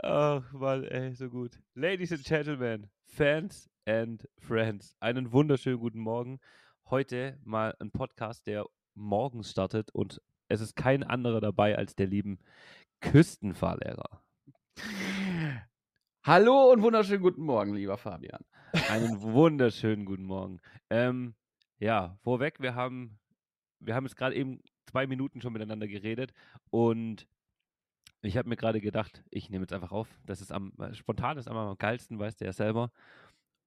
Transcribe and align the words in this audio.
Ach, 0.00 0.50
Mann, 0.52 0.84
ey, 0.84 1.12
so 1.14 1.28
gut. 1.28 1.58
Ladies 1.74 2.12
and 2.12 2.24
Gentlemen, 2.24 2.88
Fans 3.04 3.68
and 3.84 4.26
Friends, 4.38 4.96
einen 5.00 5.32
wunderschönen 5.32 5.80
guten 5.80 6.00
Morgen. 6.00 6.40
Heute 6.88 7.38
mal 7.44 7.76
ein 7.78 7.90
Podcast, 7.90 8.46
der 8.46 8.64
morgens 8.94 9.50
startet 9.50 9.90
und 9.90 10.22
es 10.48 10.62
ist 10.62 10.76
kein 10.76 11.02
anderer 11.02 11.42
dabei 11.42 11.76
als 11.76 11.94
der 11.94 12.06
lieben 12.06 12.38
Küstenfahrlehrer. 13.02 14.22
Hallo 16.24 16.72
und 16.72 16.80
wunderschönen 16.80 17.22
guten 17.22 17.42
Morgen, 17.42 17.74
lieber 17.74 17.98
Fabian. 17.98 18.46
Einen 18.88 19.20
wunderschönen 19.20 20.06
guten 20.06 20.24
Morgen. 20.24 20.60
Ähm, 20.88 21.34
ja, 21.78 22.16
vorweg, 22.22 22.60
wir 22.60 22.74
haben, 22.74 23.18
wir 23.78 23.94
haben 23.94 24.06
jetzt 24.06 24.16
gerade 24.16 24.36
eben 24.36 24.62
zwei 24.86 25.06
Minuten 25.06 25.42
schon 25.42 25.52
miteinander 25.52 25.86
geredet 25.86 26.32
und 26.70 27.26
ich 28.22 28.36
habe 28.36 28.48
mir 28.48 28.56
gerade 28.56 28.80
gedacht, 28.80 29.24
ich 29.30 29.50
nehme 29.50 29.64
jetzt 29.64 29.72
einfach 29.72 29.92
auf. 29.92 30.08
Das 30.24 30.40
ist 30.40 30.52
am 30.52 30.72
spontan 30.92 31.38
ist 31.38 31.48
am 31.48 31.76
geilsten, 31.76 32.18
weißt 32.18 32.40
du 32.40 32.44
ja 32.44 32.52
selber. 32.52 32.92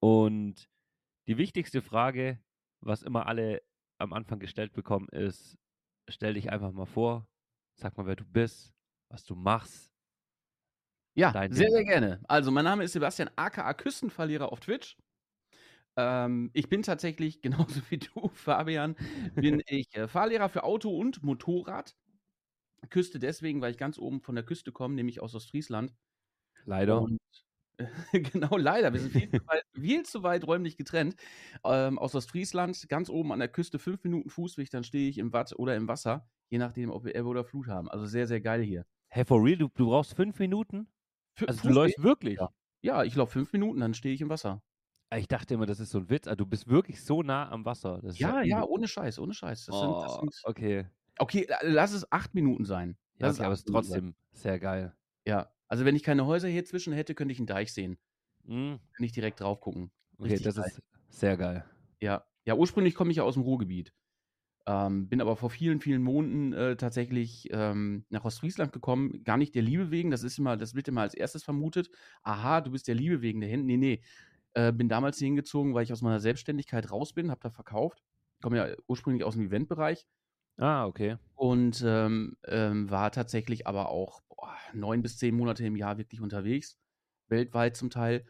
Und 0.00 0.68
die 1.28 1.38
wichtigste 1.38 1.82
Frage, 1.82 2.40
was 2.80 3.02
immer 3.02 3.26
alle 3.26 3.62
am 3.98 4.12
Anfang 4.12 4.38
gestellt 4.38 4.72
bekommen, 4.72 5.08
ist: 5.10 5.58
Stell 6.08 6.34
dich 6.34 6.50
einfach 6.50 6.72
mal 6.72 6.86
vor, 6.86 7.28
sag 7.74 7.96
mal, 7.96 8.06
wer 8.06 8.16
du 8.16 8.24
bist, 8.24 8.74
was 9.10 9.24
du 9.24 9.34
machst. 9.34 9.92
Ja, 11.14 11.32
sehr, 11.32 11.48
Ding. 11.48 11.54
sehr 11.54 11.84
gerne. 11.84 12.20
Also, 12.28 12.50
mein 12.50 12.64
Name 12.64 12.84
ist 12.84 12.92
Sebastian, 12.92 13.30
aka 13.36 13.72
Küstenverlierer 13.74 14.52
auf 14.52 14.60
Twitch. 14.60 14.96
Ähm, 15.96 16.50
ich 16.52 16.68
bin 16.68 16.82
tatsächlich, 16.82 17.40
genauso 17.42 17.80
wie 17.90 17.98
du, 17.98 18.28
Fabian, 18.28 18.96
bin 19.34 19.62
ich 19.66 19.94
äh, 19.94 20.08
Fahrlehrer 20.08 20.48
für 20.48 20.64
Auto 20.64 20.96
und 20.96 21.22
Motorrad. 21.22 21.94
Küste 22.90 23.18
deswegen, 23.18 23.60
weil 23.60 23.70
ich 23.70 23.78
ganz 23.78 23.98
oben 23.98 24.20
von 24.20 24.34
der 24.34 24.44
Küste 24.44 24.72
komme, 24.72 24.94
nämlich 24.94 25.20
aus 25.20 25.34
Ostfriesland. 25.34 25.94
Leider. 26.64 27.00
Und, 27.00 27.18
genau, 28.12 28.56
leider. 28.56 28.92
Wir 28.92 29.00
sind 29.00 29.12
viel 29.12 29.30
zu 29.30 29.46
weit, 29.46 29.62
viel 29.74 30.02
zu 30.04 30.22
weit 30.22 30.46
räumlich 30.46 30.76
getrennt. 30.76 31.16
Ähm, 31.64 31.98
aus 31.98 32.14
Ostfriesland, 32.14 32.88
ganz 32.88 33.10
oben 33.10 33.32
an 33.32 33.38
der 33.38 33.48
Küste, 33.48 33.78
fünf 33.78 34.02
Minuten 34.04 34.30
Fußweg, 34.30 34.70
dann 34.70 34.84
stehe 34.84 35.08
ich 35.08 35.18
im 35.18 35.32
Watt 35.32 35.54
oder 35.56 35.76
im 35.76 35.88
Wasser, 35.88 36.28
je 36.48 36.58
nachdem, 36.58 36.90
ob 36.90 37.04
wir 37.04 37.14
Ebbe 37.14 37.28
oder 37.28 37.44
Flut 37.44 37.68
haben. 37.68 37.88
Also 37.88 38.06
sehr, 38.06 38.26
sehr 38.26 38.40
geil 38.40 38.62
hier. 38.62 38.86
Hey, 39.08 39.24
for 39.24 39.42
real? 39.42 39.58
Du, 39.58 39.68
du 39.74 39.86
brauchst 39.86 40.14
fünf 40.14 40.38
Minuten? 40.38 40.88
F 41.34 41.48
also 41.48 41.60
Fußweg? 41.60 41.68
du 41.68 41.74
läufst 41.74 42.02
wirklich? 42.02 42.38
Ja, 42.38 42.50
ja 42.82 43.04
ich 43.04 43.14
laufe 43.14 43.32
fünf 43.32 43.52
Minuten, 43.52 43.80
dann 43.80 43.94
stehe 43.94 44.14
ich 44.14 44.20
im 44.20 44.30
Wasser. 44.30 44.62
Ah, 45.10 45.18
ich 45.18 45.28
dachte 45.28 45.54
immer, 45.54 45.66
das 45.66 45.78
ist 45.78 45.90
so 45.90 45.98
ein 45.98 46.10
Witz. 46.10 46.26
Also, 46.26 46.36
du 46.36 46.46
bist 46.46 46.68
wirklich 46.68 47.04
so 47.04 47.22
nah 47.22 47.48
am 47.50 47.64
Wasser. 47.64 48.00
ja, 48.02 48.42
ja, 48.42 48.42
ja, 48.42 48.64
ohne 48.64 48.88
Scheiß, 48.88 49.20
ohne 49.20 49.34
Scheiß. 49.34 49.66
Das 49.66 49.74
oh, 49.74 49.80
sind, 49.80 50.02
das 50.02 50.14
sind, 50.16 50.40
okay. 50.44 50.86
Okay, 51.18 51.46
lass 51.62 51.92
es 51.92 52.10
acht 52.12 52.34
Minuten 52.34 52.64
sein. 52.64 52.96
Ja, 53.18 53.30
okay, 53.30 53.42
aber 53.42 53.54
es 53.54 53.60
ist 53.60 53.68
trotzdem 53.68 54.14
sehr 54.32 54.58
geil. 54.58 54.94
Ja, 55.24 55.50
also 55.68 55.84
wenn 55.84 55.96
ich 55.96 56.02
keine 56.02 56.26
Häuser 56.26 56.48
hier 56.48 56.64
zwischen 56.64 56.92
hätte, 56.92 57.14
könnte 57.14 57.32
ich 57.32 57.38
einen 57.38 57.46
Deich 57.46 57.72
sehen. 57.72 57.98
Mhm. 58.44 58.78
Kann 58.92 59.04
ich 59.04 59.12
direkt 59.12 59.40
drauf 59.40 59.60
gucken. 59.60 59.90
Okay, 60.18 60.38
das 60.38 60.56
geil. 60.56 60.66
ist 60.66 60.82
sehr 61.08 61.36
geil. 61.36 61.64
Ja, 62.00 62.24
ja 62.44 62.54
ursprünglich 62.54 62.94
komme 62.94 63.10
ich 63.10 63.18
ja 63.18 63.22
aus 63.22 63.34
dem 63.34 63.42
Ruhrgebiet. 63.42 63.92
Ähm, 64.68 65.08
bin 65.08 65.20
aber 65.20 65.36
vor 65.36 65.50
vielen, 65.50 65.80
vielen 65.80 66.02
Monaten 66.02 66.52
äh, 66.52 66.76
tatsächlich 66.76 67.48
ähm, 67.52 68.04
nach 68.10 68.24
Ostfriesland 68.24 68.72
gekommen. 68.72 69.22
Gar 69.22 69.36
nicht 69.36 69.54
der 69.54 69.62
Liebe 69.62 69.90
wegen, 69.90 70.10
das 70.10 70.24
ist 70.24 70.38
immer, 70.38 70.56
das 70.56 70.74
wird 70.74 70.88
immer 70.88 71.02
als 71.02 71.14
erstes 71.14 71.44
vermutet. 71.44 71.88
Aha, 72.22 72.60
du 72.60 72.72
bist 72.72 72.88
der 72.88 72.96
Liebe 72.96 73.22
wegen 73.22 73.40
der 73.40 73.48
Hände. 73.48 73.66
Nee, 73.66 73.76
nee. 73.76 74.02
Äh, 74.54 74.72
bin 74.72 74.88
damals 74.88 75.18
hingezogen, 75.18 75.74
weil 75.74 75.84
ich 75.84 75.92
aus 75.92 76.02
meiner 76.02 76.18
Selbstständigkeit 76.18 76.90
raus 76.90 77.12
bin, 77.12 77.30
habe 77.30 77.40
da 77.42 77.50
verkauft. 77.50 78.02
Komme 78.42 78.56
ja 78.56 78.76
ursprünglich 78.86 79.24
aus 79.24 79.34
dem 79.34 79.46
Eventbereich 79.46 80.06
Ah, 80.58 80.86
okay. 80.86 81.16
Und 81.34 81.82
ähm, 81.86 82.36
ähm, 82.46 82.90
war 82.90 83.10
tatsächlich 83.10 83.66
aber 83.66 83.90
auch 83.90 84.22
boah, 84.28 84.54
neun 84.72 85.02
bis 85.02 85.18
zehn 85.18 85.36
Monate 85.36 85.66
im 85.66 85.76
Jahr 85.76 85.98
wirklich 85.98 86.20
unterwegs, 86.20 86.78
weltweit 87.28 87.76
zum 87.76 87.90
Teil. 87.90 88.26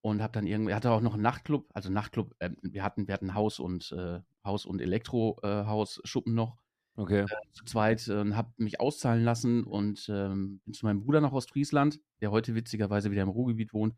Und 0.00 0.22
habe 0.22 0.32
dann 0.32 0.46
irgendwie, 0.46 0.74
hatte 0.74 0.92
auch 0.92 1.00
noch 1.00 1.14
einen 1.14 1.24
Nachtclub, 1.24 1.68
also 1.74 1.90
Nachtclub, 1.90 2.32
äh, 2.38 2.50
wir 2.62 2.84
hatten, 2.84 3.08
wir 3.08 3.14
hatten 3.14 3.34
Haus 3.34 3.58
und 3.58 3.90
äh, 3.92 4.20
Haus 4.44 4.64
und 4.64 4.80
Elektrohaus, 4.80 5.98
äh, 5.98 6.06
Schuppen 6.06 6.34
noch. 6.34 6.56
Okay. 6.94 7.22
Äh, 7.22 7.26
zu 7.52 7.64
zweit 7.64 8.08
und 8.08 8.36
habe 8.36 8.52
mich 8.56 8.80
auszahlen 8.80 9.24
lassen 9.24 9.64
und 9.64 10.08
ähm, 10.08 10.60
bin 10.64 10.74
zu 10.74 10.86
meinem 10.86 11.00
Bruder 11.00 11.20
nach 11.20 11.32
Ostfriesland, 11.32 12.00
der 12.20 12.30
heute 12.30 12.54
witzigerweise 12.54 13.10
wieder 13.10 13.22
im 13.22 13.28
Ruhrgebiet 13.28 13.72
wohnt. 13.72 13.94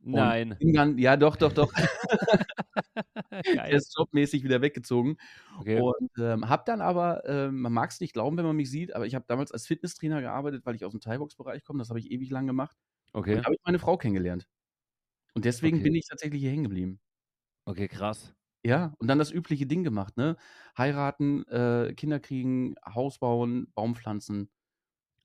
Nein. 0.00 0.56
Dann, 0.60 0.98
ja, 0.98 1.16
doch, 1.16 1.36
doch, 1.36 1.52
doch. 1.52 1.72
er 3.70 3.70
ist 3.70 3.96
jobmäßig 3.96 4.44
wieder 4.44 4.60
weggezogen. 4.60 5.16
Okay. 5.58 5.80
Und 5.80 6.10
ähm, 6.18 6.48
habe 6.48 6.62
dann 6.66 6.80
aber, 6.80 7.24
ähm, 7.26 7.60
man 7.60 7.72
mag 7.72 7.90
es 7.90 8.00
nicht 8.00 8.12
glauben, 8.12 8.36
wenn 8.36 8.44
man 8.44 8.56
mich 8.56 8.70
sieht, 8.70 8.94
aber 8.94 9.06
ich 9.06 9.14
habe 9.14 9.24
damals 9.28 9.52
als 9.52 9.66
Fitnesstrainer 9.66 10.20
gearbeitet, 10.20 10.66
weil 10.66 10.74
ich 10.74 10.84
aus 10.84 10.92
dem 10.92 11.00
Thai-Box-Bereich 11.00 11.64
komme. 11.64 11.78
Das 11.78 11.88
habe 11.88 11.98
ich 11.98 12.10
ewig 12.10 12.30
lang 12.30 12.46
gemacht. 12.46 12.76
Okay. 13.12 13.36
Und 13.36 13.44
habe 13.44 13.54
ich 13.54 13.60
meine 13.64 13.78
Frau 13.78 13.96
kennengelernt. 13.96 14.46
Und 15.34 15.44
deswegen 15.44 15.78
okay. 15.78 15.84
bin 15.84 15.94
ich 15.94 16.06
tatsächlich 16.06 16.40
hier 16.40 16.50
hängen 16.50 16.64
geblieben. 16.64 17.00
Okay, 17.64 17.88
krass. 17.88 18.34
Ja, 18.64 18.94
und 18.98 19.08
dann 19.08 19.18
das 19.18 19.32
übliche 19.32 19.66
Ding 19.66 19.82
gemacht, 19.82 20.16
ne? 20.16 20.36
Heiraten, 20.78 21.44
äh, 21.48 21.94
Kinder 21.94 22.20
kriegen, 22.20 22.76
Haus 22.84 23.18
bauen, 23.18 23.72
Baumpflanzen. 23.74 24.50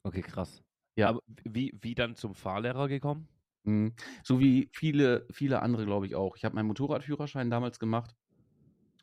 Okay, 0.04 0.22
krass. 0.22 0.64
Ja. 0.96 1.10
Aber 1.10 1.22
wie, 1.44 1.78
wie 1.82 1.94
dann 1.94 2.16
zum 2.16 2.34
Fahrlehrer 2.34 2.88
gekommen? 2.88 3.28
Mhm. 3.68 3.94
So 4.24 4.40
wie 4.40 4.70
viele, 4.74 5.28
viele 5.32 5.62
andere, 5.62 5.86
glaube 5.86 6.08
ich 6.08 6.16
auch. 6.16 6.38
Ich 6.38 6.46
habe 6.46 6.56
meinen 6.56 6.68
Motorradführerschein 6.68 7.50
damals 7.50 7.80
gemacht 7.80 8.16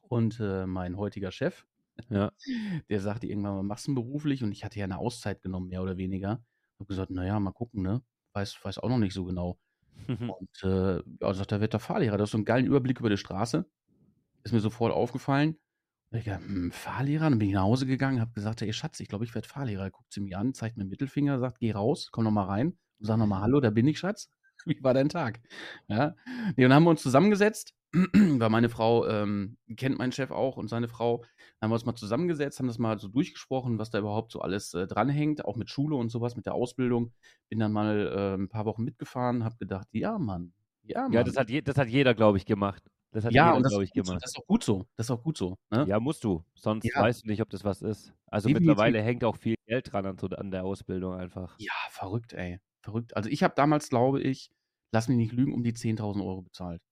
und 0.08 0.40
äh, 0.40 0.66
mein 0.66 0.96
heutiger 0.96 1.30
Chef, 1.30 1.66
ja. 2.08 2.32
der 2.88 3.00
sagte 3.00 3.26
irgendwann 3.26 3.56
mal, 3.56 3.62
machst 3.62 3.86
du 3.86 3.94
beruflich? 3.94 4.42
Und 4.42 4.52
ich 4.52 4.64
hatte 4.64 4.78
ja 4.78 4.84
eine 4.84 4.98
Auszeit 4.98 5.42
genommen, 5.42 5.68
mehr 5.68 5.82
oder 5.82 5.96
weniger. 5.96 6.42
Ich 6.74 6.80
habe 6.80 6.86
gesagt, 6.86 7.10
naja, 7.10 7.38
mal 7.38 7.52
gucken, 7.52 7.82
ne? 7.82 8.02
Weiß, 8.32 8.58
weiß 8.64 8.78
auch 8.78 8.88
noch 8.88 8.98
nicht 8.98 9.14
so 9.14 9.24
genau. 9.24 9.58
und 10.08 10.62
äh, 10.64 11.02
ja, 11.20 11.34
sagt, 11.34 11.52
da 11.52 11.60
wird 11.60 11.72
der 11.74 11.80
Fahrlehrer. 11.80 12.16
Das 12.16 12.28
ist 12.28 12.32
so 12.32 12.38
einen 12.38 12.44
geilen 12.44 12.66
Überblick 12.66 13.00
über 13.00 13.10
die 13.10 13.16
Straße. 13.16 13.66
Ist 14.44 14.52
mir 14.52 14.60
sofort 14.60 14.92
aufgefallen. 14.92 15.58
Und 16.10 16.18
ich 16.18 16.24
dachte, 16.24 16.44
hm, 16.44 16.72
Fahrlehrer? 16.72 17.28
Dann 17.30 17.38
bin 17.38 17.48
ich 17.48 17.54
nach 17.54 17.62
Hause 17.62 17.86
gegangen, 17.86 18.20
habe 18.20 18.32
gesagt, 18.32 18.62
hey 18.62 18.72
Schatz, 18.72 19.00
ich 19.00 19.08
glaube, 19.08 19.24
ich 19.24 19.34
werde 19.34 19.48
Fahrlehrer. 19.48 19.90
Guckt 19.90 20.12
sie 20.12 20.20
mich 20.20 20.36
an, 20.36 20.54
zeigt 20.54 20.76
mir 20.76 20.84
den 20.84 20.90
Mittelfinger, 20.90 21.38
sagt, 21.38 21.58
geh 21.60 21.72
raus, 21.72 22.08
komm 22.12 22.24
noch 22.24 22.30
mal 22.30 22.44
rein. 22.46 22.78
Und 22.98 23.06
sag 23.06 23.18
noch 23.18 23.26
mal 23.26 23.40
Hallo, 23.42 23.60
da 23.60 23.70
bin 23.70 23.86
ich, 23.86 23.98
Schatz. 23.98 24.30
wie 24.78 24.82
war 24.82 24.94
dein 24.94 25.08
Tag? 25.08 25.40
Ja. 25.88 26.14
Nee, 26.56 26.64
und 26.64 26.70
dann 26.70 26.74
haben 26.74 26.84
wir 26.84 26.90
uns 26.90 27.02
zusammengesetzt, 27.02 27.74
weil 27.92 28.50
meine 28.50 28.68
Frau 28.68 29.06
ähm, 29.06 29.56
kennt 29.76 29.98
meinen 29.98 30.12
Chef 30.12 30.30
auch 30.30 30.56
und 30.56 30.68
seine 30.68 30.88
Frau. 30.88 31.18
Dann 31.18 31.66
haben 31.66 31.70
wir 31.70 31.74
uns 31.74 31.84
mal 31.84 31.94
zusammengesetzt, 31.94 32.58
haben 32.58 32.66
das 32.66 32.78
mal 32.78 32.98
so 32.98 33.08
durchgesprochen, 33.08 33.78
was 33.78 33.90
da 33.90 33.98
überhaupt 33.98 34.32
so 34.32 34.40
alles 34.40 34.74
äh, 34.74 34.86
dranhängt, 34.86 35.44
auch 35.44 35.56
mit 35.56 35.70
Schule 35.70 35.96
und 35.96 36.10
sowas, 36.10 36.36
mit 36.36 36.46
der 36.46 36.54
Ausbildung. 36.54 37.12
Bin 37.48 37.58
dann 37.58 37.72
mal 37.72 38.06
äh, 38.06 38.34
ein 38.34 38.48
paar 38.48 38.64
Wochen 38.64 38.84
mitgefahren, 38.84 39.44
habe 39.44 39.56
gedacht, 39.56 39.88
ja, 39.92 40.18
Mann. 40.18 40.52
Ja, 40.82 41.02
Mann. 41.02 41.12
ja 41.12 41.24
das, 41.24 41.36
hat 41.36 41.50
je, 41.50 41.62
das 41.62 41.76
hat 41.76 41.88
jeder, 41.88 42.14
glaube 42.14 42.38
ich, 42.38 42.46
gemacht. 42.46 42.82
Das 43.14 43.24
hat 43.24 43.32
ja, 43.32 43.56
jeder, 43.56 43.68
glaube 43.68 43.84
ich, 43.84 43.92
gemacht. 43.92 44.18
Das 44.22 44.32
ist 44.32 44.38
auch 44.38 44.46
gut 44.46 44.64
so. 44.64 44.86
Das 44.96 45.06
ist 45.06 45.10
auch 45.12 45.22
gut 45.22 45.38
so. 45.38 45.56
Ne? 45.70 45.86
Ja, 45.88 46.00
musst 46.00 46.24
du. 46.24 46.44
Sonst 46.54 46.84
ja. 46.84 47.00
weißt 47.00 47.22
du 47.22 47.28
nicht, 47.28 47.40
ob 47.40 47.48
das 47.48 47.64
was 47.64 47.80
ist. 47.80 48.12
Also 48.26 48.48
Definitiv. 48.48 48.70
mittlerweile 48.70 49.00
hängt 49.00 49.22
auch 49.22 49.36
viel 49.36 49.54
Geld 49.66 49.92
dran 49.92 50.04
an, 50.04 50.18
an 50.18 50.50
der 50.50 50.64
Ausbildung 50.64 51.14
einfach. 51.14 51.54
Ja, 51.58 51.72
verrückt, 51.90 52.32
ey. 52.32 52.58
Verrückt. 52.84 53.16
Also 53.16 53.30
ich 53.30 53.42
habe 53.42 53.54
damals, 53.56 53.88
glaube 53.88 54.20
ich, 54.20 54.50
lass 54.92 55.08
mich 55.08 55.16
nicht 55.16 55.32
lügen, 55.32 55.54
um 55.54 55.64
die 55.64 55.72
10.000 55.72 56.22
Euro 56.22 56.42
bezahlt. 56.42 56.82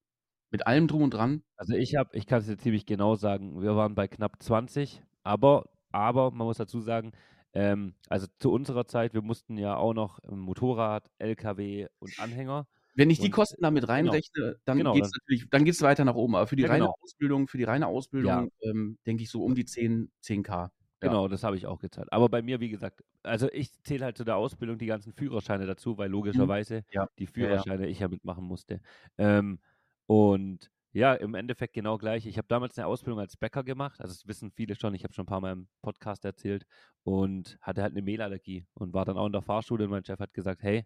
Mit 0.51 0.67
allem 0.67 0.89
drum 0.89 1.03
und 1.03 1.13
dran. 1.13 1.43
Also 1.57 1.75
ich 1.75 1.97
habe, 1.97 2.17
ich 2.17 2.27
kann 2.27 2.41
es 2.41 2.47
dir 2.47 2.57
ziemlich 2.57 2.87
genau 2.87 3.15
sagen, 3.15 3.61
wir 3.61 3.77
waren 3.77 3.95
bei 3.95 4.09
knapp 4.09 4.43
20, 4.43 5.03
aber, 5.23 5.69
aber 5.91 6.31
man 6.31 6.47
muss 6.47 6.57
dazu 6.57 6.81
sagen, 6.81 7.13
ähm, 7.53 7.95
also 8.09 8.27
zu 8.39 8.51
unserer 8.51 8.87
Zeit, 8.87 9.13
wir 9.13 9.21
mussten 9.21 9.59
ja 9.59 9.77
auch 9.77 9.93
noch 9.93 10.19
Motorrad, 10.31 11.11
LKW 11.19 11.89
und 11.99 12.19
Anhänger. 12.19 12.67
Wenn 12.95 13.11
ich 13.11 13.19
die 13.19 13.31
Kosten 13.31 13.63
damit 13.63 13.83
genau. 13.83 13.93
reinrechne, 13.93 14.57
dann 14.65 14.79
genau, 14.79 14.95
geht 14.95 15.05
es 15.05 15.13
natürlich, 15.13 15.51
dann 15.51 15.65
geht 15.65 15.75
es 15.75 15.83
weiter 15.83 16.07
nach 16.07 16.15
oben. 16.15 16.37
Aber 16.37 16.47
für 16.47 16.57
die 16.57 16.63
ja, 16.63 16.69
reine 16.69 16.85
genau. 16.85 16.95
Ausbildung, 17.03 17.49
für 17.49 17.59
die 17.59 17.65
reine 17.65 17.87
Ausbildung, 17.87 18.51
ja. 18.61 18.71
ähm, 18.71 18.99
denke 19.07 19.25
ich 19.25 19.31
so 19.31 19.43
um 19.45 19.55
die 19.55 19.67
10, 19.67 20.11
10k. 20.23 20.71
Genau, 21.03 21.29
das 21.29 21.45
habe 21.45 21.57
ich 21.57 21.67
auch 21.67 21.79
gezahlt. 21.79 22.13
Aber 22.13 22.29
bei 22.29 22.43
mir, 22.43 22.61
wie 22.61 22.69
gesagt, 22.69 23.03
also 23.23 23.49
ich 23.53 23.73
zähle 23.83 24.05
halt 24.05 24.17
zu 24.17 24.25
der 24.25 24.37
Ausbildung 24.37 24.79
die 24.79 24.87
ganzen 24.87 25.13
Führerscheine 25.13 25.67
dazu, 25.67 25.99
weil 25.99 26.09
mhm. 26.09 26.15
logischerweise 26.15 26.85
ja. 26.91 27.09
die 27.19 27.27
Führerscheine 27.27 27.83
ja, 27.83 27.87
ja. 27.87 27.91
ich 27.91 27.99
ja 28.01 28.09
mitmachen 28.09 28.45
musste. 28.45 28.81
Ähm, 29.19 29.59
und 30.07 30.71
ja, 30.93 31.15
im 31.15 31.35
Endeffekt 31.35 31.73
genau 31.73 31.97
gleich. 31.97 32.27
Ich 32.27 32.37
habe 32.37 32.49
damals 32.49 32.77
eine 32.79 32.87
Ausbildung 32.87 33.19
als 33.19 33.37
Bäcker 33.37 33.65
gemacht. 33.65 34.01
Also 34.01 34.13
das 34.13 34.27
wissen 34.27 34.51
viele 34.51 34.75
schon. 34.75 34.95
Ich 34.95 35.05
habe 35.05 35.15
schon 35.15 35.25
ein 35.25 35.27
paar 35.27 35.41
Mal 35.41 35.53
im 35.53 35.69
Podcast 35.81 36.25
erzählt 36.25 36.67
und 37.03 37.59
hatte 37.63 37.83
halt 37.83 37.93
eine 37.93 38.03
Mehlallergie 38.03 38.67
und 38.75 38.93
war 38.93 39.05
dann 39.05 39.17
auch 39.17 39.27
in 39.27 39.33
der 39.33 39.43
Fahrschule 39.43 39.85
und 39.85 39.91
mein 39.91 40.05
Chef 40.05 40.21
hat 40.21 40.35
gesagt, 40.35 40.63
hey, 40.63 40.85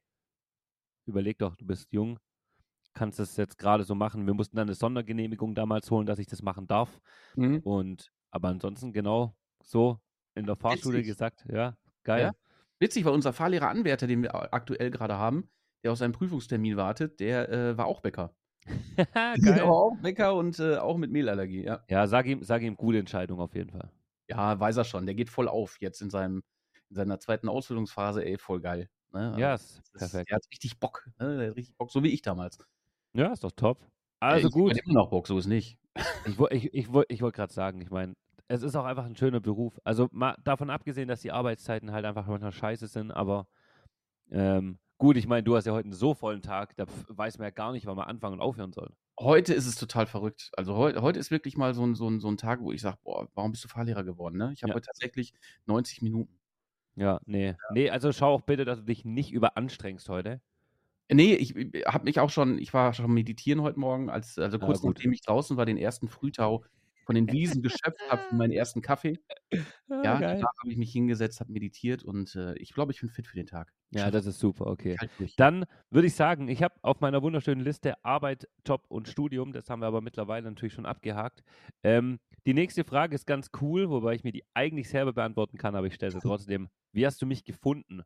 überleg 1.06 1.38
doch, 1.38 1.56
du 1.56 1.66
bist 1.66 1.92
jung, 1.92 2.20
kannst 2.94 3.18
das 3.18 3.36
jetzt 3.36 3.58
gerade 3.58 3.84
so 3.84 3.94
machen. 3.94 4.26
Wir 4.26 4.34
mussten 4.34 4.56
dann 4.56 4.68
eine 4.68 4.74
Sondergenehmigung 4.74 5.54
damals 5.54 5.90
holen, 5.90 6.06
dass 6.06 6.20
ich 6.20 6.26
das 6.26 6.40
machen 6.40 6.68
darf. 6.68 7.00
Mhm. 7.34 7.58
Und 7.60 8.12
aber 8.30 8.48
ansonsten 8.48 8.92
genau 8.92 9.34
so 9.62 10.00
in 10.36 10.46
der 10.46 10.56
Fahrschule 10.56 10.98
Witzig. 10.98 11.08
gesagt, 11.08 11.44
ja, 11.52 11.76
geil. 12.04 12.22
Ja? 12.22 12.32
Witzig, 12.78 13.04
weil 13.04 13.12
unser 13.12 13.32
Fahrlehrer 13.32 13.68
Anwärter, 13.68 14.06
den 14.06 14.22
wir 14.22 14.34
aktuell 14.54 14.90
gerade 14.90 15.16
haben, 15.16 15.48
der 15.82 15.92
auf 15.92 15.98
seinen 15.98 16.12
Prüfungstermin 16.12 16.76
wartet, 16.76 17.20
der 17.20 17.48
äh, 17.48 17.76
war 17.78 17.86
auch 17.86 18.00
Bäcker. 18.00 18.34
geil. 18.96 19.36
Der 19.40 19.64
war 19.64 19.72
auch 19.72 19.96
Bäcker 20.02 20.34
und 20.34 20.58
äh, 20.58 20.76
auch 20.76 20.96
mit 20.96 21.10
Mehlallergie, 21.10 21.64
ja. 21.64 21.84
Ja, 21.88 22.06
sag 22.06 22.26
ihm, 22.26 22.42
sag 22.42 22.62
ihm 22.62 22.76
gute 22.76 22.98
Entscheidung 22.98 23.40
auf 23.40 23.54
jeden 23.54 23.70
Fall. 23.70 23.90
Ja, 24.28 24.58
weiß 24.58 24.76
er 24.76 24.84
schon. 24.84 25.06
Der 25.06 25.14
geht 25.14 25.30
voll 25.30 25.48
auf 25.48 25.78
jetzt 25.80 26.02
in 26.02 26.10
seinem 26.10 26.42
in 26.88 26.94
seiner 26.96 27.18
zweiten 27.18 27.48
Ausbildungsphase, 27.48 28.24
ey, 28.24 28.38
voll 28.38 28.60
geil. 28.60 28.88
Ne? 29.12 29.34
Ja, 29.38 29.52
Also, 29.52 29.80
ist, 29.80 29.92
perfekt. 29.92 30.30
der 30.30 30.36
hat 30.36 30.44
richtig 30.52 30.78
Bock. 30.78 31.08
Ne? 31.18 31.38
Der 31.38 31.48
hat 31.50 31.56
richtig 31.56 31.76
Bock, 31.76 31.90
so 31.90 32.02
wie 32.04 32.10
ich 32.10 32.22
damals. 32.22 32.58
Ja, 33.12 33.32
ist 33.32 33.42
doch 33.42 33.52
top. 33.52 33.80
Ja, 34.22 34.28
Also 34.28 34.48
ich 34.48 34.54
habe 34.54 34.62
gut. 34.62 34.72
halt 34.72 34.84
immer 34.84 34.94
noch 34.94 35.10
Bock, 35.10 35.26
so 35.26 35.36
ist 35.38 35.46
nicht. 35.46 35.78
Ich, 36.26 36.38
ich, 36.50 36.74
ich, 36.74 36.88
ich 37.08 37.22
wollte 37.22 37.36
gerade 37.36 37.52
sagen, 37.52 37.80
ich 37.80 37.90
meine, 37.90 38.14
es 38.48 38.62
ist 38.62 38.76
auch 38.76 38.84
einfach 38.84 39.04
ein 39.06 39.16
schöner 39.16 39.40
Beruf. 39.40 39.80
Also 39.84 40.08
mal 40.12 40.36
davon 40.44 40.70
abgesehen, 40.70 41.08
dass 41.08 41.20
die 41.22 41.32
Arbeitszeiten 41.32 41.92
halt 41.92 42.04
einfach 42.04 42.26
manchmal 42.26 42.52
scheiße 42.52 42.86
sind, 42.88 43.10
aber 43.12 43.48
ähm, 44.30 44.80
gut, 44.98 45.16
ich 45.18 45.26
meine, 45.28 45.44
du 45.44 45.56
hast 45.56 45.66
ja 45.66 45.72
heute 45.74 45.86
einen 45.86 45.94
so 45.94 46.14
vollen 46.14 46.42
Tag, 46.42 46.76
da 46.76 46.86
weiß 47.08 47.38
man 47.38 47.46
ja 47.46 47.50
gar 47.52 47.72
nicht, 47.72 47.86
wann 47.86 47.96
man 47.96 48.08
anfangen 48.08 48.34
und 48.36 48.42
aufhören 48.42 48.72
soll. 48.72 48.94
Heute 49.18 49.54
ist 49.54 49.66
es 49.66 49.76
total 49.76 50.06
verrückt. 50.06 50.50
Also 50.56 50.74
heu 50.76 50.94
heute 51.00 51.18
ist 51.18 51.30
wirklich 51.30 51.56
mal 51.56 51.72
so 51.74 51.84
ein, 51.86 51.94
so 51.94 52.06
'n, 52.08 52.20
so 52.20 52.28
'n 52.28 52.36
Tag, 52.36 52.60
wo 52.60 52.70
ich 52.72 52.82
sage, 52.82 52.98
boah, 53.02 53.28
warum 53.34 53.50
bist 53.52 53.64
du 53.64 53.68
Fahrlehrer 53.68 54.04
geworden? 54.04 54.36
Ne? 54.36 54.52
Ich 54.52 54.62
habe 54.62 54.72
Ja. 54.72 54.76
heute 54.76 54.86
tatsächlich 54.88 55.32
90 55.64 56.02
Minuten. 56.02 56.38
Ja, 56.96 57.20
nee. 57.26 57.56
Nee, 57.68 57.90
also 57.90 58.12
schau 58.12 58.32
auch 58.34 58.42
bitte, 58.42 58.64
dass 58.64 58.78
du 58.80 58.84
dich 58.84 59.04
nicht 59.04 59.32
überanstrengst 59.32 60.08
heute. 60.08 60.40
Nee, 61.10 61.34
ich 61.36 61.54
habe 61.86 62.04
mich 62.04 62.18
auch 62.18 62.30
schon, 62.30 62.58
ich 62.58 62.74
war 62.74 62.92
schon 62.92 63.12
meditieren 63.12 63.62
heute 63.62 63.78
Morgen, 63.78 64.10
als, 64.10 64.38
also 64.38 64.58
kurz 64.58 64.80
gut. 64.80 64.98
nachdem 64.98 65.12
ich 65.12 65.20
draußen 65.20 65.56
war, 65.56 65.64
den 65.64 65.76
ersten 65.78 66.08
Frühtau 66.08 66.64
von 67.06 67.14
den 67.14 67.30
Wiesen 67.32 67.62
geschöpft 67.62 68.00
habe 68.10 68.22
für 68.28 68.34
meinen 68.34 68.52
ersten 68.52 68.82
Kaffee. 68.82 69.18
Ah, 69.88 70.02
Ja, 70.04 70.20
geil. 70.20 70.36
danach 70.40 70.52
habe 70.60 70.70
ich 70.72 70.76
mich 70.76 70.92
hingesetzt, 70.92 71.40
habe 71.40 71.52
meditiert 71.52 72.04
und 72.04 72.34
äh, 72.34 72.54
ich 72.58 72.74
glaube, 72.74 72.92
ich 72.92 73.00
bin 73.00 73.08
fit 73.08 73.26
für 73.26 73.36
den 73.36 73.46
Tag. 73.46 73.72
Ja, 73.92 74.10
das 74.10 74.26
ist 74.26 74.40
super, 74.40 74.66
okay. 74.66 74.96
Dann 75.36 75.64
würde 75.90 76.08
ich 76.08 76.14
sagen, 76.14 76.48
ich 76.48 76.62
habe 76.62 76.74
auf 76.82 77.00
meiner 77.00 77.22
wunderschönen 77.22 77.62
Liste 77.64 78.04
Arbeit, 78.04 78.48
Job 78.66 78.84
und 78.88 79.08
Studium, 79.08 79.52
das 79.52 79.70
haben 79.70 79.80
wir 79.80 79.86
aber 79.86 80.00
mittlerweile 80.00 80.50
natürlich 80.50 80.74
schon 80.74 80.86
abgehakt. 80.86 81.42
Ähm, 81.84 82.18
die 82.46 82.54
nächste 82.54 82.84
Frage 82.84 83.14
ist 83.14 83.26
ganz 83.26 83.50
cool, 83.60 83.88
wobei 83.88 84.14
ich 84.14 84.24
mir 84.24 84.32
die 84.32 84.44
eigentlich 84.54 84.88
selber 84.88 85.12
beantworten 85.12 85.56
kann, 85.56 85.76
aber 85.76 85.86
ich 85.86 85.94
stelle 85.94 86.12
sie 86.12 86.18
trotzdem. 86.22 86.68
Wie 86.92 87.06
hast 87.06 87.22
du 87.22 87.26
mich 87.26 87.44
gefunden? 87.44 88.02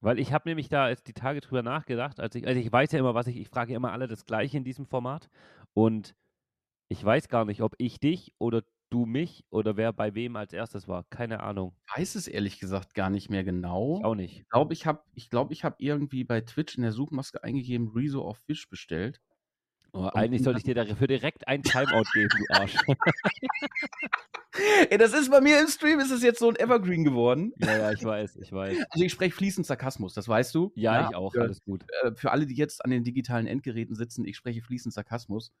Weil 0.00 0.18
ich 0.18 0.32
habe 0.32 0.48
nämlich 0.48 0.68
da 0.68 0.88
jetzt 0.88 1.08
die 1.08 1.12
Tage 1.12 1.40
drüber 1.40 1.62
nachgedacht, 1.62 2.20
als 2.20 2.34
ich, 2.34 2.46
also 2.46 2.60
ich 2.60 2.70
weiß 2.70 2.92
ja 2.92 2.98
immer, 3.00 3.14
was 3.14 3.26
ich, 3.26 3.36
ich 3.36 3.48
frage 3.48 3.72
ja 3.72 3.76
immer 3.76 3.92
alle 3.92 4.06
das 4.08 4.24
Gleiche 4.26 4.56
in 4.56 4.64
diesem 4.64 4.86
Format 4.86 5.28
und 5.74 6.14
ich 6.88 7.04
weiß 7.04 7.28
gar 7.28 7.44
nicht, 7.44 7.62
ob 7.62 7.74
ich 7.78 8.00
dich 8.00 8.34
oder 8.38 8.62
du 8.90 9.06
mich 9.06 9.44
oder 9.50 9.76
wer 9.76 9.92
bei 9.92 10.14
wem 10.14 10.36
als 10.36 10.52
erstes 10.52 10.88
war. 10.88 11.04
Keine 11.10 11.40
Ahnung. 11.40 11.76
weiß 11.96 12.14
es 12.14 12.28
ehrlich 12.28 12.58
gesagt 12.60 12.94
gar 12.94 13.10
nicht 13.10 13.30
mehr 13.30 13.44
Ich 13.44 13.46
genau. 13.46 14.02
auch 14.02 14.14
nicht. 14.14 14.40
Ich 14.40 14.48
glaube, 14.48 14.72
ich 14.74 14.86
habe 14.86 15.02
ich 15.14 15.30
glaub, 15.30 15.50
ich 15.50 15.64
hab 15.64 15.80
irgendwie 15.80 16.24
bei 16.24 16.40
Twitch 16.40 16.76
in 16.76 16.82
der 16.82 16.92
Suchmaske 16.92 17.42
eingegeben, 17.42 17.88
Rezo 17.88 18.22
of 18.22 18.38
Fish 18.38 18.68
bestellt. 18.68 19.20
Oh, 19.92 20.08
eigentlich 20.12 20.42
sollte 20.42 20.58
ich 20.58 20.64
dir 20.64 20.74
dafür 20.74 21.06
direkt 21.06 21.48
ein 21.48 21.62
Timeout 21.62 22.04
geben, 22.12 22.28
du 22.38 22.54
Arsch. 22.54 22.76
Ey, 24.90 24.98
das 24.98 25.12
ist 25.12 25.30
bei 25.30 25.40
mir 25.40 25.60
im 25.60 25.68
Stream, 25.68 26.00
ist 26.00 26.10
es 26.10 26.22
jetzt 26.22 26.40
so 26.40 26.48
ein 26.48 26.56
Evergreen 26.56 27.04
geworden. 27.04 27.52
ja, 27.58 27.78
ja, 27.78 27.92
ich 27.92 28.04
weiß, 28.04 28.36
ich 28.36 28.52
weiß. 28.52 28.76
Also 28.90 29.04
ich 29.04 29.12
spreche 29.12 29.34
fließend 29.34 29.66
Sarkasmus, 29.66 30.14
das 30.14 30.28
weißt 30.28 30.54
du. 30.54 30.72
Ja, 30.74 31.08
ich 31.08 31.16
auch, 31.16 31.32
Für, 31.32 31.42
alles 31.42 31.62
gut. 31.62 31.86
äh, 32.02 32.12
für 32.14 32.32
alle, 32.32 32.46
die 32.46 32.54
jetzt 32.54 32.84
an 32.84 32.90
den 32.90 33.04
digitalen 33.04 33.46
Endgeräten 33.46 33.94
sitzen, 33.94 34.26
ich 34.26 34.36
spreche 34.36 34.62
fließend 34.62 34.92
Sarkasmus. 34.92 35.52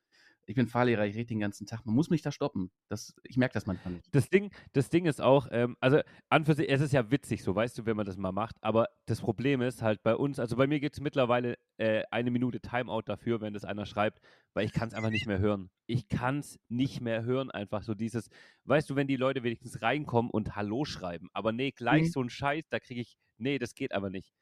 Ich 0.48 0.54
bin 0.54 0.66
Fahrlehrer, 0.66 1.04
ich 1.04 1.14
rede 1.14 1.26
den 1.26 1.40
ganzen 1.40 1.66
Tag. 1.66 1.84
Man 1.84 1.94
muss 1.94 2.08
mich 2.08 2.22
da 2.22 2.32
stoppen. 2.32 2.70
Das, 2.88 3.14
ich 3.22 3.36
merke 3.36 3.52
das 3.52 3.66
manchmal 3.66 3.92
nicht. 3.92 4.08
Das 4.14 4.30
Ding, 4.30 4.50
das 4.72 4.88
Ding 4.88 5.04
ist 5.04 5.20
auch, 5.20 5.46
ähm, 5.50 5.76
also 5.78 6.00
an 6.30 6.46
für 6.46 6.54
sich, 6.54 6.70
es 6.70 6.80
ist 6.80 6.94
ja 6.94 7.10
witzig, 7.10 7.42
so 7.42 7.54
weißt 7.54 7.76
du, 7.76 7.84
wenn 7.84 7.98
man 7.98 8.06
das 8.06 8.16
mal 8.16 8.32
macht, 8.32 8.56
aber 8.62 8.86
das 9.04 9.20
Problem 9.20 9.60
ist 9.60 9.82
halt 9.82 10.02
bei 10.02 10.16
uns, 10.16 10.38
also 10.38 10.56
bei 10.56 10.66
mir 10.66 10.80
gibt 10.80 10.94
es 10.94 11.00
mittlerweile 11.02 11.58
äh, 11.76 12.02
eine 12.10 12.30
Minute 12.30 12.60
Timeout 12.60 13.02
dafür, 13.02 13.42
wenn 13.42 13.52
das 13.52 13.66
einer 13.66 13.84
schreibt, 13.84 14.20
weil 14.54 14.64
ich 14.64 14.72
kann 14.72 14.88
es 14.88 14.94
einfach 14.94 15.10
nicht 15.10 15.26
mehr 15.26 15.38
hören. 15.38 15.68
Ich 15.86 16.08
kann 16.08 16.38
es 16.38 16.58
nicht 16.68 17.02
mehr 17.02 17.24
hören, 17.24 17.50
einfach 17.50 17.82
so 17.82 17.92
dieses, 17.92 18.30
weißt 18.64 18.88
du, 18.88 18.96
wenn 18.96 19.06
die 19.06 19.16
Leute 19.16 19.42
wenigstens 19.42 19.82
reinkommen 19.82 20.30
und 20.30 20.56
Hallo 20.56 20.86
schreiben, 20.86 21.28
aber 21.34 21.52
nee, 21.52 21.72
gleich 21.72 22.04
Mhm. 22.04 22.10
so 22.12 22.22
ein 22.22 22.30
Scheiß, 22.30 22.64
da 22.70 22.80
kriege 22.80 23.02
ich, 23.02 23.18
nee, 23.36 23.58
das 23.58 23.74
geht 23.74 23.92
aber 23.92 24.08
nicht. 24.08 24.32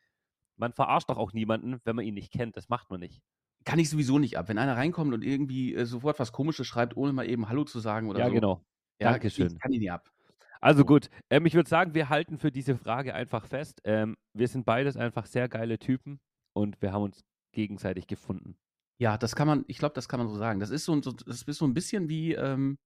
Man 0.56 0.73
verarscht 0.73 1.11
doch 1.11 1.19
auch 1.19 1.32
niemanden, 1.32 1.81
wenn 1.85 1.97
man 1.97 2.05
ihn 2.05 2.14
nicht 2.14 2.32
kennt, 2.32 2.56
das 2.56 2.69
macht 2.69 2.91
man 2.91 3.00
nicht. 3.00 3.23
Kann 3.66 3.78
ich 3.78 3.90
sowieso 3.90 4.18
nicht 4.18 4.38
ab. 4.38 4.48
Wenn 4.48 4.56
einer 4.58 4.76
reinkommt 4.76 5.12
und 5.12 5.22
irgendwie 5.22 5.74
äh, 5.74 5.84
sofort 5.84 6.18
was 6.18 6.32
Komisches 6.32 6.66
schreibt, 6.66 6.96
ohne 6.96 7.12
mal 7.12 7.28
eben 7.28 7.48
Hallo 7.50 7.64
zu 7.64 7.80
sagen 7.80 8.08
oder 8.08 8.20
Ja, 8.20 8.28
so. 8.28 8.32
genau. 8.34 8.64
Ja, 9.00 9.10
Dankeschön. 9.10 9.48
Ich 9.48 9.58
kann 9.58 9.72
ihn 9.72 9.80
nicht 9.80 9.92
ab. 9.92 10.10
Also 10.60 10.78
So. 10.80 10.86
gut, 10.86 11.10
ähm, 11.30 11.44
ich 11.44 11.54
würde 11.54 11.68
sagen, 11.68 11.92
wir 11.92 12.08
halten 12.08 12.38
für 12.38 12.50
diese 12.50 12.76
Frage 12.78 13.12
einfach 13.14 13.44
fest. 13.44 13.80
Ähm, 13.84 14.16
wir 14.32 14.48
sind 14.48 14.64
beides 14.64 14.96
einfach 14.96 15.26
sehr 15.26 15.48
geile 15.48 15.78
Typen 15.78 16.18
und 16.54 16.80
wir 16.80 16.92
haben 16.92 17.02
uns 17.02 17.24
gegenseitig 17.52 18.06
gefunden. 18.06 18.56
Ja, 18.98 19.18
das 19.18 19.36
kann 19.36 19.46
man, 19.46 19.64
ich 19.68 19.76
glaube, 19.78 19.94
das 19.94 20.08
kann 20.08 20.18
man 20.20 20.28
so 20.28 20.36
sagen. 20.36 20.58
Das 20.60 20.70
ist 20.70 20.84
so, 20.86 20.92
ein- 20.94 21.02
so, 21.02 21.12
das 21.12 21.42
ist 21.42 21.58
so 21.58 21.66
ein 21.66 21.74
bisschen 21.74 22.08
wie, 22.08 22.32
ähm, 22.32 22.78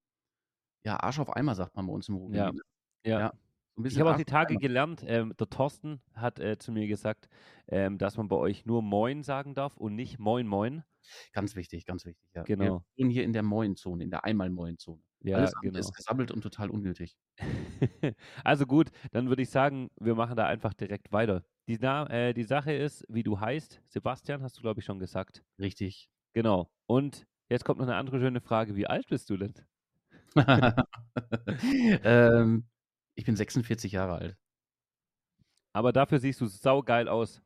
ja, 0.85 0.99
Arsch 0.99 1.19
auf 1.19 1.33
Eimer, 1.35 1.55
sagt 1.55 1.75
man 1.75 1.87
bei 1.87 1.93
uns 1.93 2.09
im 2.09 2.15
Ja. 2.15 2.19
Ruhrgebiet. 2.47 2.53
ne? 2.55 2.61
Ja. 3.09 3.19
Ja, 3.19 3.33
Ich 3.85 3.99
habe 3.99 4.11
auch 4.11 4.17
die 4.17 4.25
Tage 4.25 4.57
gelernt, 4.57 5.03
ähm, 5.05 5.33
der 5.39 5.49
Thorsten 5.49 6.01
hat 6.13 6.39
äh, 6.39 6.57
zu 6.57 6.71
mir 6.71 6.87
gesagt, 6.87 7.29
ähm, 7.67 7.97
dass 7.97 8.17
man 8.17 8.27
bei 8.27 8.35
euch 8.35 8.65
nur 8.65 8.81
Moin 8.81 9.23
sagen 9.23 9.53
darf 9.53 9.77
und 9.77 9.95
nicht 9.95 10.19
Moin 10.19 10.47
Moin. 10.47 10.83
Ganz 11.33 11.55
wichtig, 11.55 11.85
ganz 11.85 12.05
wichtig. 12.05 12.23
Ja. 12.33 12.43
Genau. 12.43 12.63
Wir 12.63 12.83
wohnen 12.97 13.09
hier 13.09 13.23
in 13.23 13.33
der 13.33 13.43
Moin-Zone, 13.43 14.03
in 14.03 14.11
der 14.11 14.23
Einmal-Moin-Zone. 14.23 15.01
Ja, 15.23 15.37
Alles 15.37 15.53
genau. 15.61 15.79
ist 15.79 15.93
gesammelt 15.93 16.31
und 16.31 16.41
total 16.41 16.69
unnötig. 16.69 17.15
also 18.43 18.65
gut, 18.65 18.89
dann 19.11 19.29
würde 19.29 19.43
ich 19.43 19.49
sagen, 19.49 19.89
wir 19.99 20.15
machen 20.15 20.35
da 20.35 20.47
einfach 20.47 20.73
direkt 20.73 21.11
weiter. 21.11 21.43
Die, 21.67 21.75
äh, 21.75 22.33
die 22.33 22.43
Sache 22.43 22.73
ist, 22.73 23.05
wie 23.07 23.23
du 23.23 23.39
heißt, 23.39 23.81
Sebastian, 23.87 24.41
hast 24.41 24.57
du, 24.57 24.61
glaube 24.61 24.79
ich, 24.79 24.85
schon 24.85 24.99
gesagt. 24.99 25.43
Richtig. 25.59 26.09
Genau. 26.33 26.71
Und 26.87 27.27
jetzt 27.49 27.65
kommt 27.65 27.79
noch 27.79 27.87
eine 27.87 27.97
andere 27.97 28.19
schöne 28.19 28.41
Frage. 28.41 28.75
Wie 28.75 28.87
alt 28.87 29.07
bist 29.07 29.29
du 29.29 29.37
denn? 29.37 29.53
ähm, 32.03 32.65
ich 33.21 33.25
bin 33.25 33.35
46 33.35 33.91
Jahre 33.91 34.15
alt. 34.15 34.37
Aber 35.73 35.93
dafür 35.93 36.19
siehst 36.19 36.41
du 36.41 36.47
saugeil 36.47 37.07
aus. 37.07 37.41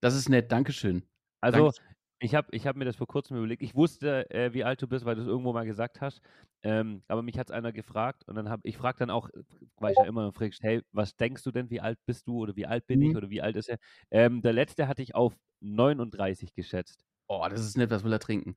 Das 0.00 0.14
ist 0.14 0.28
nett, 0.28 0.52
Dankeschön. 0.52 1.02
Also, 1.40 1.72
Dankeschön. 1.72 1.84
ich 2.20 2.34
habe 2.34 2.48
ich 2.52 2.66
hab 2.66 2.76
mir 2.76 2.84
das 2.84 2.96
vor 2.96 3.06
kurzem 3.06 3.36
überlegt. 3.36 3.62
Ich 3.62 3.74
wusste, 3.74 4.30
äh, 4.30 4.52
wie 4.54 4.64
alt 4.64 4.80
du 4.80 4.86
bist, 4.88 5.04
weil 5.04 5.16
du 5.16 5.22
es 5.22 5.26
irgendwo 5.28 5.52
mal 5.52 5.66
gesagt 5.66 6.00
hast. 6.00 6.20
Ähm, 6.62 7.02
aber 7.08 7.22
mich 7.22 7.38
hat 7.38 7.48
es 7.48 7.54
einer 7.54 7.72
gefragt 7.72 8.24
und 8.26 8.34
dann 8.36 8.48
habe 8.48 8.62
ich 8.64 8.76
frage 8.76 8.98
dann 8.98 9.10
auch, 9.10 9.28
weil 9.76 9.92
ich 9.92 9.98
ja 9.98 10.04
immer 10.06 10.32
fragst, 10.32 10.62
hey, 10.62 10.82
was 10.92 11.16
denkst 11.16 11.42
du 11.44 11.50
denn, 11.50 11.70
wie 11.70 11.80
alt 11.80 11.98
bist 12.06 12.26
du 12.28 12.38
oder 12.38 12.56
wie 12.56 12.66
alt 12.66 12.86
bin 12.86 13.02
ich 13.02 13.10
Mhm. 13.10 13.16
oder 13.16 13.30
wie 13.30 13.42
alt 13.42 13.56
ist 13.56 13.68
er? 13.68 13.78
Ähm, 14.10 14.42
der 14.42 14.52
letzte 14.52 14.88
hatte 14.88 15.02
ich 15.02 15.14
auf 15.14 15.36
39 15.60 16.54
geschätzt. 16.54 17.04
Oh, 17.28 17.46
das 17.48 17.60
ist 17.60 17.76
nett, 17.76 17.90
was 17.90 18.04
will 18.04 18.12
er 18.12 18.18
trinken? 18.20 18.56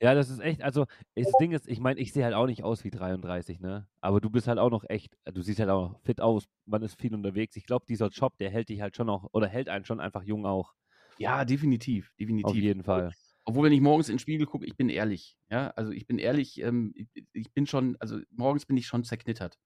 Ja, 0.00 0.14
das 0.14 0.30
ist 0.30 0.38
echt, 0.40 0.62
also 0.62 0.86
das 1.16 1.36
Ding 1.36 1.50
ist, 1.52 1.66
ich 1.66 1.80
meine, 1.80 1.98
ich 1.98 2.12
sehe 2.12 2.24
halt 2.24 2.34
auch 2.34 2.46
nicht 2.46 2.62
aus 2.62 2.84
wie 2.84 2.90
33, 2.90 3.58
ne? 3.58 3.88
Aber 4.00 4.20
du 4.20 4.30
bist 4.30 4.46
halt 4.46 4.58
auch 4.60 4.70
noch 4.70 4.84
echt, 4.88 5.18
du 5.24 5.42
siehst 5.42 5.58
halt 5.58 5.70
auch 5.70 5.90
noch 5.90 6.00
fit 6.00 6.20
aus, 6.20 6.44
man 6.66 6.82
ist 6.82 7.00
viel 7.00 7.12
unterwegs. 7.14 7.56
Ich 7.56 7.64
glaube, 7.64 7.84
dieser 7.88 8.08
Job, 8.08 8.38
der 8.38 8.50
hält 8.50 8.68
dich 8.68 8.80
halt 8.80 8.94
schon 8.96 9.10
auch, 9.10 9.28
oder 9.32 9.48
hält 9.48 9.68
einen 9.68 9.84
schon 9.84 9.98
einfach 10.00 10.22
jung 10.22 10.46
auch. 10.46 10.74
Ja, 11.16 11.44
definitiv, 11.44 12.12
Auf 12.42 12.58
definitiv. 12.58 12.62
jeden 12.62 12.82
Fall. 12.82 13.14
Obwohl, 13.44 13.64
wenn 13.66 13.72
ich 13.72 13.80
morgens 13.80 14.08
in 14.08 14.14
den 14.14 14.18
Spiegel 14.20 14.46
gucke, 14.46 14.66
ich 14.66 14.76
bin 14.76 14.88
ehrlich. 14.88 15.36
Ja, 15.50 15.70
also 15.70 15.90
ich 15.90 16.06
bin 16.06 16.18
ehrlich, 16.18 16.60
ähm, 16.60 16.92
ich, 17.32 17.52
bin 17.52 17.66
schon, 17.66 17.96
also 17.98 18.20
morgens 18.30 18.66
bin 18.66 18.76
ich 18.76 18.86
schon 18.86 19.04
zerknittert. 19.04 19.58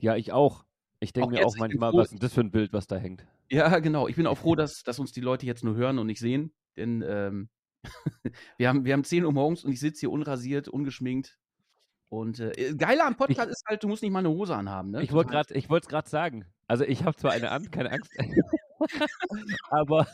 Ja, 0.00 0.16
ich 0.16 0.32
auch. 0.32 0.64
Ich 1.00 1.12
denke 1.12 1.30
mir 1.34 1.42
auch 1.42 1.54
manchmal, 1.54 1.94
froh- 1.94 1.96
was 1.96 2.12
ist 2.12 2.22
das 2.22 2.34
für 2.34 2.40
ein 2.40 2.50
Bild, 2.50 2.72
was 2.72 2.86
da 2.88 2.96
hängt? 2.96 3.26
Ja, 3.50 3.78
genau. 3.78 4.08
Ich 4.08 4.16
bin 4.16 4.26
auch 4.26 4.36
froh, 4.38 4.54
dass, 4.54 4.82
dass 4.82 4.98
uns 4.98 5.12
die 5.12 5.20
Leute 5.20 5.46
jetzt 5.46 5.64
nur 5.64 5.74
hören 5.76 5.98
und 5.98 6.06
nicht 6.06 6.20
sehen. 6.20 6.52
Denn 6.76 7.02
ähm, 7.06 7.48
wir, 8.58 8.68
haben, 8.68 8.84
wir 8.84 8.92
haben 8.92 9.04
10 9.04 9.24
Uhr 9.24 9.32
morgens 9.32 9.64
und 9.64 9.72
ich 9.72 9.80
sitze 9.80 10.00
hier 10.00 10.10
unrasiert, 10.10 10.68
ungeschminkt. 10.68 11.38
Und 12.10 12.40
äh, 12.40 12.74
geiler 12.74 13.06
am 13.06 13.16
Podcast 13.16 13.50
ist 13.50 13.64
halt, 13.66 13.82
du 13.82 13.88
musst 13.88 14.02
nicht 14.02 14.12
mal 14.12 14.20
eine 14.20 14.30
Hose 14.30 14.56
anhaben. 14.56 14.90
Ne? 14.90 15.02
Ich 15.02 15.12
wollte 15.12 15.28
Total- 15.28 15.44
gerade, 15.44 15.58
ich 15.58 15.68
wollte 15.68 15.84
es 15.84 15.88
gerade 15.88 16.08
sagen. 16.08 16.46
Also 16.66 16.84
ich 16.84 17.04
habe 17.04 17.16
zwar 17.16 17.32
eine 17.32 17.50
an, 17.50 17.70
keine 17.70 17.92
Angst. 17.92 18.10
aber, 19.70 20.06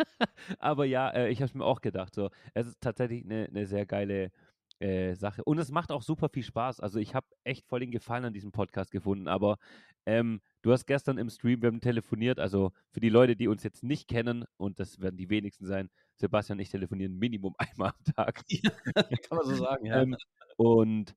aber 0.58 0.84
ja, 0.84 1.10
äh, 1.10 1.28
ich 1.28 1.38
habe 1.40 1.46
es 1.46 1.54
mir 1.54 1.64
auch 1.64 1.80
gedacht. 1.80 2.14
So, 2.14 2.30
es 2.54 2.66
ist 2.66 2.80
tatsächlich 2.80 3.24
eine, 3.24 3.48
eine 3.48 3.66
sehr 3.66 3.86
geile 3.86 4.30
äh, 4.82 5.14
Sache. 5.14 5.44
Und 5.44 5.58
es 5.58 5.70
macht 5.70 5.92
auch 5.92 6.02
super 6.02 6.28
viel 6.28 6.42
Spaß. 6.42 6.80
Also 6.80 6.98
ich 6.98 7.14
habe 7.14 7.26
echt 7.44 7.66
voll 7.66 7.80
den 7.80 7.92
Gefallen 7.92 8.24
an 8.24 8.32
diesem 8.32 8.50
Podcast 8.50 8.90
gefunden. 8.90 9.28
Aber 9.28 9.58
ähm, 10.06 10.40
du 10.62 10.72
hast 10.72 10.86
gestern 10.86 11.18
im 11.18 11.30
Stream, 11.30 11.62
wir 11.62 11.68
haben 11.68 11.80
telefoniert. 11.80 12.40
Also 12.40 12.72
für 12.90 13.00
die 13.00 13.08
Leute, 13.08 13.36
die 13.36 13.46
uns 13.46 13.62
jetzt 13.62 13.84
nicht 13.84 14.08
kennen, 14.08 14.44
und 14.56 14.80
das 14.80 15.00
werden 15.00 15.16
die 15.16 15.30
wenigsten 15.30 15.66
sein, 15.66 15.88
Sebastian 16.16 16.58
und 16.58 16.62
ich 16.62 16.70
telefonieren 16.70 17.16
Minimum 17.16 17.54
einmal 17.58 17.92
am 17.96 18.14
Tag. 18.14 18.44
Kann 19.28 19.38
man 19.38 19.46
so 19.46 19.54
sagen, 19.54 19.86
ja. 19.86 20.02
Ähm, 20.02 20.16
und 20.56 21.14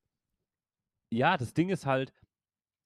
ja, 1.09 1.35
das 1.37 1.53
Ding 1.53 1.69
ist 1.69 1.87
halt, 1.87 2.13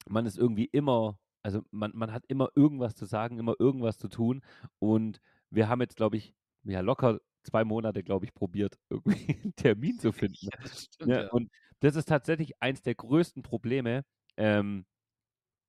man 0.07 0.25
ist 0.25 0.38
irgendwie 0.38 0.69
immer, 0.71 1.19
also 1.43 1.62
man, 1.71 1.91
man 1.93 2.13
hat 2.13 2.24
immer 2.27 2.50
irgendwas 2.55 2.95
zu 2.95 3.05
sagen, 3.05 3.38
immer 3.38 3.55
irgendwas 3.59 3.98
zu 3.98 4.07
tun. 4.07 4.41
Und 4.79 5.19
wir 5.50 5.67
haben 5.67 5.81
jetzt, 5.81 5.98
glaube 5.98 6.15
ich, 6.15 6.33
ja 6.63 6.79
locker 6.79 7.19
zwei 7.50 7.63
Monate, 7.65 8.03
glaube 8.03 8.25
ich, 8.25 8.34
probiert, 8.34 8.77
irgendwie 8.89 9.39
einen 9.44 9.56
Termin 9.56 10.00
zu 10.00 10.12
finden. 10.13 10.50
Ja, 10.51 10.58
das 10.62 10.84
stimmt, 10.86 11.10
Ja, 11.12 11.22
ja. 11.24 11.29
Und 11.29 11.51
das 11.79 11.96
ist 11.96 12.08
tatsächlich 12.10 12.62
eins 12.62 12.82
der 12.82 12.96
größten 12.96 13.44
Probleme, 13.44 14.03
ähm, 14.38 14.86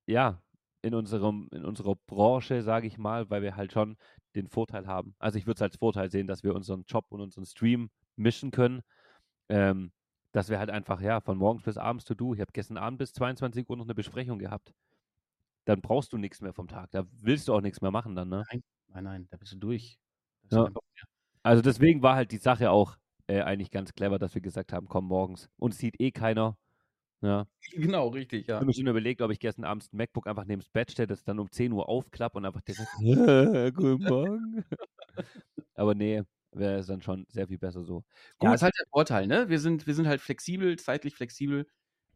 ja, 0.07 0.43
in 0.83 0.95
unserem, 0.95 1.49
in 1.53 1.65
unserer 1.65 1.97
Branche, 2.07 2.63
sage 2.63 2.87
ich 2.87 2.99
mal, 2.99 3.29
weil 3.31 3.43
wir 3.43 3.57
halt 3.57 3.73
schon 3.73 3.97
den 4.35 4.49
Vorteil 4.49 4.87
haben. 4.87 5.15
Also 5.19 5.39
ich 5.39 5.47
würde 5.47 5.57
es 5.59 5.63
als 5.63 5.77
Vorteil 5.77 6.11
sehen, 6.11 6.27
dass 6.27 6.43
wir 6.43 6.55
unseren 6.55 6.85
Job 6.87 7.07
und 7.11 7.21
unseren 7.21 7.45
Stream 7.47 7.91
mischen 8.17 8.51
können. 8.51 8.83
Ähm, 9.49 9.93
dass 10.33 10.49
wir 10.49 10.59
halt 10.61 10.71
einfach, 10.71 11.01
ja, 11.01 11.21
von 11.21 11.39
morgens 11.39 11.65
bis 11.65 11.77
abends 11.77 12.05
to 12.05 12.15
do. 12.15 12.35
Ich 12.35 12.41
habe 12.41 12.53
gestern 12.53 12.79
Abend 12.79 12.99
bis 12.99 13.13
22 13.13 13.69
Uhr 13.69 13.77
noch 13.77 13.85
eine 13.85 13.95
Besprechung 13.95 14.39
gehabt. 14.39 14.73
dann 15.65 15.81
brauchst 15.81 16.13
du 16.13 16.19
nichts 16.19 16.41
mehr 16.41 16.53
vom 16.53 16.69
Tag. 16.69 16.91
Da 16.91 17.05
willst 17.21 17.49
du 17.49 17.55
auch 17.55 17.61
nichts 17.61 17.81
mehr 17.81 17.91
machen 17.91 18.15
dann, 18.15 18.29
ne? 18.29 18.45
Nein, 18.51 18.63
nein, 18.89 19.05
nein, 19.05 19.29
da 19.31 19.37
bist 19.37 19.53
du 19.53 19.59
durch. 19.59 19.99
Ja. 20.51 20.69
Also 21.43 21.63
deswegen 21.63 22.03
war 22.03 22.17
halt 22.17 22.33
die 22.33 22.39
Sache 22.39 22.71
auch 22.71 22.97
äh, 23.27 23.43
eigentlich 23.43 23.71
ganz 23.71 23.95
clever, 23.95 24.19
dass 24.19 24.35
wir 24.35 24.43
gesagt 24.43 24.73
haben, 24.73 24.89
komm 24.89 25.07
morgens. 25.07 25.49
Und 25.57 25.73
es 25.73 25.79
sieht 25.79 26.01
eh 26.01 26.11
keiner. 26.11 26.57
Ja. 27.23 27.47
Genau, 27.73 28.09
richtig, 28.09 28.49
ja. 28.49 28.55
Ich 28.55 28.57
habe 28.57 28.67
mir 28.67 28.75
schon 28.75 28.87
überlegt, 28.87 29.23
ob 29.23 29.31
ich 29.31 29.39
gestern 29.39 29.65
abends 29.65 29.93
ein 29.93 29.97
MacBook 29.97 30.27
einfach 30.27 30.45
neben 30.45 30.61
das 30.61 30.71
Bett 30.71 30.91
stelle, 30.91 31.07
das 31.07 31.23
dann 31.23 31.39
um 31.39 31.51
10 31.51 31.73
Uhr 31.73 31.89
aufklappe 31.89 32.39
und 32.39 32.47
einfach 32.47 32.63
direkt 32.63 32.89
Guten 33.77 34.05
Morgen. 34.05 34.65
Aber 35.75 35.95
nee, 35.95 36.23
wäre 36.53 36.79
es 36.79 36.87
dann 36.87 37.03
schon 37.03 37.27
sehr 37.29 37.47
viel 37.47 37.59
besser 37.59 37.85
so. 37.85 38.05
Gut. 38.39 38.49
Ja, 38.49 38.55
ist 38.55 38.63
halt 38.63 38.75
der 38.79 38.87
Vorteil, 38.91 39.27
ne? 39.27 39.49
Wir 39.49 39.61
sind, 39.61 39.87
wir 39.87 39.95
sind 39.95 40.07
halt 40.07 40.21
flexibel, 40.21 40.79
zeitlich 40.79 41.15
flexibel. 41.15 41.67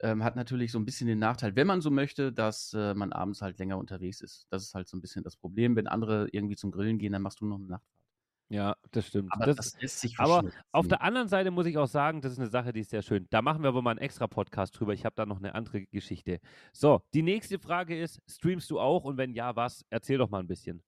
Ähm, 0.00 0.24
hat 0.24 0.34
natürlich 0.36 0.72
so 0.72 0.78
ein 0.78 0.84
bisschen 0.84 1.06
den 1.06 1.20
Nachteil, 1.20 1.54
wenn 1.54 1.68
man 1.68 1.80
so 1.80 1.90
möchte, 1.90 2.32
dass 2.32 2.72
äh, 2.74 2.94
man 2.94 3.12
abends 3.12 3.42
halt 3.42 3.58
länger 3.58 3.78
unterwegs 3.78 4.20
ist. 4.20 4.46
Das 4.50 4.64
ist 4.64 4.74
halt 4.74 4.88
so 4.88 4.96
ein 4.96 5.00
bisschen 5.00 5.22
das 5.22 5.36
Problem. 5.36 5.76
Wenn 5.76 5.86
andere 5.86 6.28
irgendwie 6.32 6.56
zum 6.56 6.72
Grillen 6.72 6.98
gehen, 6.98 7.12
dann 7.12 7.22
machst 7.22 7.40
du 7.40 7.46
noch 7.46 7.56
eine 7.56 7.66
Nachtfahrt. 7.66 8.03
Ja, 8.48 8.76
das 8.90 9.06
stimmt. 9.06 9.32
Aber 9.32 9.46
das, 9.46 9.56
das 9.56 9.80
lässt 9.80 10.00
sich 10.00 10.18
aber 10.18 10.50
auf 10.70 10.86
der 10.86 11.02
anderen 11.02 11.28
Seite 11.28 11.50
muss 11.50 11.66
ich 11.66 11.78
auch 11.78 11.88
sagen, 11.88 12.20
das 12.20 12.32
ist 12.32 12.38
eine 12.38 12.48
Sache, 12.48 12.72
die 12.72 12.80
ist 12.80 12.90
sehr 12.90 13.02
schön. 13.02 13.26
Da 13.30 13.42
machen 13.42 13.62
wir 13.62 13.68
aber 13.68 13.82
mal 13.82 13.92
einen 13.92 14.00
extra 14.00 14.26
Podcast 14.26 14.78
drüber. 14.78 14.92
Ich 14.92 15.04
habe 15.04 15.14
da 15.16 15.24
noch 15.26 15.38
eine 15.38 15.54
andere 15.54 15.86
Geschichte. 15.86 16.40
So, 16.72 17.02
die 17.14 17.22
nächste 17.22 17.58
Frage 17.58 17.98
ist: 17.98 18.20
Streamst 18.28 18.70
du 18.70 18.78
auch? 18.78 19.04
Und 19.04 19.16
wenn 19.16 19.32
ja, 19.32 19.56
was? 19.56 19.84
Erzähl 19.88 20.18
doch 20.18 20.30
mal 20.30 20.40
ein 20.40 20.46
bisschen. 20.46 20.82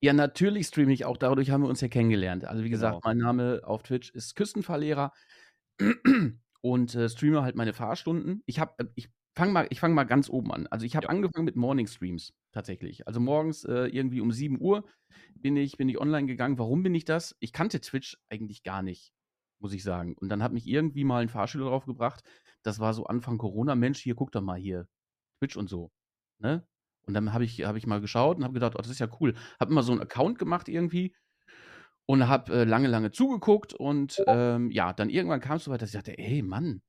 Ja, 0.00 0.12
natürlich 0.12 0.66
streame 0.66 0.92
ich 0.92 1.06
auch. 1.06 1.16
Dadurch 1.16 1.50
haben 1.50 1.62
wir 1.62 1.68
uns 1.68 1.80
ja 1.80 1.88
kennengelernt. 1.88 2.44
Also, 2.44 2.62
wie 2.62 2.70
gesagt, 2.70 3.02
genau. 3.02 3.08
mein 3.08 3.18
Name 3.18 3.62
auf 3.64 3.82
Twitch 3.82 4.10
ist 4.10 4.36
Küstenfahrlehrer 4.36 5.12
und 6.60 6.94
äh, 6.94 7.08
streame 7.08 7.42
halt 7.42 7.56
meine 7.56 7.72
Fahrstunden. 7.72 8.42
Ich 8.44 8.60
habe, 8.60 8.74
äh, 8.76 8.84
ich 8.94 9.08
fange 9.34 9.52
mal, 9.52 9.66
ich 9.70 9.80
fange 9.80 9.94
mal 9.94 10.04
ganz 10.04 10.28
oben 10.28 10.52
an. 10.52 10.66
Also, 10.66 10.84
ich 10.84 10.94
habe 10.94 11.04
ja. 11.04 11.10
angefangen 11.10 11.46
mit 11.46 11.56
Morning 11.56 11.86
Streams 11.86 12.34
tatsächlich. 12.54 13.06
Also 13.06 13.20
morgens 13.20 13.64
äh, 13.64 13.86
irgendwie 13.86 14.20
um 14.20 14.32
7 14.32 14.60
Uhr 14.60 14.84
bin 15.34 15.56
ich, 15.56 15.76
bin 15.76 15.88
ich 15.88 16.00
online 16.00 16.26
gegangen. 16.26 16.58
Warum 16.58 16.82
bin 16.82 16.94
ich 16.94 17.04
das? 17.04 17.36
Ich 17.40 17.52
kannte 17.52 17.80
Twitch 17.80 18.16
eigentlich 18.30 18.62
gar 18.62 18.82
nicht, 18.82 19.12
muss 19.58 19.74
ich 19.74 19.82
sagen. 19.82 20.14
Und 20.18 20.28
dann 20.30 20.42
hat 20.42 20.52
mich 20.52 20.66
irgendwie 20.66 21.04
mal 21.04 21.22
ein 21.22 21.28
Fahrschüler 21.28 21.66
drauf 21.66 21.84
gebracht. 21.84 22.22
Das 22.62 22.78
war 22.78 22.94
so 22.94 23.04
Anfang 23.04 23.36
Corona. 23.36 23.74
Mensch, 23.74 24.00
hier, 24.00 24.14
guck 24.14 24.32
doch 24.32 24.40
mal 24.40 24.58
hier. 24.58 24.86
Twitch 25.38 25.56
und 25.56 25.68
so. 25.68 25.90
Ne? 26.38 26.66
Und 27.06 27.14
dann 27.14 27.32
habe 27.34 27.44
ich, 27.44 27.64
hab 27.64 27.76
ich 27.76 27.86
mal 27.86 28.00
geschaut 28.00 28.38
und 28.38 28.44
habe 28.44 28.54
gedacht, 28.54 28.74
oh, 28.76 28.78
das 28.78 28.90
ist 28.90 29.00
ja 29.00 29.08
cool. 29.20 29.34
Habe 29.60 29.72
immer 29.72 29.82
so 29.82 29.92
einen 29.92 30.00
Account 30.00 30.38
gemacht 30.38 30.68
irgendwie 30.68 31.14
und 32.06 32.26
habe 32.28 32.52
äh, 32.52 32.64
lange, 32.64 32.88
lange 32.88 33.10
zugeguckt. 33.10 33.74
Und 33.74 34.22
ähm, 34.26 34.70
ja, 34.70 34.92
dann 34.92 35.10
irgendwann 35.10 35.40
kam 35.40 35.56
es 35.56 35.64
so 35.64 35.70
weit, 35.70 35.82
dass 35.82 35.90
ich 35.90 35.96
dachte, 35.96 36.16
ey, 36.16 36.42
Mann, 36.42 36.82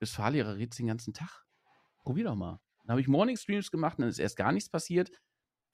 bist 0.00 0.14
Fahrlehrer, 0.14 0.56
redest 0.56 0.78
den 0.78 0.88
ganzen 0.88 1.14
Tag. 1.14 1.44
Probier 2.02 2.24
doch 2.24 2.36
mal. 2.36 2.60
Dann 2.84 2.92
habe 2.92 3.00
ich 3.00 3.08
Morning 3.08 3.36
Streams 3.36 3.70
gemacht, 3.70 3.98
dann 3.98 4.08
ist 4.08 4.18
erst 4.18 4.36
gar 4.36 4.52
nichts 4.52 4.68
passiert. 4.68 5.10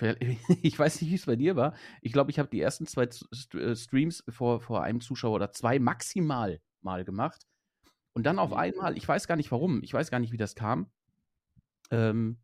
Ich 0.62 0.78
weiß 0.78 1.02
nicht, 1.02 1.10
wie 1.10 1.16
es 1.16 1.26
bei 1.26 1.36
dir 1.36 1.56
war. 1.56 1.74
Ich 2.00 2.12
glaube, 2.12 2.30
ich 2.30 2.38
habe 2.38 2.48
die 2.48 2.60
ersten 2.60 2.86
zwei 2.86 3.04
äh, 3.04 3.76
Streams 3.76 4.24
vor, 4.30 4.60
vor 4.60 4.82
einem 4.82 5.02
Zuschauer 5.02 5.34
oder 5.34 5.52
zwei 5.52 5.78
maximal 5.78 6.58
mal 6.80 7.04
gemacht. 7.04 7.46
Und 8.12 8.24
dann 8.24 8.38
auf 8.38 8.50
mhm. 8.50 8.56
einmal, 8.56 8.96
ich 8.96 9.06
weiß 9.06 9.26
gar 9.26 9.36
nicht 9.36 9.52
warum, 9.52 9.82
ich 9.82 9.92
weiß 9.92 10.10
gar 10.10 10.18
nicht, 10.18 10.32
wie 10.32 10.38
das 10.38 10.54
kam, 10.54 10.90
ähm, 11.90 12.38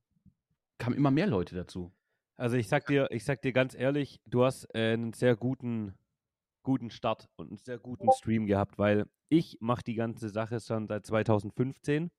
kamen 0.78 0.96
immer 0.96 1.10
mehr 1.10 1.26
Leute 1.26 1.54
dazu. 1.54 1.92
Also 2.36 2.56
ich 2.56 2.68
sag 2.68 2.86
dir, 2.86 3.08
ich 3.10 3.24
sag 3.24 3.40
dir 3.40 3.52
ganz 3.52 3.74
ehrlich, 3.74 4.20
du 4.26 4.44
hast 4.44 4.66
äh, 4.74 4.92
einen 4.92 5.14
sehr 5.14 5.36
guten, 5.36 5.94
guten 6.62 6.90
Start 6.90 7.30
und 7.36 7.48
einen 7.48 7.58
sehr 7.58 7.78
guten 7.78 8.12
Stream 8.12 8.46
gehabt, 8.46 8.78
weil 8.78 9.06
ich 9.28 9.56
mache 9.60 9.82
die 9.82 9.94
ganze 9.94 10.28
Sache 10.28 10.60
schon 10.60 10.86
seit 10.86 11.06
2015 11.06 12.10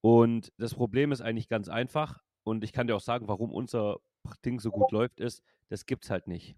und 0.00 0.52
das 0.56 0.74
Problem 0.74 1.12
ist 1.12 1.20
eigentlich 1.20 1.48
ganz 1.48 1.68
einfach 1.68 2.20
und 2.42 2.64
ich 2.64 2.72
kann 2.72 2.86
dir 2.86 2.96
auch 2.96 3.00
sagen, 3.00 3.28
warum 3.28 3.52
unser 3.52 3.98
Ding 4.44 4.60
so 4.60 4.70
gut 4.70 4.92
läuft, 4.92 5.20
ist, 5.20 5.42
das 5.68 5.86
gibt's 5.86 6.10
halt 6.10 6.26
nicht. 6.26 6.56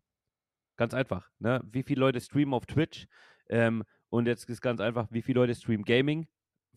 Ganz 0.76 0.94
einfach. 0.94 1.28
Ne? 1.38 1.61
Wie 1.64 1.82
viele 1.82 2.00
Leute 2.00 2.20
streamen 2.20 2.54
auf 2.54 2.66
Twitch? 2.66 3.06
Ähm, 3.49 3.84
und 4.08 4.26
jetzt 4.26 4.49
ist 4.49 4.61
ganz 4.61 4.80
einfach, 4.80 5.08
wie 5.11 5.22
viele 5.22 5.40
Leute 5.40 5.54
streamen 5.54 5.84
Gaming? 5.84 6.28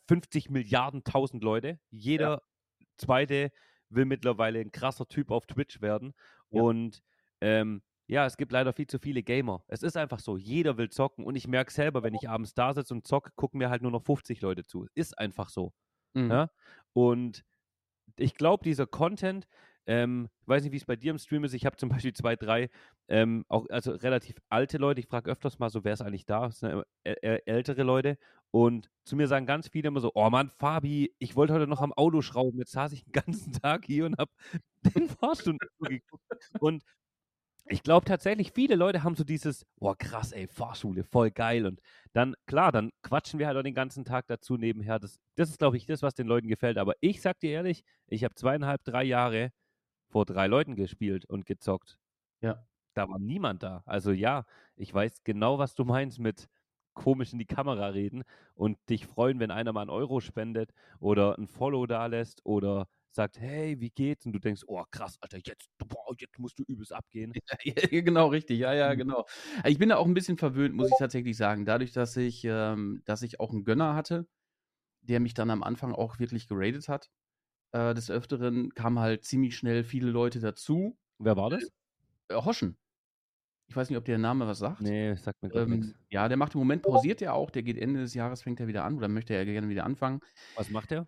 50 0.07 0.49
Milliarden, 0.49 1.03
tausend 1.03 1.43
Leute. 1.43 1.79
Jeder 1.89 2.29
ja. 2.29 2.87
zweite 2.97 3.51
will 3.89 4.05
mittlerweile 4.05 4.59
ein 4.59 4.71
krasser 4.71 5.07
Typ 5.07 5.31
auf 5.31 5.45
Twitch 5.45 5.81
werden. 5.81 6.13
Ja. 6.49 6.61
Und 6.61 7.01
ähm, 7.41 7.81
ja, 8.07 8.25
es 8.25 8.37
gibt 8.37 8.51
leider 8.51 8.73
viel 8.73 8.87
zu 8.87 8.99
viele 8.99 9.23
Gamer. 9.23 9.63
Es 9.67 9.81
ist 9.81 9.97
einfach 9.97 10.19
so, 10.19 10.37
jeder 10.37 10.77
will 10.77 10.89
zocken 10.89 11.25
und 11.25 11.35
ich 11.35 11.47
merke 11.47 11.71
selber, 11.71 12.03
wenn 12.03 12.13
ich 12.13 12.29
abends 12.29 12.53
da 12.53 12.73
sitze 12.73 12.93
und 12.93 13.07
zocke, 13.07 13.31
gucken 13.35 13.57
mir 13.57 13.69
halt 13.69 13.81
nur 13.81 13.91
noch 13.91 14.03
50 14.03 14.41
Leute 14.41 14.63
zu. 14.63 14.87
Ist 14.93 15.17
einfach 15.17 15.49
so. 15.49 15.73
Mhm. 16.15 16.31
Ja? 16.31 16.49
Und 16.93 17.43
ich 18.17 18.35
glaube, 18.35 18.63
dieser 18.63 18.87
Content, 18.87 19.47
ähm, 19.87 20.29
ich 20.41 20.47
weiß 20.47 20.63
nicht, 20.63 20.71
wie 20.71 20.77
es 20.77 20.85
bei 20.85 20.95
dir 20.95 21.11
im 21.11 21.17
Stream 21.19 21.43
ist. 21.43 21.53
Ich 21.53 21.65
habe 21.65 21.77
zum 21.77 21.89
Beispiel 21.89 22.13
zwei, 22.13 22.35
drei, 22.35 22.69
ähm, 23.07 23.45
auch 23.49 23.67
also 23.69 23.91
relativ 23.91 24.37
alte 24.49 24.77
Leute. 24.77 24.99
Ich 24.99 25.07
frage 25.07 25.29
öfters 25.29 25.59
mal 25.59 25.69
so, 25.69 25.83
wer 25.83 25.93
ist 25.93 26.01
eigentlich 26.01 26.25
da? 26.25 26.47
Das 26.47 26.59
sind 26.59 26.83
ältere 27.03 27.83
Leute. 27.83 28.17
Und 28.51 28.89
zu 29.03 29.15
mir 29.15 29.27
sagen 29.27 29.45
ganz 29.45 29.67
viele 29.67 29.89
immer 29.89 29.99
so: 29.99 30.11
Oh 30.15 30.29
Mann, 30.29 30.49
Fabi, 30.49 31.13
ich 31.19 31.35
wollte 31.35 31.53
heute 31.53 31.67
noch 31.67 31.81
am 31.81 31.93
Auto 31.93 32.21
schrauben. 32.21 32.57
Jetzt 32.59 32.71
saß 32.71 32.93
ich 32.93 33.03
den 33.03 33.11
ganzen 33.11 33.53
Tag 33.61 33.85
hier 33.85 34.05
und 34.05 34.17
habe 34.17 34.31
den 34.83 35.09
Fahrstunden 35.09 35.69
geguckt. 35.79 36.23
Und 36.59 36.83
ich 37.67 37.81
glaube 37.83 38.05
tatsächlich, 38.05 38.51
viele 38.51 38.75
Leute 38.75 39.03
haben 39.03 39.15
so 39.15 39.23
dieses, 39.23 39.65
boah, 39.79 39.97
krass, 39.97 40.31
ey, 40.31 40.47
Fahrschule, 40.47 41.03
voll 41.03 41.31
geil. 41.31 41.65
Und 41.65 41.81
dann, 42.13 42.35
klar, 42.45 42.71
dann 42.71 42.91
quatschen 43.01 43.39
wir 43.39 43.47
halt 43.47 43.57
auch 43.57 43.63
den 43.63 43.73
ganzen 43.73 44.05
Tag 44.05 44.27
dazu 44.27 44.57
nebenher. 44.57 44.99
Das, 44.99 45.19
das 45.35 45.49
ist, 45.49 45.57
glaube 45.59 45.77
ich, 45.77 45.85
das, 45.87 46.03
was 46.03 46.13
den 46.13 46.27
Leuten 46.27 46.47
gefällt. 46.47 46.77
Aber 46.77 46.93
ich 47.01 47.21
sag 47.21 47.39
dir 47.39 47.51
ehrlich, 47.51 47.83
ich 48.07 48.23
habe 48.23 48.35
zweieinhalb, 48.35 48.83
drei 48.83 49.03
Jahre 49.03 49.51
vor 50.09 50.25
drei 50.25 50.47
Leuten 50.47 50.75
gespielt 50.75 51.25
und 51.25 51.45
gezockt. 51.45 51.97
Ja. 52.41 52.65
Da 52.93 53.09
war 53.09 53.19
niemand 53.19 53.63
da. 53.63 53.83
Also 53.85 54.11
ja, 54.11 54.45
ich 54.75 54.93
weiß 54.93 55.23
genau, 55.23 55.57
was 55.57 55.75
du 55.75 55.85
meinst 55.85 56.19
mit 56.19 56.47
komisch 56.93 57.33
in 57.33 57.39
die 57.39 57.45
Kamera 57.45 57.87
reden 57.89 58.23
und 58.53 58.77
dich 58.89 59.05
freuen, 59.05 59.39
wenn 59.39 59.51
einer 59.51 59.73
mal 59.73 59.81
einen 59.81 59.89
Euro 59.89 60.21
spendet 60.21 60.71
oder 60.99 61.37
ein 61.37 61.47
Follow 61.47 61.85
da 61.87 62.05
lässt 62.05 62.45
oder 62.45 62.87
sagt, 63.15 63.39
hey, 63.39 63.79
wie 63.79 63.89
geht's? 63.89 64.25
Und 64.25 64.33
du 64.33 64.39
denkst, 64.39 64.63
oh 64.67 64.83
krass, 64.91 65.17
Alter, 65.21 65.37
jetzt, 65.37 65.69
boah, 65.77 66.13
jetzt 66.17 66.37
musst 66.37 66.59
du 66.59 66.63
übelst 66.67 66.93
abgehen. 66.93 67.33
Ja, 67.63 68.01
genau, 68.01 68.27
richtig, 68.27 68.59
ja, 68.59 68.73
ja, 68.73 68.93
mhm. 68.93 68.97
genau. 68.97 69.25
Ich 69.63 69.77
bin 69.77 69.89
da 69.89 69.97
auch 69.97 70.05
ein 70.05 70.13
bisschen 70.13 70.37
verwöhnt, 70.37 70.75
muss 70.75 70.89
ich 70.89 70.97
tatsächlich 70.99 71.37
sagen. 71.37 71.65
Dadurch, 71.65 71.91
dass 71.91 72.15
ich, 72.17 72.43
ähm, 72.45 73.01
dass 73.05 73.21
ich 73.21 73.39
auch 73.39 73.51
einen 73.51 73.63
Gönner 73.63 73.95
hatte, 73.95 74.27
der 75.01 75.19
mich 75.19 75.33
dann 75.33 75.49
am 75.49 75.63
Anfang 75.63 75.93
auch 75.93 76.19
wirklich 76.19 76.47
geradet 76.47 76.87
hat. 76.89 77.09
Äh, 77.71 77.93
des 77.93 78.09
Öfteren 78.11 78.73
kamen 78.73 78.99
halt 78.99 79.25
ziemlich 79.25 79.55
schnell 79.55 79.83
viele 79.83 80.09
Leute 80.09 80.39
dazu. 80.39 80.97
Wer 81.19 81.37
war 81.37 81.49
das? 81.49 81.63
Äh, 82.29 82.35
Hoschen. 82.35 82.77
Ich 83.67 83.75
weiß 83.75 83.89
nicht, 83.89 83.97
ob 83.97 84.05
der 84.05 84.17
Name 84.17 84.47
was 84.47 84.59
sagt. 84.59 84.81
Nee, 84.81 85.15
sagt 85.15 85.41
mir 85.41 85.53
ähm, 85.55 85.69
nichts. 85.71 85.95
Ja, 86.09 86.27
der 86.27 86.37
macht 86.37 86.53
im 86.53 86.59
Moment 86.59 86.83
pausiert 86.83 87.19
ja 87.19 87.33
auch. 87.33 87.49
Der 87.49 87.63
geht 87.63 87.77
Ende 87.77 87.99
des 87.99 88.13
Jahres, 88.13 88.43
fängt 88.43 88.59
er 88.59 88.67
wieder 88.67 88.83
an 88.83 88.95
oder 88.95 89.07
möchte 89.07 89.33
er 89.33 89.43
gerne 89.45 89.69
wieder 89.69 89.85
anfangen. 89.85 90.19
Was 90.55 90.69
macht 90.69 90.91
er? 90.91 91.07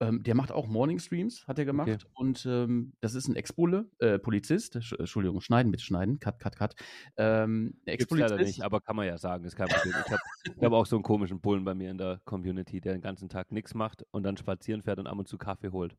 Ähm, 0.00 0.22
der 0.22 0.34
macht 0.34 0.50
auch 0.50 0.66
Morning 0.66 0.98
Streams, 0.98 1.46
hat 1.46 1.58
er 1.58 1.64
gemacht. 1.64 1.88
Okay. 1.88 2.04
Und 2.14 2.44
ähm, 2.46 2.92
das 3.00 3.14
ist 3.14 3.28
ein 3.28 3.36
Ex-Bulle, 3.36 3.88
äh, 3.98 4.18
Polizist. 4.18 4.82
Sch 4.82 4.94
Entschuldigung, 4.98 5.40
schneiden, 5.40 5.70
bitte 5.70 5.84
schneiden. 5.84 6.18
Cut, 6.18 6.38
cut, 6.40 6.56
cut. 6.56 6.74
Ähm, 7.16 7.80
Ex-Polizist. 7.84 8.30
leider 8.30 8.44
nicht, 8.44 8.62
aber 8.62 8.80
kann 8.80 8.96
man 8.96 9.06
ja 9.06 9.18
sagen, 9.18 9.44
ist 9.44 9.56
kein 9.56 9.68
Problem. 9.68 9.94
Ich 10.04 10.12
habe 10.12 10.66
hab 10.66 10.72
auch 10.72 10.86
so 10.86 10.96
einen 10.96 11.04
komischen 11.04 11.40
Bullen 11.40 11.64
bei 11.64 11.74
mir 11.74 11.90
in 11.90 11.98
der 11.98 12.20
Community, 12.24 12.80
der 12.80 12.94
den 12.94 13.02
ganzen 13.02 13.28
Tag 13.28 13.52
nichts 13.52 13.74
macht 13.74 14.04
und 14.10 14.24
dann 14.24 14.36
spazieren 14.36 14.82
fährt 14.82 14.98
und 14.98 15.06
ab 15.06 15.18
und 15.18 15.28
zu 15.28 15.38
Kaffee 15.38 15.70
holt. 15.70 15.96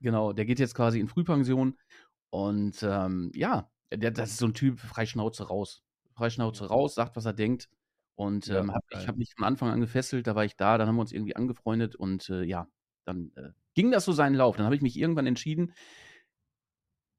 Genau, 0.00 0.32
der 0.32 0.44
geht 0.44 0.58
jetzt 0.58 0.74
quasi 0.74 1.00
in 1.00 1.08
Frühpension. 1.08 1.78
Und 2.30 2.82
ähm, 2.82 3.30
ja, 3.34 3.70
der, 3.92 4.10
das 4.10 4.30
ist 4.30 4.38
so 4.38 4.46
ein 4.46 4.54
Typ, 4.54 4.80
Freischnauze 4.80 5.48
raus. 5.48 5.82
Freischnauze 6.14 6.66
raus, 6.66 6.94
sagt, 6.94 7.16
was 7.16 7.24
er 7.24 7.32
denkt. 7.32 7.68
Und 8.14 8.46
ja, 8.46 8.60
ähm, 8.60 8.74
hab, 8.74 8.82
ich 8.90 9.06
habe 9.08 9.18
mich 9.18 9.34
von 9.34 9.44
Anfang 9.44 9.70
an 9.70 9.80
gefesselt, 9.80 10.26
da 10.26 10.34
war 10.34 10.44
ich 10.44 10.56
da, 10.56 10.78
dann 10.78 10.88
haben 10.88 10.96
wir 10.96 11.02
uns 11.02 11.12
irgendwie 11.12 11.36
angefreundet 11.36 11.96
und 11.96 12.28
äh, 12.30 12.42
ja, 12.44 12.66
dann 13.06 13.32
äh, 13.36 13.50
ging 13.74 13.90
das 13.90 14.04
so 14.04 14.12
seinen 14.12 14.34
Lauf. 14.34 14.56
Dann 14.56 14.66
habe 14.66 14.76
ich 14.76 14.82
mich 14.82 14.98
irgendwann 14.98 15.26
entschieden, 15.26 15.72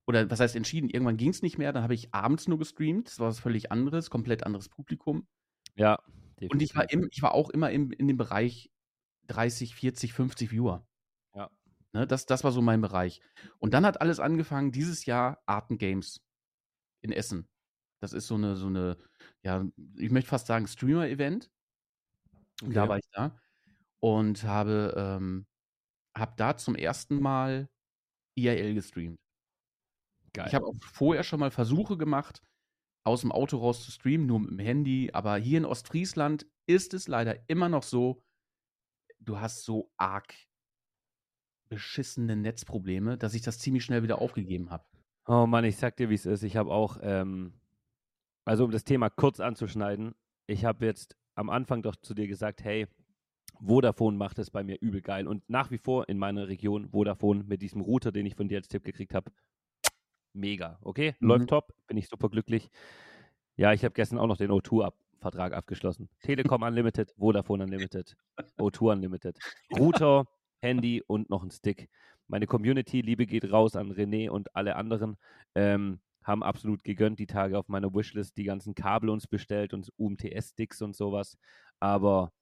oder 0.08 0.30
was 0.30 0.40
heißt 0.40 0.56
entschieden, 0.56 0.90
irgendwann 0.90 1.18
ging 1.18 1.30
es 1.30 1.42
nicht 1.42 1.58
mehr, 1.58 1.74
dann 1.74 1.84
habe 1.84 1.94
ich 1.94 2.14
abends 2.14 2.48
nur 2.48 2.58
gestreamt, 2.58 3.08
das 3.08 3.20
war 3.20 3.28
was 3.28 3.40
völlig 3.40 3.72
anderes, 3.72 4.10
komplett 4.10 4.44
anderes 4.44 4.70
Publikum. 4.70 5.28
Ja. 5.76 6.00
Definitiv. 6.40 6.52
Und 6.52 6.62
ich 6.62 6.76
war, 6.76 6.92
im, 6.92 7.08
ich 7.12 7.22
war 7.22 7.34
auch 7.34 7.50
immer 7.50 7.72
im, 7.72 7.92
in 7.92 8.08
dem 8.08 8.18
Bereich 8.18 8.72
30, 9.28 9.76
40, 9.76 10.14
50 10.14 10.52
Viewer. 10.52 10.88
Ja. 11.36 11.50
Ne, 11.94 12.08
das, 12.08 12.26
das 12.26 12.44
war 12.44 12.52
so 12.52 12.62
mein 12.62 12.80
Bereich. 12.80 13.22
Und 13.58 13.74
dann 13.74 13.86
hat 13.86 14.02
alles 14.02 14.20
angefangen, 14.20 14.72
dieses 14.72 15.06
Jahr 15.06 15.42
Arten 15.46 15.78
Games 15.78 16.22
in 17.02 17.12
Essen. 17.12 17.50
Das 18.00 18.14
ist 18.14 18.28
so 18.28 18.36
eine, 18.36 18.56
so 18.56 18.68
eine, 18.68 18.98
ja, 19.44 19.66
ich 19.96 20.12
möchte 20.12 20.30
fast 20.30 20.48
sagen, 20.48 20.68
Streamer-Event. 20.68 21.50
Okay. 22.62 22.74
Da 22.74 22.88
war 22.88 22.98
ich 22.98 23.10
da 23.12 23.40
und 24.00 24.44
habe 24.44 24.94
ähm, 24.96 25.48
habe 26.18 26.34
da 26.38 26.58
zum 26.58 26.76
ersten 26.76 27.22
Mal 27.22 27.70
IRL 28.36 28.74
gestreamt. 28.74 29.20
Geil. 30.34 30.48
Ich 30.48 30.56
habe 30.56 30.66
auch 30.66 30.76
vorher 30.82 31.24
schon 31.24 31.40
mal 31.40 31.52
Versuche 31.52 31.98
gemacht, 31.98 32.42
aus 33.04 33.22
dem 33.22 33.32
Auto 33.32 33.58
raus 33.58 33.84
zu 33.84 33.92
streamen, 33.92 34.28
nur 34.28 34.40
mit 34.40 34.52
dem 34.52 34.60
Handy. 34.60 35.12
Aber 35.14 35.38
hier 35.38 35.58
in 35.58 35.66
Ostfriesland 35.66 36.46
ist 36.68 36.94
es 36.94 37.08
leider 37.08 37.50
immer 37.50 37.70
noch 37.70 37.84
so, 37.84 38.22
du 39.20 39.40
hast 39.40 39.64
so 39.64 39.92
arg 39.98 40.34
beschissene 41.70 42.36
Netzprobleme, 42.36 43.18
dass 43.18 43.34
ich 43.34 43.42
das 43.42 43.60
ziemlich 43.60 43.84
schnell 43.84 44.04
wieder 44.04 44.22
aufgegeben 44.22 44.70
habe. 44.70 44.86
Oh 45.26 45.46
Mann, 45.46 45.66
ich 45.66 45.78
sag 45.78 45.98
dir, 45.98 46.10
wie 46.10 46.16
es 46.16 46.26
ist. 46.26 46.44
Ich 46.44 46.56
habe 46.56 46.72
auch, 46.72 46.98
ähm, 47.02 47.60
also 48.46 48.66
um 48.66 48.72
das 48.72 48.86
Thema 48.86 49.10
kurz 49.10 49.40
anzuschneiden, 49.40 50.16
ich 50.48 50.64
habe 50.64 50.86
jetzt 50.86 51.18
am 51.36 51.50
Anfang 51.50 51.82
doch 51.82 51.96
zu 51.98 52.14
dir 52.14 52.28
gesagt, 52.28 52.64
hey, 52.64 52.88
Vodafone 53.60 54.18
macht 54.18 54.40
es 54.40 54.52
bei 54.52 54.64
mir 54.64 54.78
übel 54.82 55.02
geil. 55.02 55.28
Und 55.28 55.48
nach 55.50 55.72
wie 55.72 55.78
vor 55.78 56.08
in 56.10 56.18
meiner 56.18 56.48
Region 56.48 56.90
Vodafone 56.90 57.44
mit 57.44 57.62
diesem 57.62 57.82
Router, 57.82 58.12
den 58.12 58.26
ich 58.26 58.36
von 58.36 58.48
dir 58.48 58.58
als 58.58 58.68
Tipp 58.68 58.84
gekriegt 58.84 59.14
habe, 59.14 59.32
mega. 60.34 60.78
Okay, 60.82 61.16
mhm. 61.20 61.28
läuft 61.28 61.50
top, 61.50 61.74
bin 61.88 61.98
ich 61.98 62.08
super 62.08 62.30
glücklich. 62.30 62.70
Ja, 63.56 63.74
ich 63.74 63.84
habe 63.84 63.94
gestern 63.94 64.20
auch 64.20 64.28
noch 64.28 64.38
den 64.38 64.52
O2-Vertrag 64.52 65.54
abgeschlossen. 65.54 66.10
Telekom 66.22 66.62
Unlimited, 66.62 67.14
Vodafone 67.18 67.64
Unlimited, 67.64 68.16
O2 68.58 68.94
Unlimited. 68.94 69.38
Router, 69.78 70.26
Handy 70.62 71.02
und 71.06 71.30
noch 71.30 71.44
ein 71.44 71.52
Stick. 71.52 71.90
Meine 72.28 72.46
Community, 72.46 73.02
Liebe 73.02 73.26
geht 73.26 73.52
raus 73.52 73.76
an 73.76 73.92
René 73.92 74.30
und 74.30 74.56
alle 74.56 74.76
anderen. 74.76 75.18
Ähm, 75.56 76.00
haben 76.24 76.44
absolut 76.44 76.84
gegönnt 76.84 77.20
die 77.20 77.26
Tage 77.26 77.58
auf 77.58 77.70
meiner 77.70 77.94
Wishlist 77.94 78.36
die 78.36 78.44
ganzen 78.44 78.76
Kabel 78.76 79.10
uns 79.10 79.28
bestellt 79.28 79.74
und 79.74 79.92
UMTS-Sticks 79.98 80.82
und 80.82 80.94
sowas. 80.94 81.38
Aber 81.80 82.34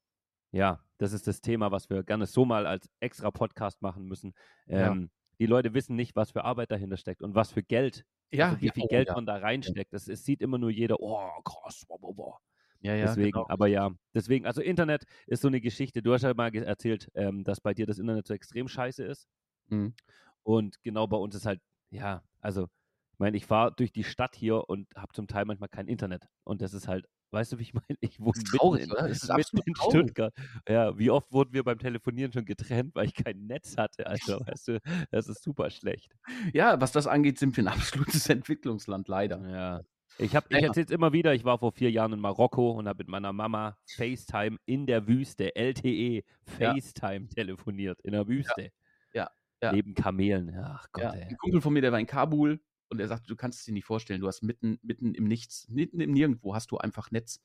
ja, 0.51 0.84
das 0.98 1.14
ist 1.14 1.28
das 1.28 1.42
Thema, 1.42 1.72
was 1.72 1.90
wir 1.90 2.04
gerne 2.04 2.25
so 2.25 2.46
mal 2.46 2.66
als 2.66 2.90
extra 3.00 3.32
Podcast 3.32 3.82
machen 3.82 4.06
müssen. 4.06 4.34
Ähm, 4.68 5.02
ja. 5.02 5.08
Die 5.40 5.46
Leute 5.46 5.74
wissen 5.74 5.96
nicht, 5.96 6.16
was 6.16 6.32
für 6.32 6.44
Arbeit 6.44 6.72
dahinter 6.72 6.98
steckt 6.98 7.22
und 7.22 7.36
was 7.36 7.52
für 7.52 7.64
Geld, 7.64 8.06
ja, 8.32 8.50
also 8.50 8.62
wie 8.62 8.70
viel 8.70 8.84
oh, 8.84 8.88
Geld 8.88 9.10
man 9.10 9.25
da 9.25 9.38
reinsteckt. 9.38 9.94
Das, 9.94 10.08
es 10.08 10.24
sieht 10.24 10.42
immer 10.42 10.58
nur 10.58 10.70
jeder, 10.70 11.00
oh 11.00 11.30
krass, 11.44 11.86
boah, 11.88 12.00
boah, 12.00 12.16
boah. 12.16 12.40
Ja, 12.82 12.94
ja, 12.94 13.08
deswegen, 13.08 13.32
genau. 13.32 13.48
aber 13.50 13.68
ja, 13.68 13.92
deswegen, 14.14 14.46
also 14.46 14.62
Internet 14.62 15.06
ist 15.25 15.42
so 15.42 15.48
eine 15.48 15.60
Geschichte. 15.60 16.04
Du 16.04 16.14
hast 16.14 16.22
ja 16.22 16.34
mal 16.34 16.54
erzählt, 16.56 17.10
ähm, 17.16 17.44
dass 17.44 17.60
bei 17.60 17.74
dir 17.74 17.88
das 17.88 17.98
Internet 17.98 18.28
so 18.28 18.34
extrem 18.34 18.68
scheiße 18.68 19.04
ist. 19.04 19.28
Mhm. 19.70 19.96
Und 20.44 20.82
genau 20.84 21.08
bei 21.08 21.18
uns 21.18 21.34
ist 21.34 21.48
halt, 21.48 21.62
ja, 21.90 22.24
also, 22.40 22.68
ich 23.15 23.19
meine, 23.19 23.38
ich 23.38 23.45
fahre 23.45 23.74
durch 23.74 23.93
die 23.93 24.03
Stadt 24.03 24.36
hier 24.36 24.69
und 24.69 24.88
habe 24.93 25.13
zum 25.13 25.27
Teil 25.27 25.45
manchmal 25.45 25.69
kein 25.69 25.88
Internet. 25.88 26.27
Und 26.43 26.62
das 26.62 26.74
ist 26.74 26.89
halt 26.89 27.07
Weißt 27.31 27.51
du, 27.51 27.57
wie 27.60 27.63
ich 27.63 27.74
meine? 27.74 27.98
Ich 28.00 28.19
wohne 28.19 28.41
traurig, 28.43 28.81
mitten, 28.81 28.93
in, 28.93 28.98
oder? 28.98 29.10
Das 29.10 29.24
ist 29.24 29.53
mitten 29.53 29.69
in 29.69 29.75
Stuttgart. 29.75 30.34
Ja, 30.69 30.98
wie 30.98 31.10
oft 31.10 31.31
wurden 31.34 31.53
wir 31.53 31.63
beim 31.63 31.79
Telefonieren 31.79 32.31
schon 32.31 32.45
getrennt, 32.45 32.95
weil 32.95 33.07
ich 33.07 33.13
kein 33.13 33.45
Netz 33.45 33.77
hatte? 33.77 34.07
Also, 34.07 34.39
weißt 34.48 34.67
du, 34.69 34.79
das 35.12 35.27
ist 35.27 35.43
super 35.43 35.69
schlecht. 35.69 36.13
Ja, 36.53 36.79
was 36.79 36.91
das 36.93 37.07
angeht, 37.07 37.38
sind 37.38 37.57
wir 37.57 37.65
ein 37.65 37.67
absolutes 37.67 38.29
Entwicklungsland, 38.29 39.07
leider. 39.07 39.45
Ja. 39.50 39.81
Ich, 40.17 40.34
hab, 40.34 40.50
ich 40.50 40.63
erzähle 40.63 40.86
es 40.86 40.91
immer 40.91 41.12
wieder, 41.12 41.34
ich 41.34 41.43
war 41.43 41.57
vor 41.57 41.74
vier 41.74 41.91
Jahren 41.91 42.13
in 42.13 42.22
Marokko 42.22 42.72
und 42.72 42.88
habe 42.88 43.00
mit 43.00 43.10
meiner 43.10 43.34
Mama 43.34 43.77
FaceTime 43.86 44.57
in 44.65 44.86
der 44.86 45.07
Wüste, 45.07 45.57
LTE, 45.57 46.24
FaceTime 46.45 47.25
ja. 47.25 47.34
telefoniert, 47.36 48.00
in 48.01 48.13
der 48.13 48.27
Wüste. 48.29 48.72
Ja. 49.13 49.29
ja. 49.62 49.74
Neben 49.74 49.93
Kamelen. 49.93 50.55
Ach 50.57 50.88
Gott, 50.93 51.03
ja. 51.03 51.12
Ein 51.12 51.36
Kumpel 51.36 51.60
von 51.60 51.74
mir, 51.74 51.81
der 51.81 51.91
war 51.91 52.00
in 52.00 52.07
Kabul 52.07 52.62
und 52.89 53.00
er 53.00 53.08
sagte, 53.08 53.27
du 53.27 53.36
kannst 53.36 53.60
es 53.60 53.65
dir 53.65 53.74
nicht 53.74 53.86
vorstellen, 53.86 54.22
du 54.22 54.27
hast 54.27 54.42
mitten, 54.42 54.80
mitten 54.82 55.13
im 55.13 55.25
Nichts, 55.25 55.68
mitten 55.70 56.00
im 56.00 56.12
Nirgendwo 56.12 56.54
hast 56.54 56.72
du 56.72 56.77
einfach 56.77 57.12
Netz. 57.12 57.42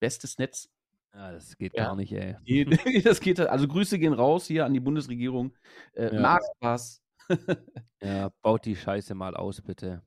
Bestes 0.00 0.38
Netz. 0.38 0.70
Ja, 1.14 1.32
das 1.32 1.56
geht 1.56 1.74
ja. 1.74 1.86
gar 1.86 1.96
nicht, 1.96 2.12
ey. 2.12 2.36
das 3.04 3.20
geht, 3.20 3.40
also 3.40 3.66
Grüße 3.66 3.98
gehen 3.98 4.12
raus 4.12 4.46
hier 4.46 4.64
an 4.64 4.74
die 4.74 4.80
Bundesregierung. 4.80 5.54
Äh, 5.94 6.14
ja. 6.14 6.20
Macht 6.20 6.50
was. 6.60 7.02
ja, 8.00 8.30
baut 8.42 8.64
die 8.64 8.76
Scheiße 8.76 9.14
mal 9.14 9.36
aus, 9.36 9.60
bitte. 9.60 10.02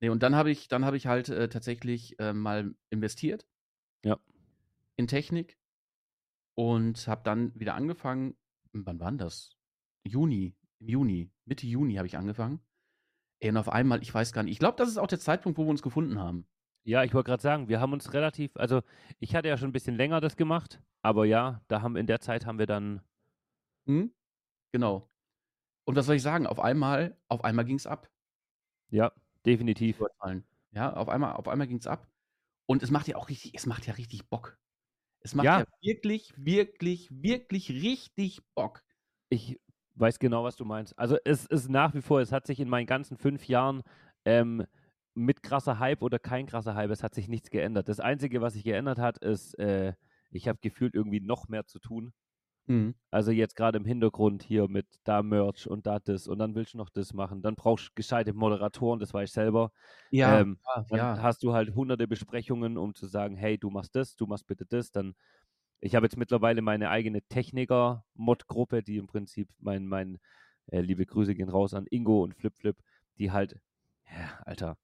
Nee, 0.00 0.08
und 0.08 0.22
dann 0.22 0.34
habe 0.34 0.50
ich, 0.50 0.68
dann 0.68 0.84
habe 0.84 0.96
ich 0.96 1.06
halt 1.06 1.28
äh, 1.28 1.48
tatsächlich 1.48 2.18
äh, 2.18 2.32
mal 2.32 2.74
investiert. 2.90 3.46
Ja. 4.04 4.18
In 4.96 5.06
Technik. 5.06 5.58
Und 6.54 7.06
habe 7.06 7.22
dann 7.24 7.58
wieder 7.58 7.74
angefangen. 7.74 8.36
Wann 8.72 9.00
war 9.00 9.12
das? 9.12 9.56
Juni. 10.04 10.56
Im 10.80 10.88
Juni. 10.88 11.30
Mitte 11.44 11.66
Juni 11.66 11.94
habe 11.94 12.06
ich 12.06 12.16
angefangen. 12.16 12.60
Und 13.42 13.56
auf 13.56 13.68
einmal, 13.68 14.02
ich 14.02 14.12
weiß 14.14 14.32
gar 14.32 14.42
nicht, 14.42 14.52
ich 14.52 14.58
glaube, 14.58 14.76
das 14.76 14.88
ist 14.88 14.98
auch 14.98 15.06
der 15.06 15.18
Zeitpunkt, 15.18 15.58
wo 15.58 15.64
wir 15.64 15.70
uns 15.70 15.82
gefunden 15.82 16.18
haben. 16.18 16.46
Ja, 16.84 17.04
ich 17.04 17.14
wollte 17.14 17.28
gerade 17.28 17.42
sagen, 17.42 17.68
wir 17.68 17.80
haben 17.80 17.92
uns 17.92 18.12
relativ, 18.12 18.56
also 18.56 18.82
ich 19.18 19.34
hatte 19.34 19.48
ja 19.48 19.56
schon 19.56 19.70
ein 19.70 19.72
bisschen 19.72 19.96
länger 19.96 20.20
das 20.20 20.36
gemacht, 20.36 20.80
aber 21.02 21.24
ja, 21.26 21.62
da 21.68 21.82
haben 21.82 21.96
in 21.96 22.06
der 22.06 22.20
Zeit 22.20 22.46
haben 22.46 22.58
wir 22.58 22.66
dann. 22.66 23.02
Hm? 23.86 24.12
Genau. 24.72 25.08
Und 25.84 25.96
was 25.96 26.06
soll 26.06 26.16
ich 26.16 26.22
sagen? 26.22 26.46
Auf 26.46 26.60
einmal, 26.60 27.16
auf 27.28 27.44
einmal 27.44 27.64
ging 27.64 27.76
es 27.76 27.86
ab. 27.86 28.08
Ja, 28.90 29.12
definitiv. 29.44 30.00
Ja, 30.72 30.92
auf 30.94 31.08
einmal, 31.08 31.34
auf 31.34 31.48
einmal 31.48 31.66
ging 31.66 31.78
es 31.78 31.86
ab. 31.86 32.08
Und 32.66 32.82
es 32.82 32.90
macht 32.90 33.08
ja 33.08 33.16
auch 33.16 33.28
richtig, 33.28 33.54
es 33.54 33.66
macht 33.66 33.86
ja 33.86 33.94
richtig 33.94 34.28
Bock. 34.28 34.58
Es 35.20 35.34
macht 35.34 35.44
ja, 35.44 35.60
ja 35.60 35.66
wirklich, 35.80 36.32
wirklich, 36.36 37.08
wirklich 37.10 37.70
richtig 37.70 38.42
Bock. 38.54 38.82
Ich 39.28 39.60
weiß 39.94 40.18
genau, 40.18 40.44
was 40.44 40.56
du 40.56 40.64
meinst. 40.64 40.98
Also 40.98 41.16
es 41.24 41.46
ist 41.46 41.68
nach 41.68 41.94
wie 41.94 42.02
vor, 42.02 42.20
es 42.20 42.32
hat 42.32 42.46
sich 42.46 42.60
in 42.60 42.68
meinen 42.68 42.86
ganzen 42.86 43.16
fünf 43.16 43.46
Jahren 43.48 43.82
ähm, 44.24 44.64
mit 45.14 45.42
krasser 45.42 45.78
Hype 45.78 46.02
oder 46.02 46.18
kein 46.18 46.46
krasser 46.46 46.74
Hype, 46.74 46.90
es 46.90 47.02
hat 47.02 47.14
sich 47.14 47.28
nichts 47.28 47.50
geändert. 47.50 47.88
Das 47.88 48.00
Einzige, 48.00 48.40
was 48.40 48.54
sich 48.54 48.64
geändert 48.64 48.98
hat, 48.98 49.18
ist, 49.18 49.58
äh, 49.58 49.94
ich 50.30 50.48
habe 50.48 50.58
gefühlt 50.62 50.94
irgendwie 50.94 51.20
noch 51.20 51.48
mehr 51.48 51.66
zu 51.66 51.78
tun. 51.78 52.12
Mhm. 52.66 52.94
Also 53.10 53.32
jetzt 53.32 53.56
gerade 53.56 53.78
im 53.78 53.84
Hintergrund 53.84 54.42
hier 54.42 54.68
mit 54.68 54.86
da 55.04 55.22
Merch 55.22 55.66
und 55.66 55.86
da 55.86 55.98
das 55.98 56.28
und 56.28 56.38
dann 56.38 56.54
willst 56.54 56.74
du 56.74 56.78
noch 56.78 56.90
das 56.90 57.12
machen. 57.12 57.42
Dann 57.42 57.56
brauchst 57.56 57.88
du 57.88 57.90
gescheite 57.94 58.32
Moderatoren, 58.32 59.00
das 59.00 59.12
weiß 59.12 59.30
ich 59.30 59.34
selber. 59.34 59.72
Ja, 60.10 60.40
ähm, 60.40 60.58
ja, 60.64 60.86
dann 60.88 60.98
ja. 60.98 61.22
hast 61.22 61.42
du 61.42 61.52
halt 61.52 61.74
hunderte 61.74 62.06
Besprechungen, 62.06 62.78
um 62.78 62.94
zu 62.94 63.06
sagen, 63.06 63.36
hey, 63.36 63.58
du 63.58 63.70
machst 63.70 63.96
das, 63.96 64.14
du 64.14 64.26
machst 64.26 64.46
bitte 64.46 64.64
das. 64.64 64.92
Dann 64.92 65.14
ich 65.82 65.96
habe 65.96 66.06
jetzt 66.06 66.16
mittlerweile 66.16 66.62
meine 66.62 66.90
eigene 66.90 67.22
Techniker-Mod-Gruppe, 67.22 68.82
die 68.82 68.98
im 68.98 69.08
Prinzip 69.08 69.48
mein, 69.58 69.86
mein 69.86 70.20
äh, 70.66 70.80
liebe 70.80 71.04
Grüße 71.04 71.34
gehen 71.34 71.48
raus 71.48 71.74
an 71.74 71.86
Ingo 71.90 72.22
und 72.22 72.34
Flip 72.34 72.54
Flip, 72.56 72.76
die 73.18 73.32
halt, 73.32 73.58
ja, 74.08 74.38
Alter, 74.46 74.78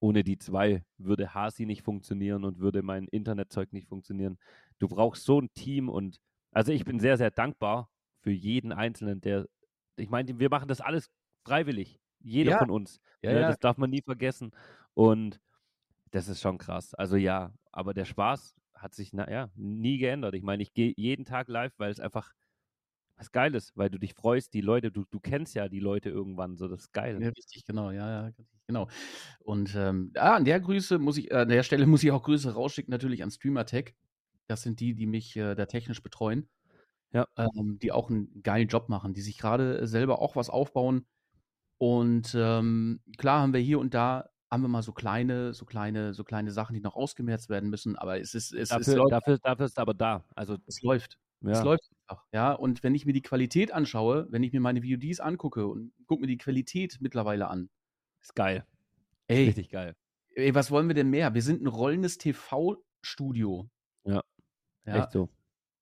ohne 0.00 0.24
die 0.24 0.36
zwei 0.36 0.84
würde 0.98 1.34
Hasi 1.34 1.66
nicht 1.66 1.82
funktionieren 1.82 2.44
und 2.44 2.58
würde 2.58 2.82
mein 2.82 3.06
Internetzeug 3.06 3.72
nicht 3.72 3.88
funktionieren. 3.88 4.38
Du 4.80 4.88
brauchst 4.88 5.24
so 5.24 5.40
ein 5.40 5.52
Team 5.54 5.88
und 5.88 6.20
also 6.50 6.72
ich 6.72 6.84
bin 6.84 6.98
sehr, 6.98 7.16
sehr 7.16 7.30
dankbar 7.30 7.88
für 8.20 8.32
jeden 8.32 8.72
Einzelnen, 8.72 9.20
der, 9.20 9.46
ich 9.96 10.10
meine, 10.10 10.40
wir 10.40 10.50
machen 10.50 10.66
das 10.66 10.80
alles 10.80 11.10
freiwillig. 11.44 12.00
Jeder 12.18 12.52
ja. 12.52 12.58
von 12.58 12.70
uns. 12.70 13.00
Ja, 13.22 13.32
ne, 13.32 13.40
ja, 13.40 13.48
das 13.48 13.60
darf 13.60 13.76
man 13.76 13.90
nie 13.90 14.02
vergessen. 14.02 14.50
Und 14.94 15.40
das 16.10 16.26
ist 16.26 16.40
schon 16.40 16.58
krass. 16.58 16.92
Also 16.94 17.16
ja, 17.16 17.52
aber 17.70 17.94
der 17.94 18.04
Spaß 18.04 18.56
hat 18.84 18.94
sich 18.94 19.12
naja, 19.14 19.50
nie 19.56 19.98
geändert. 19.98 20.34
Ich 20.34 20.42
meine, 20.42 20.62
ich 20.62 20.74
gehe 20.74 20.92
jeden 20.96 21.24
Tag 21.24 21.48
live, 21.48 21.72
weil 21.78 21.90
es 21.90 21.98
einfach 21.98 22.32
was 23.16 23.32
geil 23.32 23.54
ist, 23.54 23.76
weil 23.76 23.90
du 23.90 23.98
dich 23.98 24.12
freust, 24.14 24.52
die 24.54 24.60
Leute, 24.60 24.90
du, 24.90 25.04
du 25.10 25.20
kennst 25.20 25.54
ja 25.54 25.68
die 25.68 25.80
Leute 25.80 26.10
irgendwann, 26.10 26.56
so 26.56 26.68
das 26.68 26.80
ist 26.80 26.92
geil. 26.92 27.20
Ja, 27.22 27.28
richtig, 27.28 27.64
genau, 27.64 27.90
ja, 27.90 28.26
ja, 28.26 28.30
genau. 28.66 28.88
Und 29.38 29.74
ähm, 29.76 30.12
ja, 30.14 30.34
an 30.34 30.44
der 30.44 30.60
Grüße 30.60 30.98
muss 30.98 31.16
ich, 31.16 31.30
äh, 31.30 31.36
an 31.36 31.48
der 31.48 31.62
Stelle 31.62 31.86
muss 31.86 32.02
ich 32.02 32.10
auch 32.10 32.22
Grüße 32.22 32.52
rausschicken, 32.52 32.90
natürlich 32.90 33.22
an 33.22 33.30
Streamertech. 33.30 33.94
Das 34.48 34.62
sind 34.62 34.80
die, 34.80 34.94
die 34.94 35.06
mich 35.06 35.36
äh, 35.36 35.54
da 35.54 35.66
technisch 35.66 36.02
betreuen. 36.02 36.48
Ja. 37.12 37.26
Ähm, 37.36 37.78
die 37.80 37.92
auch 37.92 38.10
einen 38.10 38.42
geilen 38.42 38.68
Job 38.68 38.88
machen, 38.88 39.14
die 39.14 39.22
sich 39.22 39.38
gerade 39.38 39.86
selber 39.86 40.20
auch 40.20 40.34
was 40.36 40.50
aufbauen. 40.50 41.06
Und 41.78 42.34
ähm, 42.36 43.00
klar 43.16 43.40
haben 43.40 43.54
wir 43.54 43.60
hier 43.60 43.78
und 43.78 43.94
da 43.94 44.28
haben 44.54 44.62
wir 44.62 44.68
mal 44.68 44.82
so 44.82 44.92
kleine, 44.92 45.52
so 45.52 45.64
kleine, 45.64 46.14
so 46.14 46.22
kleine 46.22 46.52
Sachen, 46.52 46.74
die 46.74 46.80
noch 46.80 46.94
ausgemerzt 46.94 47.48
werden 47.48 47.70
müssen, 47.70 47.96
aber 47.96 48.20
es 48.20 48.34
ist, 48.34 48.52
es, 48.54 48.68
dafür, 48.68 48.80
es 48.92 48.94
läuft. 48.96 49.12
Dafür, 49.12 49.38
dafür 49.38 49.66
ist 49.66 49.78
aber 49.78 49.94
da. 49.94 50.24
Also 50.34 50.56
es 50.66 50.80
läuft. 50.80 51.18
Ja. 51.40 51.50
Es 51.50 51.62
läuft 51.64 51.90
einfach. 52.06 52.24
Ja, 52.32 52.52
und 52.52 52.82
wenn 52.84 52.94
ich 52.94 53.04
mir 53.04 53.12
die 53.12 53.20
Qualität 53.20 53.72
anschaue, 53.72 54.28
wenn 54.30 54.44
ich 54.44 54.52
mir 54.52 54.60
meine 54.60 54.82
VODs 54.82 55.18
angucke 55.18 55.66
und 55.66 55.92
gucke 56.06 56.20
mir 56.20 56.28
die 56.28 56.38
Qualität 56.38 56.98
mittlerweile 57.00 57.48
an. 57.48 57.68
Ist 58.22 58.34
geil. 58.36 58.64
Ey, 59.26 59.46
Richtig 59.46 59.70
geil. 59.70 59.96
Ey, 60.36 60.54
was 60.54 60.70
wollen 60.70 60.86
wir 60.88 60.94
denn 60.94 61.10
mehr? 61.10 61.34
Wir 61.34 61.42
sind 61.42 61.60
ein 61.60 61.66
rollendes 61.66 62.16
TV-Studio. 62.18 63.68
Ja. 64.04 64.22
ja. 64.86 64.96
Echt 64.96 65.12
so. 65.12 65.28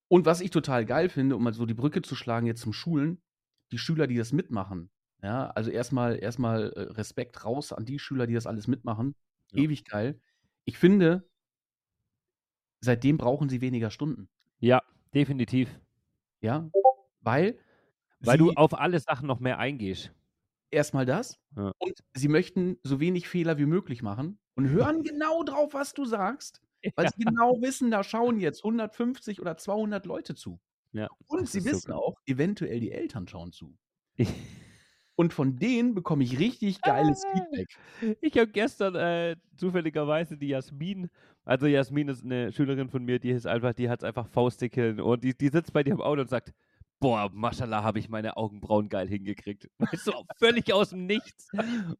Und 0.08 0.26
was 0.26 0.40
ich 0.40 0.50
total 0.50 0.86
geil 0.86 1.10
finde, 1.10 1.36
um 1.36 1.44
mal 1.44 1.52
so 1.52 1.66
die 1.66 1.74
Brücke 1.74 2.02
zu 2.02 2.16
schlagen 2.16 2.46
jetzt 2.46 2.62
zum 2.62 2.72
Schulen, 2.72 3.22
die 3.70 3.78
Schüler, 3.78 4.06
die 4.06 4.16
das 4.16 4.32
mitmachen, 4.32 4.90
ja, 5.22 5.50
also 5.50 5.70
erstmal 5.70 6.18
erstmal 6.18 6.72
äh, 6.72 6.80
Respekt 6.92 7.44
raus 7.44 7.72
an 7.72 7.84
die 7.84 7.98
Schüler, 7.98 8.26
die 8.26 8.34
das 8.34 8.46
alles 8.46 8.66
mitmachen. 8.66 9.14
Ja. 9.52 9.62
Ewig 9.62 9.84
geil. 9.84 10.20
Ich 10.64 10.78
finde, 10.78 11.28
seitdem 12.80 13.18
brauchen 13.18 13.48
sie 13.48 13.60
weniger 13.60 13.90
Stunden. 13.90 14.28
Ja, 14.58 14.82
definitiv. 15.14 15.68
Ja, 16.40 16.68
weil 17.20 17.58
weil 18.20 18.38
du 18.38 18.52
auf 18.52 18.78
alle 18.78 19.00
Sachen 19.00 19.26
noch 19.26 19.40
mehr 19.40 19.58
eingehst. 19.58 20.12
Erstmal 20.70 21.06
das 21.06 21.38
ja. 21.56 21.72
und 21.78 21.98
sie 22.14 22.28
möchten 22.28 22.78
so 22.82 22.98
wenig 22.98 23.28
Fehler 23.28 23.58
wie 23.58 23.66
möglich 23.66 24.02
machen 24.02 24.38
und 24.54 24.68
hören 24.70 25.02
genau 25.04 25.42
drauf, 25.44 25.74
was 25.74 25.92
du 25.92 26.04
sagst, 26.04 26.60
weil 26.96 27.04
ja. 27.04 27.10
sie 27.14 27.24
genau 27.24 27.60
wissen, 27.60 27.90
da 27.90 28.02
schauen 28.02 28.40
jetzt 28.40 28.64
150 28.64 29.40
oder 29.40 29.56
200 29.56 30.06
Leute 30.06 30.34
zu. 30.34 30.60
Ja, 30.92 31.08
und 31.26 31.48
sie 31.48 31.64
wissen 31.64 31.92
so 31.92 31.94
auch, 31.94 32.18
eventuell 32.26 32.80
die 32.80 32.92
Eltern 32.92 33.28
schauen 33.28 33.52
zu. 33.52 33.76
Und 35.14 35.32
von 35.32 35.58
denen 35.58 35.94
bekomme 35.94 36.24
ich 36.24 36.38
richtig 36.38 36.80
geiles 36.80 37.22
ah, 37.24 37.32
Feedback. 37.32 37.68
Ich 38.20 38.36
habe 38.38 38.48
gestern 38.48 38.94
äh, 38.94 39.36
zufälligerweise 39.56 40.36
die 40.36 40.48
Jasmin, 40.48 41.10
also 41.44 41.66
Jasmin 41.66 42.08
ist 42.08 42.24
eine 42.24 42.52
Schülerin 42.52 42.88
von 42.88 43.04
mir, 43.04 43.18
die 43.18 43.30
ist 43.30 43.46
einfach, 43.46 43.74
die 43.74 43.88
hat 43.88 44.00
es 44.00 44.04
einfach 44.04 44.26
faustig 44.26 44.74
hin 44.74 45.00
und 45.00 45.22
die, 45.22 45.36
die 45.36 45.48
sitzt 45.48 45.72
bei 45.72 45.82
dir 45.82 45.92
im 45.92 46.00
Auto 46.00 46.22
und 46.22 46.30
sagt, 46.30 46.52
boah, 47.02 47.28
Maschallah, 47.32 47.82
habe 47.82 47.98
ich 47.98 48.08
meine 48.08 48.36
Augenbrauen 48.36 48.88
geil 48.88 49.08
hingekriegt. 49.08 49.68
Weißt 49.80 50.06
du, 50.06 50.12
völlig 50.38 50.72
aus 50.72 50.90
dem 50.90 51.06
Nichts. 51.06 51.48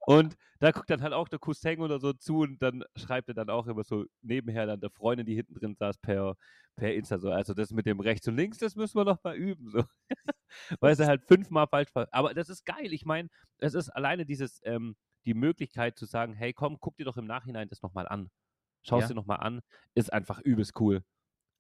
Und 0.07 0.37
da 0.61 0.71
guckt 0.71 0.89
dann 0.91 1.03
halt 1.03 1.13
auch 1.13 1.29
der 1.29 1.41
Cousin 1.41 1.81
oder 1.81 1.99
so 1.99 2.13
zu 2.13 2.39
und 2.39 2.63
dann 2.63 2.85
schreibt 2.97 3.27
er 3.29 3.35
dann 3.35 3.51
auch 3.51 3.67
immer 3.67 3.83
so 3.83 4.05
nebenher 4.23 4.65
dann 4.65 4.81
der 4.81 4.91
Freundin, 4.91 5.27
die 5.27 5.35
hinten 5.35 5.55
drin 5.55 5.75
saß, 5.75 5.99
per, 5.99 6.37
per 6.77 6.95
Insta 6.95 7.19
so, 7.19 7.33
also 7.33 7.53
das 7.53 7.73
mit 7.73 7.85
dem 7.85 7.99
rechts 7.99 8.29
und 8.29 8.37
links, 8.37 8.59
das 8.59 8.77
müssen 8.77 8.97
wir 8.97 9.05
noch 9.05 9.23
mal 9.25 9.35
üben. 9.37 9.71
So. 9.71 9.83
Weil 10.81 10.95
sie 10.95 11.07
halt 11.07 11.25
fünfmal 11.27 11.67
falsch 11.67 11.93
war. 11.95 12.07
Aber 12.13 12.33
das 12.33 12.49
ist 12.49 12.65
geil. 12.65 12.93
Ich 12.93 13.05
meine, 13.05 13.29
es 13.59 13.75
ist 13.75 13.91
alleine 13.91 14.25
dieses, 14.25 14.61
ähm, 14.63 14.95
die 15.27 15.35
Möglichkeit 15.35 15.99
zu 15.99 16.07
sagen, 16.07 16.33
hey 16.33 16.53
komm, 16.53 16.79
guck 16.79 16.97
dir 16.97 17.05
doch 17.05 17.17
im 17.17 17.27
Nachhinein 17.27 17.69
das 17.69 17.83
nochmal 17.83 18.07
an. 18.07 18.31
Schau 18.85 18.99
es 18.99 19.05
Ja. 19.05 19.09
dir 19.09 19.15
nochmal 19.15 19.41
an, 19.41 19.63
ist 19.95 20.13
einfach 20.13 20.41
übelst 20.41 20.79
cool. 20.81 21.03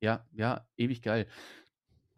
Ja, 0.00 0.26
ja, 0.32 0.66
ewig 0.76 1.02
geil. 1.02 1.26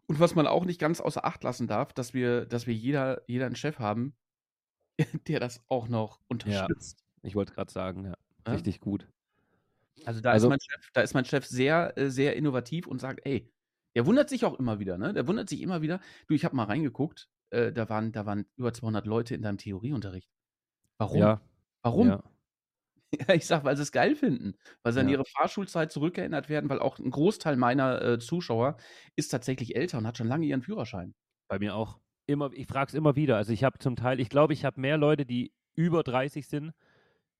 Und 0.07 0.19
was 0.19 0.35
man 0.35 0.45
auch 0.47 0.65
nicht 0.65 0.79
ganz 0.79 1.01
außer 1.01 1.25
Acht 1.25 1.43
lassen 1.43 1.67
darf, 1.67 1.93
dass 1.93 2.13
wir, 2.13 2.45
dass 2.45 2.67
wir 2.67 2.73
jeder, 2.73 3.21
jeder 3.27 3.45
einen 3.47 3.55
Chef 3.55 3.79
haben, 3.79 4.15
der 5.27 5.39
das 5.39 5.63
auch 5.67 5.87
noch 5.87 6.19
unterstützt. 6.27 7.03
Ich 7.23 7.35
wollte 7.35 7.53
gerade 7.53 7.71
sagen, 7.71 8.05
ja, 8.05 8.13
Ja. 8.47 8.53
richtig 8.53 8.79
gut. 8.79 9.07
Also 10.05 10.21
da 10.21 10.31
Also- 10.31 10.47
ist 10.47 10.49
mein 10.49 10.59
Chef, 10.59 10.89
da 10.93 11.01
ist 11.01 11.13
mein 11.13 11.25
Chef 11.25 11.45
sehr, 11.45 11.97
äh, 11.97 12.09
sehr 12.09 12.35
innovativ 12.35 12.85
und 12.87 12.99
sagt, 12.99 13.21
ey, 13.25 13.51
der 13.95 14.05
wundert 14.05 14.29
sich 14.29 14.45
auch 14.45 14.59
immer 14.59 14.79
wieder, 14.79 14.97
ne? 14.97 15.13
Der 15.13 15.25
wundert 15.27 15.47
sich 15.49 15.61
immer 15.61 15.81
wieder. 15.81 16.01
Du, 16.27 16.33
ich 16.33 16.43
habe 16.45 16.55
mal 16.55 16.65
reingeguckt, 16.65 17.29
äh, 17.49 17.71
da 17.71 17.87
waren, 17.89 18.11
da 18.11 18.25
waren 18.25 18.45
über 18.57 18.73
200 18.73 19.07
Leute 19.07 19.33
in 19.35 19.41
deinem 19.41 19.57
Theorieunterricht. 19.57 20.29
Warum? 20.97 21.17
Ja, 21.17 21.41
Warum? 21.81 22.07
ja. 22.09 22.23
Ja, 23.27 23.33
ich 23.35 23.45
sag, 23.45 23.63
weil 23.63 23.75
sie 23.77 23.83
es 23.83 23.91
geil 23.91 24.15
finden, 24.15 24.55
weil 24.83 24.93
sie 24.93 24.99
an 24.99 25.07
Ja. 25.07 25.09
ihre 25.09 25.25
Fahrschulzeit 25.25 25.91
zurückerinnert 25.91 26.49
werden, 26.49 26.69
weil 26.69 26.79
auch 26.79 26.99
ein 26.99 27.11
Großteil 27.11 27.55
meiner 27.55 28.01
äh, 28.01 28.19
Zuschauer 28.19 28.77
ist 29.15 29.29
tatsächlich 29.29 29.75
älter 29.75 29.97
und 29.99 30.07
hat 30.07 30.17
schon 30.17 30.27
lange 30.27 30.45
ihren 30.45 30.61
Führerschein. 30.61 31.13
Bei 31.47 31.57
mir 31.59 31.75
auch. 31.75 31.99
Immer, 32.27 32.51
ich 32.53 32.67
frage 32.67 32.89
es 32.89 32.93
immer 32.93 33.15
wieder. 33.15 33.37
Also 33.37 33.53
ich 33.53 33.63
habe 33.63 33.77
zum 33.79 33.95
Teil, 33.95 34.19
ich 34.19 34.29
glaube, 34.29 34.53
ich 34.53 34.65
habe 34.65 34.79
mehr 34.81 34.97
Leute, 34.97 35.25
die 35.25 35.53
über 35.75 36.03
30 36.03 36.47
sind, 36.47 36.73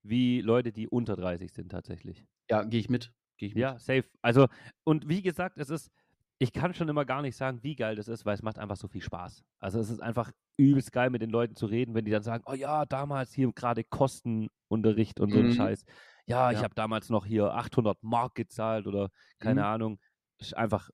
wie 0.03 0.41
Leute, 0.41 0.71
die 0.73 0.87
unter 0.87 1.15
30 1.15 1.53
sind 1.53 1.69
tatsächlich. 1.71 2.25
Ja, 2.49 2.63
gehe 2.63 2.79
ich 2.79 2.89
mit. 2.89 3.13
Gehe 3.37 3.49
ich 3.49 3.55
mit. 3.55 3.61
Ja, 3.61 3.79
safe. 3.79 4.09
Also, 4.21 4.47
und 4.83 5.07
wie 5.09 5.21
gesagt, 5.21 5.57
es 5.57 5.69
ist, 5.69 5.89
ich 6.37 6.51
kann 6.53 6.73
schon 6.73 6.89
immer 6.89 7.05
gar 7.05 7.21
nicht 7.21 7.37
sagen, 7.37 7.63
wie 7.63 7.75
geil 7.75 7.95
das 7.95 8.07
ist, 8.07 8.25
weil 8.25 8.33
es 8.35 8.41
macht 8.43 8.59
einfach 8.59 8.75
so 8.75 8.87
viel 8.87 9.01
Spaß. 9.01 9.43
Also 9.59 9.79
es 9.79 9.89
ist 9.89 10.01
einfach 10.01 10.31
übelst 10.57 10.91
geil, 10.91 11.09
mit 11.09 11.21
den 11.21 11.29
Leuten 11.29 11.55
zu 11.55 11.65
reden, 11.65 11.95
wenn 11.95 12.05
die 12.05 12.11
dann 12.11 12.23
sagen, 12.23 12.43
oh 12.45 12.53
ja, 12.53 12.85
damals 12.85 13.33
hier 13.33 13.51
gerade 13.53 13.83
Kostenunterricht 13.83 15.19
und 15.19 15.31
so 15.31 15.39
ein 15.39 15.45
Mhm. 15.45 15.51
Scheiß. 15.51 15.85
Ja, 16.25 16.51
ich 16.51 16.57
Ja. 16.57 16.63
habe 16.63 16.75
damals 16.75 17.09
noch 17.09 17.25
hier 17.25 17.53
800 17.53 18.03
Mark 18.03 18.35
gezahlt 18.35 18.85
oder 18.87 19.09
keine 19.39 19.61
Mhm. 19.61 19.65
Ahnung. 19.67 19.99
Ist 20.39 20.55
einfach 20.57 20.89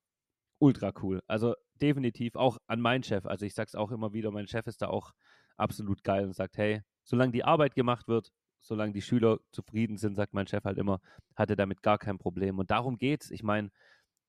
ultra 0.59 0.91
cool. 1.01 1.21
Also 1.27 1.55
definitiv 1.81 2.35
auch 2.35 2.57
an 2.67 2.81
meinen 2.81 3.03
Chef. 3.03 3.25
Also 3.25 3.45
ich 3.45 3.53
sag's 3.55 3.75
auch 3.75 3.91
immer 3.91 4.13
wieder, 4.13 4.31
mein 4.31 4.47
Chef 4.47 4.67
ist 4.67 4.81
da 4.81 4.87
auch 4.87 5.11
absolut 5.57 6.03
geil 6.03 6.25
und 6.25 6.33
sagt, 6.33 6.57
hey, 6.57 6.81
solange 7.03 7.31
die 7.31 7.43
Arbeit 7.43 7.75
gemacht 7.75 8.07
wird, 8.07 8.31
solange 8.59 8.93
die 8.93 9.01
Schüler 9.01 9.39
zufrieden 9.51 9.97
sind, 9.97 10.15
sagt 10.15 10.33
mein 10.33 10.47
Chef 10.47 10.63
halt 10.63 10.77
immer, 10.77 10.99
hat 11.35 11.49
er 11.49 11.55
damit 11.55 11.81
gar 11.81 11.97
kein 11.97 12.19
Problem. 12.19 12.59
Und 12.59 12.69
darum 12.71 12.97
geht's. 12.97 13.31
Ich 13.31 13.41
meine, 13.43 13.71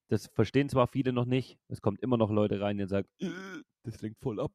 das 0.09 0.27
verstehen 0.29 0.69
zwar 0.69 0.87
viele 0.89 1.13
noch 1.13 1.25
nicht. 1.25 1.59
Es 1.69 1.81
kommt 1.81 2.01
immer 2.01 2.17
noch 2.17 2.31
Leute 2.31 2.61
rein, 2.61 2.79
die 2.79 2.87
sagen, 2.87 3.09
"Äh, 3.19 3.31
das 3.85 4.01
lenkt 4.03 4.21
voll 4.21 4.41
ab. 4.41 4.53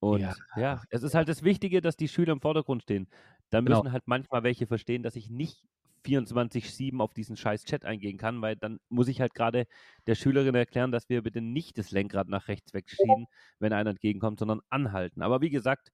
Und 0.00 0.20
ja. 0.20 0.34
Ja. 0.56 0.82
es 0.90 1.02
ist 1.02 1.14
halt 1.14 1.28
das 1.28 1.42
Wichtige, 1.42 1.80
dass 1.80 1.96
die 1.96 2.08
Schüler 2.08 2.32
im 2.32 2.40
Vordergrund 2.40 2.82
stehen. 2.84 3.08
Da 3.50 3.60
Genau. 3.60 3.78
müssen 3.82 3.92
halt 3.92 4.04
manchmal 4.06 4.42
welche 4.44 4.66
verstehen, 4.66 5.02
dass 5.02 5.16
ich 5.16 5.28
nicht 5.30 5.64
24-7 6.04 7.00
auf 7.00 7.12
diesen 7.14 7.36
scheiß 7.36 7.64
Chat 7.64 7.84
eingehen 7.84 8.16
kann, 8.18 8.40
weil 8.40 8.54
dann 8.56 8.78
muss 8.88 9.08
ich 9.08 9.20
halt 9.20 9.34
gerade 9.34 9.66
der 10.06 10.14
Schülerin 10.14 10.54
erklären, 10.54 10.92
dass 10.92 11.08
wir 11.08 11.22
bitte 11.22 11.40
nicht 11.40 11.76
das 11.78 11.90
Lenkrad 11.90 12.28
nach 12.28 12.46
rechts 12.48 12.72
wegschieben, 12.74 13.26
wenn 13.58 13.72
einer 13.72 13.90
entgegenkommt, 13.90 14.38
sondern 14.38 14.60
anhalten. 14.70 15.22
Aber 15.22 15.40
wie 15.40 15.50
gesagt, 15.50 15.90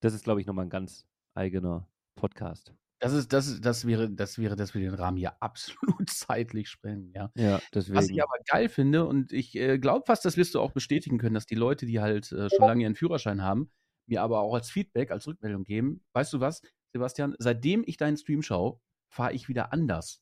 das 0.00 0.14
ist, 0.14 0.24
glaube 0.24 0.40
ich, 0.40 0.46
nochmal 0.46 0.66
ein 0.66 0.70
ganz 0.70 1.04
eigener 1.34 1.88
Podcast. 2.14 2.74
Das 3.00 3.14
ist, 3.14 3.32
das 3.32 3.46
ist, 3.48 3.64
das 3.64 3.86
wäre, 3.86 4.10
das 4.10 4.38
wäre, 4.38 4.56
dass 4.56 4.74
wir 4.74 4.82
den 4.82 4.94
Rahmen 4.94 5.16
hier 5.16 5.34
absolut 5.42 6.08
zeitlich 6.10 6.68
sprengen, 6.68 7.12
ja. 7.14 7.30
Ja, 7.34 7.54
Was 7.54 7.70
deswegen. 7.72 8.14
ich 8.14 8.22
aber 8.22 8.36
geil 8.46 8.68
finde, 8.68 9.06
und 9.06 9.32
ich 9.32 9.56
äh, 9.56 9.78
glaube 9.78 10.04
fast, 10.06 10.24
das 10.24 10.36
wirst 10.36 10.54
du 10.54 10.60
auch 10.60 10.72
bestätigen 10.72 11.18
können, 11.18 11.34
dass 11.34 11.46
die 11.46 11.54
Leute, 11.54 11.86
die 11.86 12.00
halt 12.00 12.30
äh, 12.30 12.48
schon 12.50 12.66
lange 12.66 12.82
ihren 12.82 12.94
Führerschein 12.94 13.42
haben, 13.42 13.70
mir 14.06 14.22
aber 14.22 14.40
auch 14.40 14.54
als 14.54 14.70
Feedback, 14.70 15.10
als 15.10 15.26
Rückmeldung 15.26 15.64
geben. 15.64 16.04
Weißt 16.12 16.32
du 16.34 16.40
was, 16.40 16.60
Sebastian, 16.92 17.34
seitdem 17.38 17.84
ich 17.86 17.96
deinen 17.96 18.18
Stream 18.18 18.42
schaue, 18.42 18.80
fahre 19.08 19.32
ich 19.32 19.48
wieder 19.48 19.72
anders. 19.72 20.20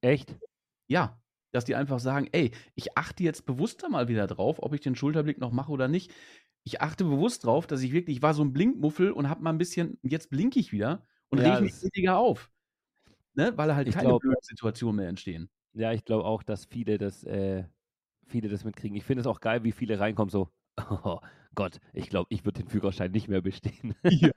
Echt? 0.00 0.36
Ja, 0.88 1.20
dass 1.52 1.64
die 1.64 1.74
einfach 1.74 1.98
sagen, 1.98 2.28
ey, 2.32 2.52
ich 2.74 2.96
achte 2.96 3.24
jetzt 3.24 3.44
bewusster 3.44 3.88
mal 3.88 4.08
wieder 4.08 4.26
drauf, 4.26 4.62
ob 4.62 4.72
ich 4.72 4.80
den 4.80 4.94
Schulterblick 4.94 5.38
noch 5.38 5.52
mache 5.52 5.72
oder 5.72 5.88
nicht. 5.88 6.12
Ich 6.64 6.80
achte 6.80 7.04
bewusst 7.04 7.44
drauf, 7.44 7.66
dass 7.66 7.82
ich 7.82 7.92
wirklich, 7.92 8.18
ich 8.18 8.22
war 8.22 8.34
so 8.34 8.44
ein 8.44 8.52
Blinkmuffel 8.52 9.10
und 9.10 9.28
habe 9.28 9.42
mal 9.42 9.50
ein 9.50 9.58
bisschen, 9.58 9.98
jetzt 10.02 10.30
blinke 10.30 10.60
ich 10.60 10.72
wieder 10.72 11.04
und 11.32 11.40
Ja, 11.40 11.54
rege 11.54 11.64
mich 11.64 11.82
weniger 11.82 12.18
auf. 12.18 12.50
Ne? 13.34 13.52
Weil 13.56 13.74
halt 13.74 13.90
keine 13.90 14.08
glaub- 14.08 14.22
Situationen 14.42 14.96
mehr 14.96 15.08
entstehen. 15.08 15.48
Ja, 15.72 15.92
ich 15.92 16.04
glaube 16.04 16.24
auch, 16.26 16.42
dass 16.42 16.66
viele 16.66 16.98
das, 16.98 17.24
äh, 17.24 17.64
viele 18.26 18.48
das 18.48 18.64
mitkriegen. 18.64 18.96
Ich 18.96 19.04
finde 19.04 19.22
es 19.22 19.26
auch 19.26 19.40
geil, 19.40 19.64
wie 19.64 19.72
viele 19.72 19.98
reinkommen, 19.98 20.30
so, 20.30 20.50
oh 21.04 21.18
Gott, 21.54 21.80
ich 21.94 22.08
glaube, 22.10 22.26
ich 22.30 22.44
würde 22.44 22.62
den 22.62 22.68
Führerschein 22.68 23.10
nicht 23.10 23.28
mehr 23.28 23.40
bestehen. 23.40 23.94
Ja. 24.04 24.32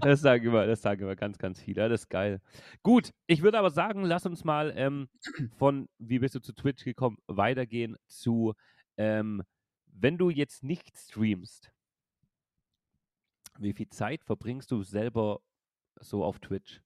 das 0.00 0.20
sagen 0.20 0.44
immer, 0.46 0.66
das 0.66 0.82
sagen 0.82 1.02
immer 1.02 1.16
ganz, 1.16 1.38
ganz 1.38 1.60
viele. 1.60 1.88
Das 1.88 2.02
ist 2.02 2.08
geil. 2.08 2.40
Gut, 2.82 3.10
ich 3.26 3.42
würde 3.42 3.58
aber 3.58 3.70
sagen, 3.70 4.04
lass 4.04 4.26
uns 4.26 4.44
mal 4.44 4.72
ähm, 4.76 5.08
von 5.56 5.88
wie 5.98 6.20
bist 6.20 6.36
du 6.36 6.40
zu 6.40 6.52
Twitch 6.52 6.84
gekommen, 6.84 7.18
weitergehen 7.26 7.96
zu, 8.06 8.54
ähm, 8.96 9.42
wenn 9.86 10.18
du 10.18 10.30
jetzt 10.30 10.62
nicht 10.62 10.96
streamst, 10.96 11.72
wie 13.58 13.72
viel 13.72 13.88
Zeit 13.88 14.22
verbringst 14.24 14.70
du 14.70 14.82
selber 14.84 15.40
so 16.00 16.24
auf 16.24 16.38
Twitch? 16.38 16.82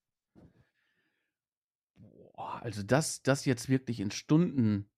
Boah, 1.97 2.63
also 2.63 2.83
das, 2.83 3.23
das 3.23 3.45
jetzt 3.45 3.69
wirklich 3.69 4.01
in 4.01 4.11
Stunden 4.11 4.91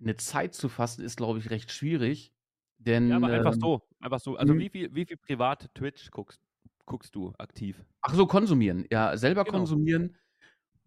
eine 0.00 0.16
Zeit 0.16 0.54
zu 0.54 0.68
fassen, 0.68 1.04
ist, 1.04 1.16
glaube 1.16 1.38
ich, 1.38 1.50
recht 1.50 1.70
schwierig. 1.72 2.32
Denn, 2.78 3.10
Ja, 3.10 3.16
aber 3.16 3.28
einfach 3.28 3.54
ähm, 3.54 3.60
so, 3.60 3.82
einfach 4.00 4.20
so. 4.20 4.36
Also 4.36 4.54
mhm. 4.54 4.58
wie 4.58 4.68
viel, 4.68 4.94
wie 4.94 5.04
viel 5.04 5.16
privat 5.16 5.72
Twitch 5.74 6.10
guckst, 6.10 6.40
guckst 6.84 7.14
du 7.14 7.32
aktiv? 7.38 7.84
Ach 8.00 8.14
so, 8.14 8.26
konsumieren. 8.26 8.86
Ja, 8.90 9.16
selber 9.16 9.44
Genau. 9.44 9.58
konsumieren. 9.58 10.16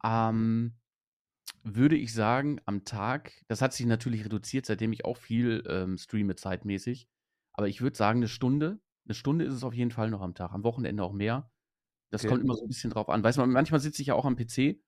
Ähm, 0.04 0.73
würde 1.63 1.95
ich 1.95 2.13
sagen, 2.13 2.60
am 2.65 2.84
Tag, 2.86 3.43
das 3.47 3.62
hat 3.62 3.73
sich 3.73 3.86
natürlich 3.86 4.25
reduziert, 4.25 4.65
seitdem 4.65 4.93
ich 4.93 5.06
auch 5.06 5.17
viel 5.17 5.63
ähm, 5.67 5.97
streame 5.97 6.36
zeitmäßig. 6.36 7.08
Aber 7.54 7.67
ich 7.67 7.82
würde 7.82 7.95
sagen, 7.95 8.19
eine 8.19 8.28
Stunde. 8.28 8.80
Eine 9.06 9.15
Stunde 9.15 9.45
ist 9.45 9.54
es 9.54 9.63
auf 9.63 9.73
jeden 9.73 9.91
Fall 9.91 10.10
noch 10.10 10.21
am 10.21 10.36
Tag. 10.36 10.51
Am 10.51 10.63
Wochenende 10.63 11.04
auch 11.04 11.13
mehr. 11.13 11.49
Das 12.15 12.21
Okay. 12.23 12.30
kommt 12.30 12.43
immer 12.43 12.56
so 12.56 12.63
ein 12.63 12.67
bisschen 12.67 12.91
drauf 12.91 13.10
an. 13.10 13.23
Weiß 13.23 13.38
man, 13.38 13.49
manchmal 13.51 13.80
sitze 13.82 14.01
ich 14.01 14.08
ja 14.10 14.15
auch 14.15 14.25
am 14.25 14.36
PC 14.38 14.80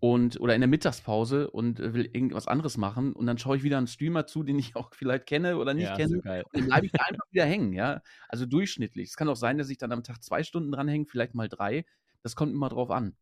und 0.00 0.40
oder 0.40 0.54
in 0.54 0.60
der 0.60 0.68
Mittagspause 0.68 1.50
und 1.50 1.80
äh, 1.80 1.92
will 1.94 2.04
irgendwas 2.12 2.46
anderes 2.46 2.76
machen 2.76 3.12
und 3.12 3.26
dann 3.26 3.38
schaue 3.38 3.56
ich 3.56 3.62
wieder 3.62 3.78
einen 3.78 3.86
Streamer 3.88 4.26
zu, 4.26 4.42
den 4.42 4.58
ich 4.58 4.74
auch 4.76 4.92
vielleicht 4.94 5.26
kenne 5.26 5.56
oder 5.56 5.74
nicht 5.74 5.84
ja, 5.84 5.96
kenne. 5.96 6.20
geil. 6.20 6.44
Und 6.52 6.60
dann 6.60 6.66
bleibe 6.68 6.86
ich 6.86 6.92
da 6.92 7.04
einfach 7.04 7.24
wieder 7.30 7.44
hängen, 7.46 7.72
ja. 7.72 8.02
Also 8.28 8.46
durchschnittlich. 8.46 9.08
Es 9.10 9.16
kann 9.16 9.28
auch 9.28 9.36
sein, 9.36 9.58
dass 9.58 9.68
ich 9.70 9.78
dann 9.78 9.92
am 9.92 10.02
Tag 10.04 10.22
zwei 10.22 10.42
Stunden 10.42 10.72
dranhänge, 10.72 11.06
vielleicht 11.06 11.34
mal 11.34 11.48
drei. 11.48 11.84
Das 12.22 12.34
kommt 12.36 12.52
immer 12.52 12.68
drauf 12.68 12.90
an. 12.90 13.16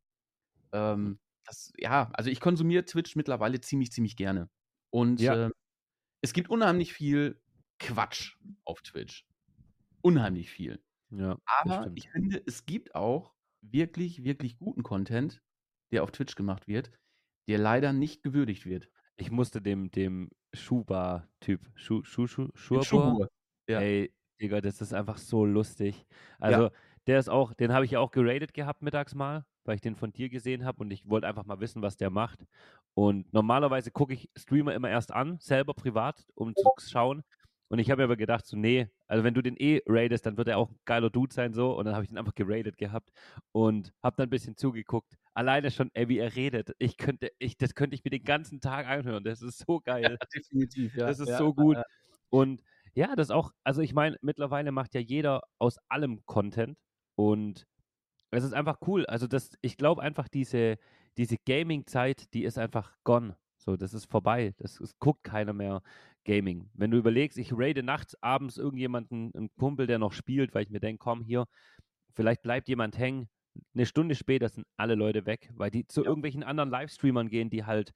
Ähm, 0.72 1.18
das, 1.44 1.72
ja, 1.79 2.11
also 2.14 2.31
ich 2.31 2.40
konsumiere 2.40 2.85
Twitch 2.85 3.16
mittlerweile 3.16 3.61
ziemlich, 3.61 3.92
ziemlich 3.92 4.16
gerne. 4.16 4.49
Und 4.90 5.20
Ja. 5.20 5.46
äh, 5.46 5.51
es 6.22 6.33
gibt 6.33 6.51
unheimlich 6.51 6.92
viel 6.92 7.40
Quatsch 7.79 8.37
auf 8.64 8.83
Twitch. 8.83 9.27
Unheimlich 10.03 10.51
viel. 10.51 10.81
Ja, 11.11 11.38
Aber 11.47 11.90
ich 11.95 12.09
finde, 12.11 12.42
es 12.47 12.66
gibt 12.66 12.95
auch 12.95 13.35
wirklich, 13.62 14.25
wirklich 14.25 14.59
guten 14.59 14.83
Content, 14.83 15.42
der 15.92 16.03
auf 16.03 16.11
Twitch 16.11 16.35
gemacht 16.35 16.66
wird, 16.66 16.90
der 17.49 17.59
leider 17.59 17.92
nicht 17.92 18.23
gewürdigt 18.23 18.66
wird. 18.66 18.90
Ich 19.16 19.31
musste 19.31 19.62
dem, 19.62 19.90
dem 19.90 20.31
Schuba-Typ, 20.53 21.71
Schu, 21.75 22.03
Schu, 22.05 22.27
Schu, 22.27 22.49
Schuhur. 22.55 23.29
Ja. 23.69 23.81
ey, 23.81 24.14
Digga, 24.40 24.61
das 24.61 24.81
ist 24.81 24.92
einfach 24.92 25.19
so 25.19 25.45
lustig. 25.45 26.07
Also, 26.38 26.71
der 27.07 27.19
ist 27.19 27.29
auch, 27.29 27.55
den 27.55 27.73
habe 27.73 27.85
ich 27.85 27.92
ja 27.92 28.01
auch 28.01 28.11
geradet 28.11 28.53
gehabt 28.53 28.83
mittags 28.83 29.14
mal, 29.14 29.47
weil 29.64 29.77
ich 29.77 29.81
den 29.81 29.97
von 29.97 30.12
dir 30.12 30.29
gesehen 30.29 30.64
habe 30.64 30.83
und 30.83 30.90
ich 30.92 31.09
wollte 31.09 31.27
einfach 31.27 31.45
mal 31.45 31.61
wissen, 31.61 31.83
was 31.83 31.97
der 31.97 32.11
macht. 32.11 32.47
Und 32.95 33.33
normalerweise 33.33 33.90
gucke 33.90 34.14
ich 34.14 34.31
Streamer 34.37 34.75
immer 34.75 34.90
erst 34.90 35.12
an, 35.12 35.38
selber 35.40 35.75
privat, 35.75 36.27
um 36.35 36.55
zu 36.55 36.71
schauen. 36.79 37.23
Und 37.68 37.81
ich 37.81 37.90
habe 37.90 38.00
mir 38.00 38.05
aber 38.05 38.16
gedacht, 38.16 38.46
so, 38.46 38.57
nee, 38.57 38.88
also 39.09 39.24
wenn 39.24 39.35
du 39.35 39.42
den 39.42 39.57
eh 39.57 39.83
raidest, 39.87 40.24
dann 40.24 40.37
wird 40.37 40.48
er 40.48 40.59
auch 40.59 40.70
ein 40.70 40.79
geiler 40.85 41.11
Dude 41.11 41.35
sein, 41.35 41.52
so. 41.52 41.76
Und 41.76 41.85
dann 41.85 41.94
habe 41.94 42.05
ich 42.05 42.11
ihn 42.11 42.18
einfach 42.18 42.35
geradet 42.35 42.76
gehabt 42.79 43.11
und 43.52 43.92
habe 44.02 44.16
dann 44.16 44.29
ein 44.29 44.31
bisschen 44.31 44.57
zugeguckt. 44.57 45.16
Alleine 45.35 45.70
schon, 45.70 45.90
ey, 45.94 46.09
wie 46.09 46.18
er 46.18 46.37
redet. 46.37 46.72
Ich 46.79 46.96
könnte, 46.96 47.31
ich, 47.38 47.57
das 47.57 47.74
könnte 47.74 47.96
ich 47.96 48.05
mir 48.05 48.11
den 48.11 48.24
ganzen 48.24 48.61
Tag 48.61 48.87
anhören. 48.87 49.24
Das 49.24 49.42
ist 49.42 49.64
so 49.66 49.81
geil. 49.85 50.16
definitiv, 50.35 50.94
ja. 50.94 51.07
Das 51.07 51.18
ist 51.18 51.29
ja, 51.29 51.38
so 51.38 51.52
gut. 51.55 51.76
ja. 51.76 51.85
Und 52.31 52.62
ja, 52.94 53.14
das 53.16 53.31
auch, 53.31 53.52
also 53.64 53.83
ich 53.83 53.92
meine, 53.92 54.16
mittlerweile 54.22 54.72
macht 54.72 54.94
ja 54.94 55.00
jeder 55.00 55.42
aus 55.59 55.79
allem 55.88 56.24
Content 56.24 56.79
und 57.16 57.66
es 58.31 58.44
ist 58.44 58.55
einfach 58.55 58.79
cool. 58.87 59.07
Also 59.07 59.26
das, 59.26 59.50
ich 59.61 59.76
glaube 59.76 60.02
einfach, 60.02 60.29
diese, 60.29 60.79
diese 61.18 61.37
Gaming-Zeit, 61.46 62.33
die 62.33 62.44
ist 62.44 62.59
einfach 62.59 62.94
gone. 63.05 63.37
So, 63.59 63.76
das 63.76 63.94
ist 63.94 64.11
vorbei. 64.11 64.55
Das, 64.59 64.76
das 64.76 64.98
guckt 64.98 65.24
keiner 65.24 65.52
mehr 65.52 65.83
Gaming. 66.26 66.68
Wenn 66.74 66.90
du 66.90 66.98
überlegst, 66.98 67.38
ich 67.38 67.52
raide 67.54 67.82
nachts, 67.82 68.20
abends 68.22 68.58
irgendjemanden, 68.58 69.32
einen 69.34 69.50
Kumpel, 69.56 69.86
der 69.86 69.98
noch 69.98 70.12
spielt, 70.12 70.54
weil 70.54 70.64
ich 70.64 70.70
mir 70.70 70.80
denke, 70.80 70.98
komm 70.98 71.22
hier, 71.22 71.46
vielleicht 72.14 72.42
bleibt 72.42 72.68
jemand 72.68 72.98
hängen. 72.98 73.28
Eine 73.74 73.86
Stunde 73.86 74.14
später 74.14 74.48
sind 74.50 74.66
alle 74.76 74.96
Leute 74.96 75.24
weg, 75.24 75.50
weil 75.54 75.70
die 75.70 75.86
zu 75.86 76.02
Ja. 76.02 76.08
irgendwelchen 76.08 76.42
anderen 76.42 76.68
Livestreamern 76.68 77.28
gehen, 77.30 77.48
die 77.48 77.64
halt 77.64 77.92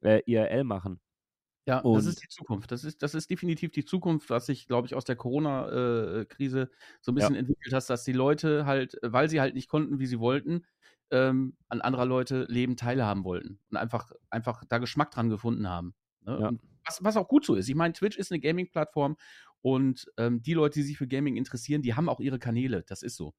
äh, 0.00 0.20
IRL 0.26 0.64
machen. 0.64 1.00
Ja, 1.66 1.76
das 1.76 1.84
Und- 1.84 2.06
ist 2.08 2.22
die 2.22 2.28
Zukunft. 2.28 2.72
Das 2.72 2.82
ist, 2.82 3.02
das 3.02 3.14
ist 3.14 3.30
definitiv 3.30 3.70
die 3.72 3.84
Zukunft, 3.84 4.30
was 4.30 4.46
sich, 4.46 4.66
glaube 4.66 4.86
ich, 4.86 4.94
aus 4.94 5.04
der 5.04 5.14
Corona-Krise 5.16 6.70
so 7.00 7.12
ein 7.12 7.14
bisschen 7.14 7.34
entwickelt 7.36 7.72
hat, 7.74 7.88
dass 7.88 8.04
die 8.04 8.12
Leute 8.12 8.66
halt, 8.66 8.96
weil 9.02 9.28
sie 9.28 9.40
halt 9.40 9.54
nicht 9.54 9.68
konnten, 9.68 9.98
wie 9.98 10.06
sie 10.06 10.18
wollten, 10.18 10.64
ähm, 11.10 11.56
an 11.68 11.80
anderer 11.80 12.06
Leute 12.06 12.46
Leben 12.48 12.76
teilhaben 12.76 13.22
wollten 13.24 13.60
und 13.70 13.76
einfach, 13.76 14.10
einfach 14.30 14.64
da 14.68 14.78
Geschmack 14.78 15.10
dran 15.10 15.28
gefunden 15.28 15.68
haben. 15.68 15.94
Ne? 16.22 16.38
Ja. 16.40 16.48
Und 16.48 16.62
was, 16.86 17.02
was 17.04 17.16
auch 17.16 17.28
gut 17.28 17.44
so 17.44 17.54
ist. 17.54 17.68
Ich 17.68 17.74
meine, 17.74 17.92
Twitch 17.94 18.16
ist 18.18 18.32
eine 18.32 18.40
Gaming-Plattform 18.40 19.16
und 19.62 20.06
ähm, 20.18 20.42
die 20.42 20.54
Leute, 20.54 20.80
die 20.80 20.82
sich 20.84 20.98
für 20.98 21.08
Gaming 21.08 21.36
interessieren, 21.36 21.82
die 21.82 21.94
haben 21.94 22.08
auch 22.08 22.20
ihre 22.20 22.38
Kanäle. 22.38 22.82
Das 22.86 23.02
ist 23.02 23.16
so. 23.16 23.34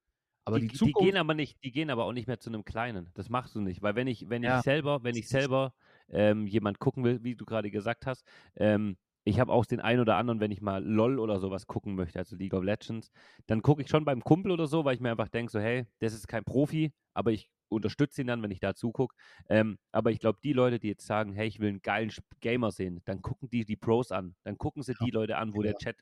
Aber 0.46 0.60
die, 0.60 0.68
die, 0.68 0.80
die 0.80 0.94
Zukunft. 0.94 0.96
gehen 0.96 1.18
aber 1.18 1.34
nicht, 1.34 1.64
die 1.64 1.72
gehen 1.72 1.90
aber 1.90 2.06
auch 2.06 2.12
nicht 2.14 2.28
mehr 2.28 2.40
zu 2.40 2.50
einem 2.50 2.64
kleinen. 2.66 3.10
Das 3.16 3.30
machst 3.30 3.56
du 3.56 3.62
nicht, 3.62 3.82
weil 3.82 3.96
wenn 3.96 4.08
ich, 4.08 4.30
wenn 4.30 4.44
Ja. 4.44 4.60
ich 4.60 4.62
selber, 4.62 5.04
wenn 5.04 5.16
ich 5.16 5.28
selber 5.30 5.74
ähm, 6.10 6.46
jemand 6.48 6.80
gucken 6.80 7.04
will, 7.04 7.24
wie 7.24 7.36
du 7.36 7.46
gerade 7.46 7.72
gesagt 7.72 8.06
hast, 8.06 8.26
ähm, 8.56 8.98
ich 9.26 9.40
habe 9.40 9.54
auch 9.54 9.66
den 9.66 9.80
einen 9.80 10.02
oder 10.02 10.18
anderen, 10.18 10.42
wenn 10.42 10.52
ich 10.52 10.62
mal 10.62 10.84
LOL 10.84 11.18
oder 11.18 11.40
sowas 11.40 11.66
gucken 11.66 11.96
möchte, 11.96 12.20
also 12.20 12.36
League 12.36 12.54
of 12.54 12.64
Legends, 12.64 13.10
dann 13.48 13.62
gucke 13.62 13.82
ich 13.82 13.90
schon 13.90 14.04
beim 14.06 14.22
Kumpel 14.22 14.52
oder 14.52 14.68
so, 14.68 14.84
weil 14.84 14.96
ich 14.96 15.02
mir 15.02 15.12
einfach 15.12 15.30
denke, 15.30 15.52
so, 15.52 15.60
hey, 15.60 15.86
das 16.00 16.14
ist 16.14 16.28
kein 16.28 16.44
Profi, 16.44 16.92
aber 17.14 17.32
ich 17.32 17.50
unterstütze 17.74 18.22
ihn 18.22 18.28
dann, 18.28 18.42
wenn 18.44 18.52
ich 18.52 18.60
da 18.60 18.76
zugucke. 18.76 19.16
Ähm, 19.50 19.78
aber 19.92 20.12
ich 20.12 20.20
glaube, 20.20 20.40
die 20.44 20.54
Leute, 20.54 20.80
die 20.80 20.88
jetzt 20.90 21.06
sagen, 21.06 21.34
hey, 21.34 21.48
ich 21.48 21.60
will 21.60 21.70
einen 21.70 21.82
geilen 21.82 22.12
Gamer 22.40 22.72
sehen, 22.72 23.02
dann 23.06 23.22
gucken 23.22 23.50
die 23.50 23.66
die 23.66 23.76
Pros 23.76 24.12
an. 24.12 24.36
Dann 24.44 24.58
gucken 24.58 24.84
sie 24.84 24.94
die 24.94 25.12
Leute 25.12 25.38
an, 25.38 25.54
wo 25.54 25.62
Ja, 25.62 25.72
der 25.72 25.78
Chat 25.80 25.98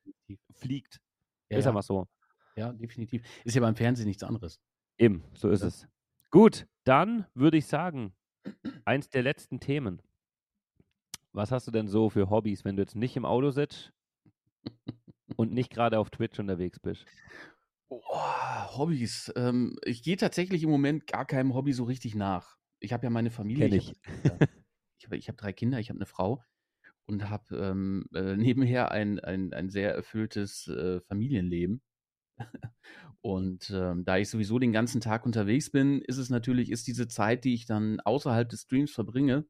fliegt. 0.54 1.00
Ja, 1.50 1.58
ist 1.58 1.66
ja. 1.66 1.72
einfach 1.72 1.84
so. 1.84 2.08
ja, 2.56 2.72
definitiv. 2.74 3.24
Ist 3.44 3.56
ja 3.56 3.62
beim 3.62 3.76
Fernsehen 3.76 4.08
nichts 4.08 4.24
anderes. 4.24 4.60
Eben, 4.98 5.24
so 5.34 5.50
ist 5.50 5.62
Ja. 5.62 5.68
es. 5.68 5.88
Gut, 6.30 6.68
dann 6.84 7.26
würde 7.34 7.58
ich 7.58 7.66
sagen, 7.66 8.14
eins 8.86 9.10
der 9.10 9.24
letzten 9.24 9.60
Themen. 9.60 10.02
Was 11.34 11.52
hast 11.52 11.68
du 11.68 11.72
denn 11.72 11.88
so 11.88 12.10
für 12.10 12.30
Hobbys, 12.30 12.66
wenn 12.66 12.76
du 12.76 12.82
jetzt 12.84 12.96
nicht 12.96 13.16
im 13.16 13.26
Auto 13.26 13.52
sitzt 13.52 13.94
und 15.38 15.54
nicht 15.54 15.70
gerade 15.72 16.00
auf 16.00 16.10
Twitch 16.10 16.40
unterwegs 16.40 16.80
bist? 16.80 17.06
Oh, 17.94 18.78
Hobbys. 18.78 19.34
Ähm, 19.36 19.78
ich 19.84 20.02
gehe 20.02 20.16
tatsächlich 20.16 20.64
im 20.64 20.70
Moment 20.70 21.08
gar 21.08 21.26
keinem 21.26 21.54
Hobby 21.54 21.74
so 21.74 21.84
richtig 21.84 22.16
nach. 22.16 22.58
Ich 22.80 22.94
habe 22.94 23.06
ja 23.06 23.10
meine 23.10 23.32
Familie. 23.32 23.68
Kenn 23.68 23.78
ich 23.78 23.96
habe 24.24 24.48
hab, 25.04 25.12
hab 25.28 25.38
drei 25.38 25.52
Kinder, 25.52 25.78
ich 25.78 25.90
habe 25.90 25.98
eine 25.98 26.06
Frau 26.06 26.42
und 27.06 27.30
habe 27.30 27.58
ähm, 27.58 28.06
äh, 28.16 28.38
nebenher 28.38 28.92
ein, 28.92 29.20
ein, 29.20 29.54
ein 29.54 29.70
sehr 29.70 29.94
erfülltes 29.94 30.70
äh, 30.70 31.02
Familienleben. 31.02 31.82
Und 33.20 33.70
ähm, 33.70 34.04
da 34.04 34.18
ich 34.18 34.30
sowieso 34.30 34.58
den 34.58 34.72
ganzen 34.72 35.00
Tag 35.00 35.28
unterwegs 35.28 35.70
bin, 35.70 36.02
ist 36.02 36.18
es 36.18 36.32
natürlich, 36.32 36.72
ist 36.72 36.88
diese 36.88 37.08
Zeit, 37.08 37.44
die 37.44 37.54
ich 37.54 37.68
dann 37.68 38.00
außerhalb 38.00 38.50
des 38.50 38.62
Streams 38.62 38.92
verbringe, 38.92 39.46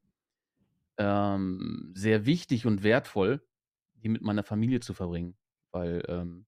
ähm, 0.97 1.93
sehr 1.95 2.25
wichtig 2.25 2.65
und 2.65 2.83
wertvoll, 2.83 3.47
die 3.93 4.09
mit 4.09 4.23
meiner 4.23 4.43
Familie 4.43 4.81
zu 4.81 4.93
verbringen. 4.93 5.37
Weil 5.71 6.03
ähm, 6.09 6.47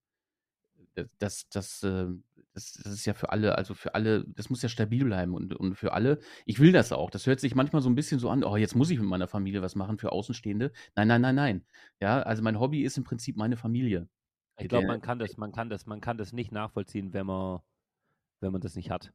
das, 1.19 1.49
das, 1.49 1.83
äh, 1.83 2.07
das, 2.53 2.73
das 2.73 2.93
ist 2.93 3.05
ja 3.05 3.13
für 3.13 3.31
alle, 3.31 3.57
also 3.57 3.73
für 3.73 3.95
alle, 3.95 4.25
das 4.27 4.49
muss 4.49 4.61
ja 4.61 4.69
stabil 4.69 5.03
bleiben 5.03 5.33
und, 5.33 5.55
und 5.55 5.75
für 5.75 5.93
alle, 5.93 6.19
ich 6.45 6.59
will 6.59 6.71
das 6.71 6.91
auch. 6.91 7.09
Das 7.09 7.25
hört 7.25 7.39
sich 7.39 7.55
manchmal 7.55 7.81
so 7.81 7.89
ein 7.89 7.95
bisschen 7.95 8.19
so 8.19 8.29
an, 8.29 8.43
oh, 8.43 8.55
jetzt 8.57 8.75
muss 8.75 8.89
ich 8.89 8.99
mit 8.99 9.07
meiner 9.07 9.27
Familie 9.27 9.61
was 9.61 9.75
machen 9.75 9.97
für 9.97 10.11
Außenstehende. 10.11 10.71
Nein, 10.95 11.07
nein, 11.07 11.21
nein, 11.21 11.35
nein. 11.35 11.65
Ja, 11.99 12.21
also 12.21 12.43
mein 12.43 12.59
Hobby 12.59 12.83
ist 12.83 12.97
im 12.97 13.03
Prinzip 13.03 13.37
meine 13.37 13.57
Familie. 13.57 14.07
Ich 14.59 14.67
glaube, 14.67 14.87
man 14.87 15.01
kann 15.01 15.17
das, 15.17 15.37
man 15.37 15.51
kann 15.51 15.69
das, 15.69 15.85
man 15.87 15.99
kann 15.99 16.17
das 16.17 16.31
nicht 16.31 16.51
nachvollziehen, 16.51 17.13
wenn 17.13 17.25
man, 17.25 17.59
wenn 18.39 18.51
man 18.51 18.61
das 18.61 18.75
nicht 18.75 18.91
hat. 18.91 19.11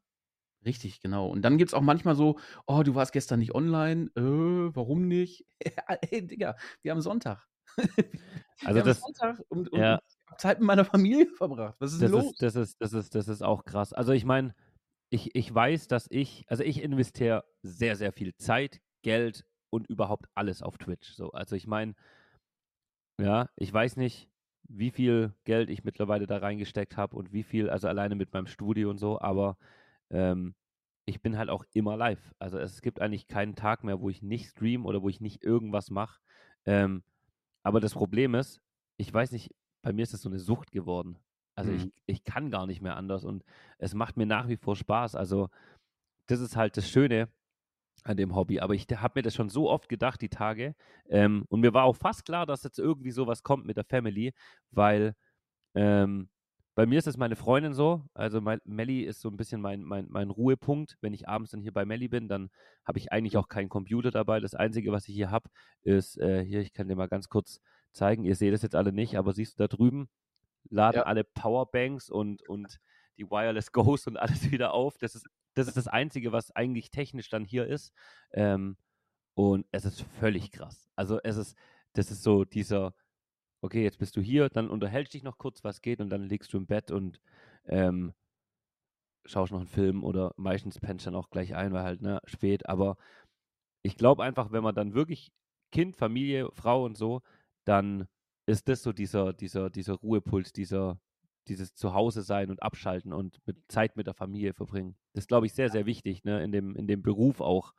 Richtig, 0.64 1.00
genau. 1.00 1.28
Und 1.28 1.42
dann 1.42 1.56
gibt 1.56 1.70
es 1.70 1.74
auch 1.74 1.80
manchmal 1.80 2.16
so, 2.16 2.38
oh, 2.66 2.82
du 2.82 2.96
warst 2.96 3.12
gestern 3.12 3.38
nicht 3.38 3.54
online, 3.54 4.10
äh, 4.16 4.74
warum 4.74 5.06
nicht? 5.06 5.46
Ey, 6.10 6.26
Digga, 6.26 6.56
wir 6.82 6.92
haben 6.92 7.00
Sonntag. 7.00 7.46
Also 8.64 8.74
wir 8.74 8.80
haben 8.80 8.88
das, 8.88 9.00
Sonntag 9.00 9.40
und, 9.50 9.68
und 9.68 9.78
ja. 9.78 10.00
Zeit 10.36 10.58
mit 10.58 10.66
meiner 10.66 10.84
Familie 10.84 11.26
verbracht. 11.36 11.76
Was 11.78 11.92
ist 11.92 12.02
das 12.02 12.10
los? 12.10 12.32
ist, 12.32 12.42
das 12.42 12.56
ist, 12.56 12.80
das 12.80 12.92
ist, 12.92 13.14
das 13.14 13.28
ist 13.28 13.42
auch 13.42 13.64
krass. 13.64 13.92
Also 13.92 14.12
ich 14.12 14.24
meine, 14.24 14.54
ich, 15.10 15.34
ich 15.34 15.54
weiß, 15.54 15.88
dass 15.88 16.06
ich, 16.10 16.44
also 16.48 16.62
ich 16.62 16.82
investiere 16.82 17.44
sehr, 17.62 17.96
sehr 17.96 18.12
viel 18.12 18.34
Zeit, 18.36 18.80
Geld 19.02 19.44
und 19.70 19.86
überhaupt 19.88 20.26
alles 20.34 20.62
auf 20.62 20.78
Twitch. 20.78 21.12
So, 21.12 21.30
also 21.32 21.56
ich 21.56 21.66
meine, 21.66 21.94
ja, 23.20 23.48
ich 23.56 23.72
weiß 23.72 23.96
nicht, 23.96 24.28
wie 24.68 24.90
viel 24.90 25.32
Geld 25.44 25.70
ich 25.70 25.84
mittlerweile 25.84 26.26
da 26.26 26.38
reingesteckt 26.38 26.96
habe 26.96 27.16
und 27.16 27.32
wie 27.32 27.42
viel, 27.42 27.70
also 27.70 27.88
alleine 27.88 28.14
mit 28.14 28.32
meinem 28.32 28.46
Studio 28.46 28.90
und 28.90 28.98
so, 28.98 29.20
aber 29.20 29.56
ähm, 30.10 30.54
ich 31.06 31.22
bin 31.22 31.38
halt 31.38 31.48
auch 31.48 31.64
immer 31.72 31.96
live. 31.96 32.34
Also 32.38 32.58
es 32.58 32.82
gibt 32.82 33.00
eigentlich 33.00 33.28
keinen 33.28 33.56
Tag 33.56 33.82
mehr, 33.82 34.00
wo 34.00 34.10
ich 34.10 34.22
nicht 34.22 34.50
stream 34.50 34.84
oder 34.84 35.02
wo 35.02 35.08
ich 35.08 35.20
nicht 35.20 35.42
irgendwas 35.42 35.90
mache. 35.90 36.20
Ähm, 36.66 37.02
aber 37.62 37.80
das 37.80 37.94
Problem 37.94 38.34
ist, 38.34 38.60
ich 38.98 39.12
weiß 39.12 39.32
nicht, 39.32 39.54
bei 39.82 39.92
mir 39.92 40.02
ist 40.02 40.12
das 40.14 40.22
so 40.22 40.28
eine 40.28 40.38
Sucht 40.38 40.70
geworden. 40.72 41.18
Also 41.54 41.72
ich, 41.72 41.86
Mhm. 41.86 41.92
ich 42.06 42.24
kann 42.24 42.50
gar 42.50 42.66
nicht 42.66 42.82
mehr 42.82 42.96
anders 42.96 43.24
und 43.24 43.44
es 43.78 43.94
macht 43.94 44.16
mir 44.16 44.26
nach 44.26 44.48
wie 44.48 44.56
vor 44.56 44.76
Spaß. 44.76 45.14
Also 45.16 45.50
das 46.26 46.40
ist 46.40 46.56
halt 46.56 46.76
das 46.76 46.88
Schöne 46.88 47.28
an 48.04 48.16
dem 48.16 48.34
Hobby. 48.34 48.60
Aber 48.60 48.74
ich 48.74 48.86
habe 48.90 49.18
mir 49.18 49.22
das 49.22 49.34
schon 49.34 49.48
so 49.50 49.70
oft 49.70 49.88
gedacht, 49.88 50.20
die 50.22 50.28
Tage. 50.28 50.74
Ähm, 51.08 51.44
und 51.48 51.60
mir 51.60 51.74
war 51.74 51.84
auch 51.84 51.96
fast 51.96 52.24
klar, 52.24 52.46
dass 52.46 52.62
jetzt 52.64 52.78
irgendwie 52.78 53.10
sowas 53.10 53.42
kommt 53.42 53.66
mit 53.66 53.76
der 53.76 53.84
Family, 53.84 54.32
weil 54.70 55.14
ähm, 55.74 56.28
bei 56.74 56.86
mir 56.86 56.98
ist 56.98 57.08
es 57.08 57.16
meine 57.16 57.36
Freundin 57.36 57.74
so. 57.74 58.04
Also 58.14 58.40
mein, 58.40 58.60
Melli 58.64 59.02
ist 59.02 59.20
so 59.20 59.28
ein 59.28 59.36
bisschen 59.36 59.60
mein, 59.60 59.82
mein, 59.82 60.06
mein 60.10 60.30
Ruhepunkt. 60.30 60.96
Wenn 61.00 61.12
ich 61.12 61.28
abends 61.28 61.50
dann 61.50 61.60
hier 61.60 61.72
bei 61.72 61.84
Melli 61.84 62.08
bin, 62.08 62.28
dann 62.28 62.50
habe 62.84 62.98
ich 62.98 63.12
eigentlich 63.12 63.36
auch 63.36 63.48
keinen 63.48 63.68
Computer 63.68 64.10
dabei. 64.12 64.40
Das 64.40 64.54
Einzige, 64.54 64.92
was 64.92 65.08
ich 65.08 65.14
hier 65.14 65.30
habe, 65.30 65.50
ist 65.82 66.18
äh, 66.18 66.44
hier, 66.44 66.60
ich 66.60 66.72
kann 66.72 66.88
dir 66.88 66.96
mal 66.96 67.08
ganz 67.08 67.28
kurz 67.28 67.60
zeigen. 67.92 68.24
Ihr 68.24 68.36
seht 68.36 68.54
es 68.54 68.62
jetzt 68.62 68.74
alle 68.76 68.92
nicht, 68.92 69.16
aber 69.16 69.32
siehst 69.32 69.58
du 69.58 69.64
da 69.64 69.68
drüben, 69.68 70.08
laden 70.70 70.98
Ja. 70.98 71.02
alle 71.04 71.24
Powerbanks 71.24 72.10
und, 72.10 72.42
und 72.48 72.78
die 73.18 73.30
Wireless 73.30 73.72
Ghost 73.72 74.06
und 74.08 74.16
alles 74.16 74.50
wieder 74.50 74.72
auf. 74.74 74.98
Das 74.98 75.14
ist, 75.14 75.26
das 75.54 75.68
ist 75.68 75.76
das 75.76 75.88
Einzige, 75.88 76.32
was 76.32 76.50
eigentlich 76.52 76.90
technisch 76.90 77.28
dann 77.30 77.44
hier 77.44 77.66
ist. 77.66 77.92
Ähm, 78.32 78.76
und 79.34 79.66
es 79.72 79.84
ist 79.84 80.02
völlig 80.02 80.50
krass. 80.52 80.88
Also 80.96 81.20
es 81.22 81.36
ist, 81.36 81.56
das 81.94 82.10
ist 82.10 82.22
so 82.22 82.44
dieser, 82.44 82.94
okay, 83.62 83.82
jetzt 83.84 83.98
bist 83.98 84.16
du 84.16 84.20
hier, 84.20 84.48
dann 84.50 84.70
unterhältst 84.70 85.14
dich 85.14 85.22
noch 85.24 85.38
kurz, 85.38 85.64
was 85.64 85.82
geht, 85.82 86.00
und 86.00 86.10
dann 86.10 86.24
liegst 86.24 86.52
du 86.52 86.58
im 86.58 86.66
Bett 86.66 86.90
und 86.90 87.20
ähm, 87.66 88.14
schaust 89.24 89.52
noch 89.52 89.58
einen 89.60 89.68
Film 89.68 90.04
oder 90.04 90.32
meistens 90.36 90.78
pennst 90.80 91.06
dann 91.06 91.14
auch 91.14 91.30
gleich 91.30 91.54
ein, 91.54 91.72
weil 91.72 91.82
halt, 91.82 92.02
ne, 92.02 92.20
spät. 92.24 92.68
Aber 92.68 92.96
ich 93.82 93.96
glaube 93.96 94.24
einfach, 94.24 94.52
wenn 94.52 94.62
man 94.62 94.74
dann 94.74 94.94
wirklich 94.94 95.32
Kind, 95.72 95.96
Familie, 95.96 96.50
Frau 96.52 96.84
und 96.84 96.96
so, 96.96 97.22
dann 97.68 98.08
ist 98.46 98.68
das 98.68 98.82
so 98.82 98.92
dieser, 98.92 99.32
dieser, 99.32 99.68
dieser 99.68 99.94
Ruhepuls, 99.94 100.52
dieser, 100.52 100.98
dieses 101.48 101.74
Zuhause 101.74 102.22
sein 102.22 102.50
und 102.50 102.62
abschalten 102.62 103.12
und 103.12 103.38
mit 103.46 103.58
Zeit 103.68 103.96
mit 103.96 104.06
der 104.06 104.14
Familie 104.14 104.54
verbringen. 104.54 104.96
Das 105.12 105.24
ist, 105.24 105.28
glaube 105.28 105.46
ich, 105.46 105.52
sehr, 105.52 105.68
sehr 105.68 105.84
wichtig, 105.84 106.24
ne, 106.24 106.42
in 106.42 106.50
dem, 106.50 106.74
in 106.76 106.86
dem 106.86 107.02
Beruf 107.02 107.40
auch. 107.40 107.74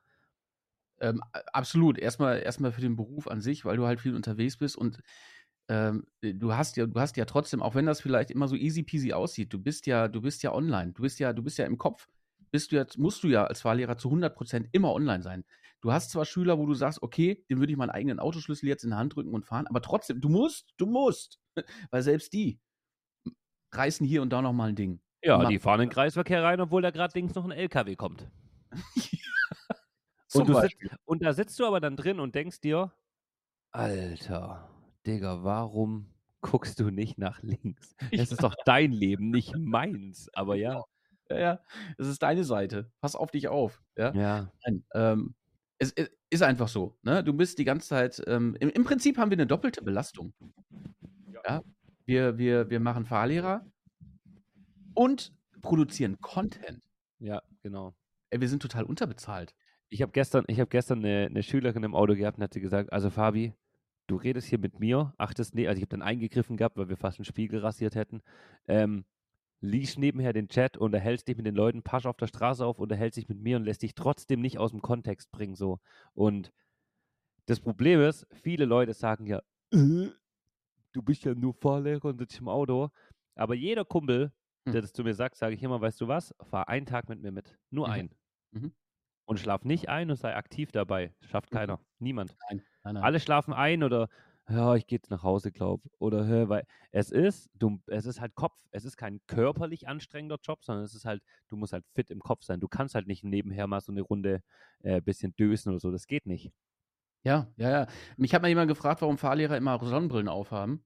Ähm, 1.01 1.21
absolut. 1.53 1.97
Erstmal, 1.97 2.39
erstmal 2.39 2.71
für 2.71 2.81
den 2.81 2.95
Beruf 2.95 3.27
an 3.27 3.41
sich, 3.41 3.65
weil 3.65 3.77
du 3.77 3.87
halt 3.87 3.99
viel 3.99 4.15
unterwegs 4.15 4.57
bist 4.57 4.77
und 4.77 5.01
ähm, 5.69 6.05
du 6.21 6.53
hast 6.53 6.77
ja, 6.77 6.85
du 6.85 6.99
hast 6.99 7.17
ja 7.17 7.25
trotzdem, 7.25 7.61
auch 7.61 7.75
wenn 7.75 7.85
das 7.85 8.01
vielleicht 8.01 8.31
immer 8.31 8.47
so 8.47 8.55
easy 8.55 8.83
peasy 8.83 9.13
aussieht, 9.13 9.53
du 9.53 9.59
bist 9.59 9.87
ja, 9.87 10.07
du 10.07 10.21
bist 10.21 10.43
ja 10.43 10.53
online, 10.53 10.93
du 10.93 11.01
bist 11.01 11.19
ja, 11.19 11.33
du 11.33 11.43
bist 11.43 11.57
ja 11.57 11.65
im 11.65 11.77
Kopf, 11.77 12.07
bist 12.51 12.71
du 12.71 12.75
jetzt, 12.75 12.97
musst 12.97 13.23
du 13.23 13.27
ja 13.27 13.45
als 13.45 13.61
Fahrlehrer 13.61 13.97
zu 13.97 14.09
100% 14.09 14.67
immer 14.71 14.93
online 14.93 15.23
sein. 15.23 15.45
Du 15.81 15.91
hast 15.93 16.11
zwar 16.11 16.25
Schüler, 16.25 16.57
wo 16.57 16.65
du 16.65 16.73
sagst, 16.73 17.01
okay, 17.01 17.45
dem 17.49 17.59
würde 17.59 17.71
ich 17.71 17.77
meinen 17.77 17.89
eigenen 17.89 18.19
Autoschlüssel 18.19 18.67
jetzt 18.67 18.83
in 18.83 18.89
der 18.89 18.99
Hand 18.99 19.15
drücken 19.15 19.33
und 19.33 19.45
fahren, 19.45 19.67
aber 19.67 19.81
trotzdem, 19.81 20.19
du 20.21 20.29
musst, 20.29 20.73
du 20.77 20.85
musst, 20.85 21.39
weil 21.91 22.01
selbst 22.01 22.33
die 22.33 22.59
reißen 23.73 24.05
hier 24.05 24.21
und 24.21 24.31
da 24.31 24.41
noch 24.41 24.53
mal 24.53 24.69
ein 24.69 24.75
Ding. 24.75 24.99
Ja, 25.23 25.37
Ma- 25.37 25.49
die 25.49 25.59
fahren 25.59 25.81
in 25.81 25.87
den 25.87 25.93
Kreisverkehr 25.93 26.43
rein, 26.43 26.59
obwohl 26.61 26.81
da 26.81 26.91
gerade 26.91 27.13
links 27.15 27.35
noch 27.35 27.45
ein 27.45 27.51
LKW 27.51 27.95
kommt. 27.95 28.29
Und, 30.33 30.45
sitzt, 30.53 30.75
und 31.05 31.23
da 31.23 31.33
sitzt 31.33 31.59
du 31.59 31.65
aber 31.65 31.79
dann 31.79 31.95
drin 31.95 32.19
und 32.19 32.35
denkst 32.35 32.61
dir, 32.61 32.93
Alter, 33.71 34.69
Digga, 35.05 35.43
warum 35.43 36.13
guckst 36.41 36.79
du 36.79 36.91
nicht 36.91 37.17
nach 37.17 37.41
links? 37.41 37.95
Es 38.11 38.31
ist 38.31 38.43
doch 38.43 38.55
dein 38.65 38.91
Leben, 38.91 39.31
nicht 39.31 39.55
meins. 39.57 40.29
Aber 40.33 40.55
ja. 40.55 40.83
Ja, 41.31 41.37
ja, 41.39 41.59
es 41.97 42.07
ist 42.07 42.21
deine 42.23 42.43
Seite. 42.43 42.91
Pass 43.01 43.15
auf 43.15 43.31
dich 43.31 43.47
auf. 43.47 43.83
Ja. 43.97 44.13
Ja. 44.13 44.51
Nein, 44.65 44.83
ähm, 44.93 45.35
es, 45.79 45.93
es 45.93 46.09
ist 46.29 46.43
einfach 46.43 46.67
so. 46.67 46.95
Ne? 47.01 47.23
Du 47.23 47.33
bist 47.33 47.57
die 47.57 47.65
ganze 47.65 47.87
Zeit. 47.87 48.21
Ähm, 48.27 48.55
im, 48.59 48.69
Im 48.69 48.83
Prinzip 48.83 49.17
haben 49.17 49.31
wir 49.31 49.37
eine 49.37 49.47
doppelte 49.47 49.81
Belastung. 49.81 50.33
Ja. 51.45 51.63
Wir, 52.05 52.37
wir, 52.37 52.69
wir 52.69 52.79
machen 52.79 53.05
Fahrlehrer 53.05 53.65
und 54.93 55.33
produzieren 55.61 56.19
Content. 56.21 56.83
Ja, 57.19 57.41
genau. 57.63 57.95
Ey, 58.29 58.41
wir 58.41 58.49
sind 58.49 58.61
total 58.61 58.83
unterbezahlt. 58.83 59.55
Ich 59.89 60.01
habe 60.01 60.11
gestern, 60.11 60.43
ich 60.47 60.59
hab 60.59 60.69
gestern 60.69 60.99
eine, 60.99 61.27
eine 61.27 61.43
Schülerin 61.43 61.83
im 61.83 61.95
Auto 61.95 62.15
gehabt 62.15 62.37
und 62.37 62.43
hat 62.43 62.53
sie 62.53 62.61
gesagt, 62.61 62.93
also 62.93 63.09
Fabi, 63.09 63.53
du 64.07 64.17
redest 64.17 64.47
hier 64.47 64.59
mit 64.59 64.79
mir, 64.79 65.13
achtest, 65.17 65.55
nee, 65.55 65.67
also 65.67 65.77
ich 65.77 65.83
habe 65.83 65.97
dann 65.97 66.01
eingegriffen 66.01 66.57
gehabt, 66.57 66.77
weil 66.77 66.89
wir 66.89 66.97
fast 66.97 67.19
einen 67.19 67.25
Spiegel 67.25 67.59
rasiert 67.59 67.95
hätten, 67.95 68.21
ähm, 68.67 69.05
liest 69.61 69.99
nebenher 69.99 70.33
den 70.33 70.47
Chat, 70.47 70.77
unterhältst 70.77 71.27
dich 71.27 71.37
mit 71.37 71.45
den 71.45 71.55
Leuten, 71.55 71.83
pasch 71.83 72.05
auf 72.05 72.17
der 72.17 72.27
Straße 72.27 72.65
auf, 72.65 72.79
unterhältst 72.79 73.17
dich 73.17 73.27
mit 73.27 73.39
mir 73.39 73.57
und 73.57 73.65
lässt 73.65 73.81
dich 73.81 73.95
trotzdem 73.95 74.41
nicht 74.41 74.57
aus 74.57 74.71
dem 74.71 74.81
Kontext 74.81 75.31
bringen, 75.31 75.55
so. 75.55 75.79
Und 76.13 76.51
das 77.45 77.59
Problem 77.59 78.01
ist, 78.01 78.27
viele 78.31 78.65
Leute 78.65 78.93
sagen 78.93 79.25
ja, 79.25 79.41
äh, 79.73 80.09
du 80.93 81.01
bist 81.01 81.25
ja 81.25 81.33
nur 81.33 81.53
Fahrlehrer 81.53 82.05
und 82.05 82.19
sitzt 82.19 82.39
im 82.39 82.47
Auto. 82.47 82.89
Aber 83.35 83.55
jeder 83.55 83.85
Kumpel, 83.85 84.31
hm. 84.65 84.73
der 84.73 84.81
das 84.81 84.93
zu 84.93 85.03
mir 85.03 85.13
sagt, 85.13 85.35
sage 85.35 85.55
ich 85.55 85.63
immer, 85.63 85.81
weißt 85.81 85.99
du 86.01 86.07
was, 86.07 86.33
fahr 86.41 86.67
einen 86.67 86.85
Tag 86.85 87.09
mit 87.09 87.21
mir 87.21 87.31
mit. 87.31 87.57
Nur 87.69 87.87
mhm. 87.87 87.93
einen. 87.93 88.15
Mhm. 88.51 88.73
Und 89.25 89.39
schlaf 89.39 89.63
nicht 89.63 89.89
ein 89.89 90.09
und 90.09 90.17
sei 90.17 90.35
aktiv 90.35 90.71
dabei. 90.71 91.13
Schafft 91.21 91.51
mhm. 91.51 91.57
keiner. 91.57 91.77
Mhm. 91.77 91.83
Niemand. 91.99 92.35
Nein. 92.49 92.63
Nein, 92.83 92.93
nein. 92.95 93.03
Alle 93.03 93.19
schlafen 93.19 93.53
ein 93.53 93.83
oder 93.83 94.09
ja, 94.49 94.75
ich 94.75 94.87
gehe 94.87 94.97
jetzt 94.97 95.11
nach 95.11 95.23
Hause, 95.23 95.51
glaub. 95.51 95.81
Oder 95.99 96.25
hör, 96.25 96.49
weil 96.49 96.65
es 96.91 97.11
ist, 97.11 97.49
du, 97.53 97.79
es 97.87 98.05
ist 98.05 98.19
halt 98.19 98.35
Kopf, 98.35 98.57
es 98.71 98.83
ist 98.83 98.97
kein 98.97 99.19
körperlich 99.27 99.87
anstrengender 99.87 100.37
Job, 100.41 100.63
sondern 100.63 100.85
es 100.85 100.95
ist 100.95 101.05
halt, 101.05 101.21
du 101.47 101.55
musst 101.55 101.73
halt 101.73 101.85
fit 101.93 102.09
im 102.09 102.19
Kopf 102.19 102.43
sein. 102.43 102.59
Du 102.59 102.67
kannst 102.67 102.95
halt 102.95 103.07
nicht 103.07 103.23
nebenher 103.23 103.67
mal 103.67 103.81
so 103.81 103.91
eine 103.91 104.01
Runde 104.01 104.41
äh, 104.79 105.01
bisschen 105.01 105.35
dösen 105.35 105.69
oder 105.69 105.79
so. 105.79 105.91
Das 105.91 106.07
geht 106.07 106.25
nicht. 106.25 106.51
Ja, 107.23 107.47
ja, 107.57 107.69
ja. 107.69 107.87
Mich 108.17 108.33
hat 108.33 108.41
mal 108.41 108.47
jemand 108.47 108.69
gefragt, 108.69 109.01
warum 109.01 109.17
Fahrlehrer 109.17 109.57
immer 109.57 109.79
Sonnenbrillen 109.83 110.29
aufhaben. 110.29 110.83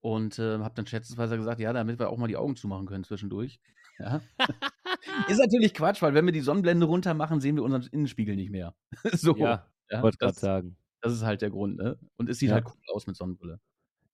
Und 0.00 0.38
äh, 0.38 0.58
habe 0.58 0.74
dann 0.74 0.86
schätzungsweise 0.86 1.36
gesagt, 1.36 1.60
ja, 1.60 1.72
damit 1.72 1.98
wir 1.98 2.10
auch 2.10 2.18
mal 2.18 2.26
die 2.26 2.36
Augen 2.36 2.56
zumachen 2.56 2.86
können 2.86 3.04
zwischendurch. 3.04 3.60
Ja. 3.98 4.20
ist 5.28 5.38
natürlich 5.38 5.74
Quatsch, 5.74 6.02
weil 6.02 6.12
wenn 6.14 6.26
wir 6.26 6.32
die 6.32 6.40
Sonnenblende 6.40 6.86
runter 6.86 7.14
machen, 7.14 7.40
sehen 7.40 7.56
wir 7.56 7.62
unseren 7.62 7.86
Innenspiegel 7.86 8.34
nicht 8.34 8.50
mehr. 8.50 8.74
so. 9.12 9.36
Ja, 9.36 9.66
ja 9.90 10.02
wollte 10.02 10.18
gerade 10.18 10.38
sagen. 10.38 10.76
Das 11.02 11.12
ist 11.12 11.24
halt 11.24 11.42
der 11.42 11.50
Grund, 11.50 11.76
ne? 11.76 11.98
Und 12.16 12.30
es 12.30 12.38
sieht 12.38 12.48
ja. 12.48 12.54
halt 12.54 12.66
cool 12.66 12.94
aus 12.94 13.06
mit 13.06 13.16
Sonnenbrille. 13.16 13.60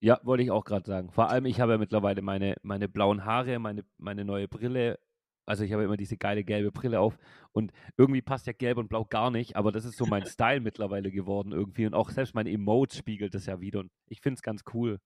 Ja, 0.01 0.21
wollte 0.23 0.43
ich 0.43 0.51
auch 0.51 0.65
gerade 0.65 0.87
sagen. 0.87 1.11
Vor 1.11 1.31
allem, 1.31 1.45
ich 1.47 1.61
habe 1.61 1.73
ja 1.73 1.79
mittlerweile 1.79 2.23
meine, 2.23 2.57
meine 2.63 2.89
blauen 2.89 3.25
Haare, 3.25 3.59
meine, 3.59 3.85
meine 3.99 4.25
neue 4.25 4.49
Brille. 4.49 4.99
Also 5.45 5.65
ich 5.65 5.73
habe 5.73 5.85
immer 5.85 5.97
diese 5.97 6.17
geile 6.17 6.45
gelbe 6.45 6.73
Brille 6.73 7.01
auf 7.01 7.19
und 7.53 7.73
irgendwie 7.97 8.21
passt 8.21 8.47
ja 8.47 8.53
gelb 8.53 8.77
und 8.77 8.89
blau 8.89 9.07
gar 9.07 9.31
nicht, 9.31 9.57
aber 9.57 9.73
das 9.73 9.87
ist 9.87 9.97
so 9.97 10.05
mein 10.05 10.27
Style 10.27 10.61
mittlerweile 10.61 11.11
geworden 11.11 11.53
irgendwie 11.53 11.87
und 11.87 11.95
auch 11.95 12.11
selbst 12.11 12.35
meine 12.35 12.51
Emotes 12.51 12.99
spiegelt 12.99 13.35
das 13.35 13.47
ja 13.47 13.59
wieder 13.59 13.81
und 13.81 13.91
ich 14.09 14.21
finde 14.21 14.35
es 14.35 14.43
ganz 14.43 14.63
cool. 14.75 15.01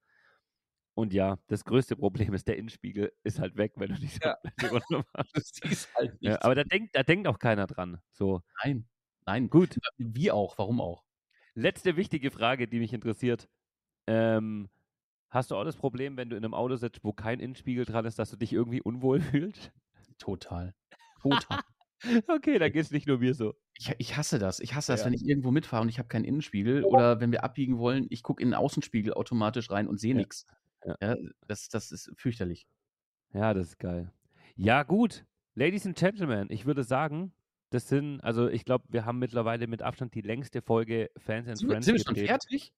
Und 0.95 1.15
ja, 1.15 1.39
das 1.47 1.65
größte 1.65 1.97
Problem 1.97 2.35
ist, 2.35 2.49
der 2.49 2.59
Innenspiegel 2.59 3.13
ist 3.23 3.39
halt 3.39 3.57
weg, 3.57 3.73
wenn 3.77 3.91
du 3.91 4.01
die 4.01 4.11
ja. 4.21 4.37
machst. 5.15 5.61
Siehst 5.65 5.95
halt 5.95 6.21
nicht. 6.21 6.31
Ja, 6.31 6.43
aber 6.43 6.55
da 6.55 6.65
denkt, 6.65 6.95
da 6.95 7.03
denkt 7.03 7.27
auch 7.29 7.39
keiner 7.39 7.67
dran. 7.67 7.99
So. 8.11 8.43
Nein, 8.63 8.87
nein. 9.25 9.49
Gut. 9.49 9.79
Wie 9.97 10.31
auch, 10.31 10.59
warum 10.59 10.81
auch? 10.81 11.05
Letzte 11.55 11.97
wichtige 11.97 12.31
Frage, 12.31 12.67
die 12.67 12.79
mich 12.79 12.93
interessiert. 12.93 13.49
Ähm, 14.07 14.69
hast 15.29 15.51
du 15.51 15.57
auch 15.57 15.65
das 15.65 15.77
Problem, 15.77 16.17
wenn 16.17 16.31
du 16.31 16.37
in 16.37 16.45
einem 16.45 16.55
Auto 16.55 16.77
sitzt, 16.77 17.05
wo 17.05 17.13
kein 17.13 17.41
Innenspiegel 17.41 17.85
dran 17.85 18.05
ist, 18.05 18.19
dass 18.19 18.31
du 18.31 18.37
dich 18.37 18.53
irgendwie 18.53 18.81
unwohl 18.81 19.21
fühlst? 19.21 19.73
Total. 20.19 20.75
Total. 21.23 21.61
okay, 22.29 22.59
dann 22.59 22.73
geht 22.73 22.83
es 22.83 22.91
nicht 22.91 23.07
nur 23.07 23.19
mir 23.19 23.35
so. 23.35 23.55
Ich, 23.79 23.95
ich 23.99 24.17
hasse 24.17 24.39
das. 24.39 24.61
Ich 24.61 24.75
hasse 24.75 24.93
das, 24.93 25.01
ja. 25.01 25.07
wenn 25.07 25.15
ich 25.15 25.25
irgendwo 25.25 25.51
mitfahre 25.51 25.83
und 25.83 25.89
ich 25.89 25.99
habe 25.99 26.09
keinen 26.09 26.25
Innenspiegel 26.25 26.85
oder 26.85 27.21
wenn 27.21 27.33
wir 27.33 27.45
abbiegen 27.45 27.79
wollen, 27.79 28.07
ich 28.11 28.23
gucke 28.23 28.43
in 28.43 28.49
den 28.49 28.55
Außenspiegel 28.55 29.15
automatisch 29.15 29.71
rein 29.71 29.87
und 29.87 30.01
sehe 30.01 30.13
ja. 30.13 30.19
nichts. 30.19 30.47
Ja. 30.85 31.17
das, 31.47 31.69
das 31.69 31.93
ist 31.93 32.13
fürchterlich. 32.17 32.67
Ja, 33.33 33.55
das 33.55 33.69
ist 33.69 33.79
geil. 33.79 34.13
Ja, 34.57 34.83
gut. 34.83 35.25
Ladies 35.55 35.87
and 35.87 35.97
Gentlemen, 35.97 36.49
ich 36.51 36.67
würde 36.67 36.83
sagen, 36.83 37.33
das 37.73 37.89
sind, 37.89 38.21
also 38.21 38.49
ich 38.49 38.65
glaube, 38.65 38.85
wir 38.89 39.05
haben 39.05 39.19
mittlerweile 39.19 39.67
mit 39.67 39.83
Abstand 39.83 40.15
die 40.15 40.21
längste 40.21 40.61
Folge 40.63 41.11
Fans 41.17 41.49
and 41.49 41.59
sind 41.59 41.69
Friends. 41.69 41.87
Sind 41.87 41.97
wir 41.97 42.05
schon 42.05 42.27
fertig? 42.27 42.73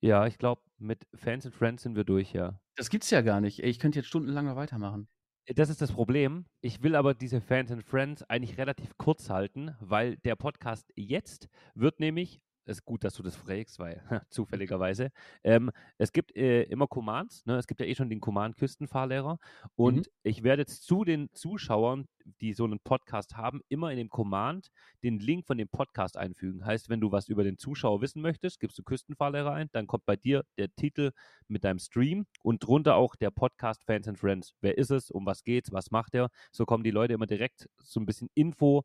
Ja, 0.00 0.26
ich 0.26 0.38
glaube, 0.38 0.62
mit 0.78 1.06
Fans 1.14 1.46
and 1.46 1.54
Friends 1.54 1.82
sind 1.82 1.96
wir 1.96 2.04
durch, 2.04 2.32
ja. 2.32 2.60
Das 2.76 2.90
gibt's 2.90 3.10
ja 3.10 3.22
gar 3.22 3.40
nicht. 3.40 3.60
Ich 3.62 3.78
könnte 3.78 3.98
jetzt 3.98 4.08
stundenlang 4.08 4.46
noch 4.46 4.56
weitermachen. 4.56 5.08
Das 5.46 5.68
ist 5.68 5.82
das 5.82 5.92
Problem. 5.92 6.46
Ich 6.60 6.82
will 6.82 6.94
aber 6.94 7.14
diese 7.14 7.40
Fans 7.40 7.70
and 7.70 7.84
Friends 7.84 8.22
eigentlich 8.22 8.56
relativ 8.56 8.96
kurz 8.96 9.28
halten, 9.28 9.74
weil 9.80 10.16
der 10.18 10.36
Podcast 10.36 10.90
jetzt 10.94 11.48
wird 11.74 12.00
nämlich 12.00 12.40
ist 12.66 12.84
gut, 12.84 13.04
dass 13.04 13.14
du 13.14 13.22
das 13.22 13.36
fragst, 13.36 13.78
weil 13.78 14.00
zufälligerweise. 14.30 15.10
Ähm, 15.42 15.70
es 15.98 16.12
gibt 16.12 16.34
äh, 16.36 16.62
immer 16.64 16.86
Commands, 16.86 17.44
ne? 17.46 17.56
es 17.56 17.66
gibt 17.66 17.80
ja 17.80 17.86
eh 17.86 17.94
schon 17.94 18.10
den 18.10 18.20
Command 18.20 18.56
Küstenfahrlehrer 18.56 19.38
und 19.76 19.96
mhm. 19.96 20.12
ich 20.22 20.42
werde 20.42 20.62
jetzt 20.62 20.84
zu 20.84 21.04
den 21.04 21.28
Zuschauern, 21.32 22.06
die 22.40 22.54
so 22.54 22.64
einen 22.64 22.80
Podcast 22.80 23.36
haben, 23.36 23.60
immer 23.68 23.90
in 23.90 23.98
dem 23.98 24.08
Command 24.08 24.70
den 25.02 25.18
Link 25.18 25.46
von 25.46 25.58
dem 25.58 25.68
Podcast 25.68 26.16
einfügen. 26.16 26.64
Heißt, 26.64 26.88
wenn 26.88 27.00
du 27.00 27.12
was 27.12 27.28
über 27.28 27.44
den 27.44 27.58
Zuschauer 27.58 28.00
wissen 28.00 28.22
möchtest, 28.22 28.60
gibst 28.60 28.78
du 28.78 28.82
Küstenfahrlehrer 28.82 29.52
ein, 29.52 29.68
dann 29.72 29.86
kommt 29.86 30.06
bei 30.06 30.16
dir 30.16 30.44
der 30.56 30.74
Titel 30.74 31.12
mit 31.48 31.64
deinem 31.64 31.78
Stream 31.78 32.26
und 32.42 32.64
drunter 32.64 32.96
auch 32.96 33.14
der 33.16 33.30
Podcast 33.30 33.84
Fans 33.84 34.08
and 34.08 34.18
Friends. 34.18 34.54
Wer 34.60 34.78
ist 34.78 34.90
es? 34.90 35.10
Um 35.10 35.26
was 35.26 35.44
geht's? 35.44 35.72
Was 35.72 35.90
macht 35.90 36.14
er? 36.14 36.30
So 36.50 36.64
kommen 36.64 36.84
die 36.84 36.90
Leute 36.90 37.12
immer 37.12 37.26
direkt 37.26 37.68
so 37.78 38.00
ein 38.00 38.06
bisschen 38.06 38.30
Info, 38.34 38.84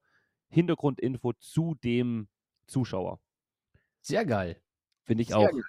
Hintergrundinfo 0.49 1.33
zu 1.33 1.75
dem 1.75 2.27
Zuschauer. 2.67 3.19
Sehr 4.01 4.25
geil. 4.25 4.61
Finde 5.03 5.23
ich 5.23 5.29
Sehr 5.29 5.37
auch. 5.37 5.51
Geil. 5.51 5.61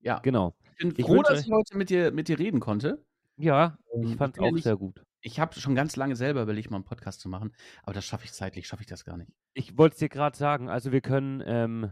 Ja. 0.00 0.18
Genau. 0.20 0.54
Ich 0.78 0.94
bin 0.94 1.04
froh, 1.04 1.16
ich 1.16 1.28
dass 1.28 1.40
ich 1.40 1.50
heute 1.50 1.76
mit 1.76 1.90
dir, 1.90 2.12
mit 2.12 2.28
dir 2.28 2.38
reden 2.38 2.60
konnte. 2.60 3.04
Ja, 3.36 3.78
ich 4.02 4.16
fand 4.16 4.36
es 4.36 4.42
auch 4.42 4.56
sehr 4.58 4.76
gut. 4.76 5.02
Ich 5.20 5.40
habe 5.40 5.58
schon 5.58 5.74
ganz 5.74 5.96
lange 5.96 6.16
selber 6.16 6.42
überlegt, 6.42 6.70
mal 6.70 6.76
einen 6.76 6.84
Podcast 6.84 7.20
zu 7.20 7.28
machen, 7.28 7.52
aber 7.82 7.92
das 7.92 8.04
schaffe 8.04 8.24
ich 8.24 8.32
zeitlich, 8.32 8.68
schaffe 8.68 8.82
ich 8.82 8.88
das 8.88 9.04
gar 9.04 9.16
nicht. 9.16 9.32
Ich 9.54 9.76
wollte 9.76 9.94
es 9.94 9.98
dir 9.98 10.08
gerade 10.08 10.36
sagen, 10.36 10.68
also 10.68 10.92
wir 10.92 11.00
können, 11.00 11.42
ähm, 11.44 11.90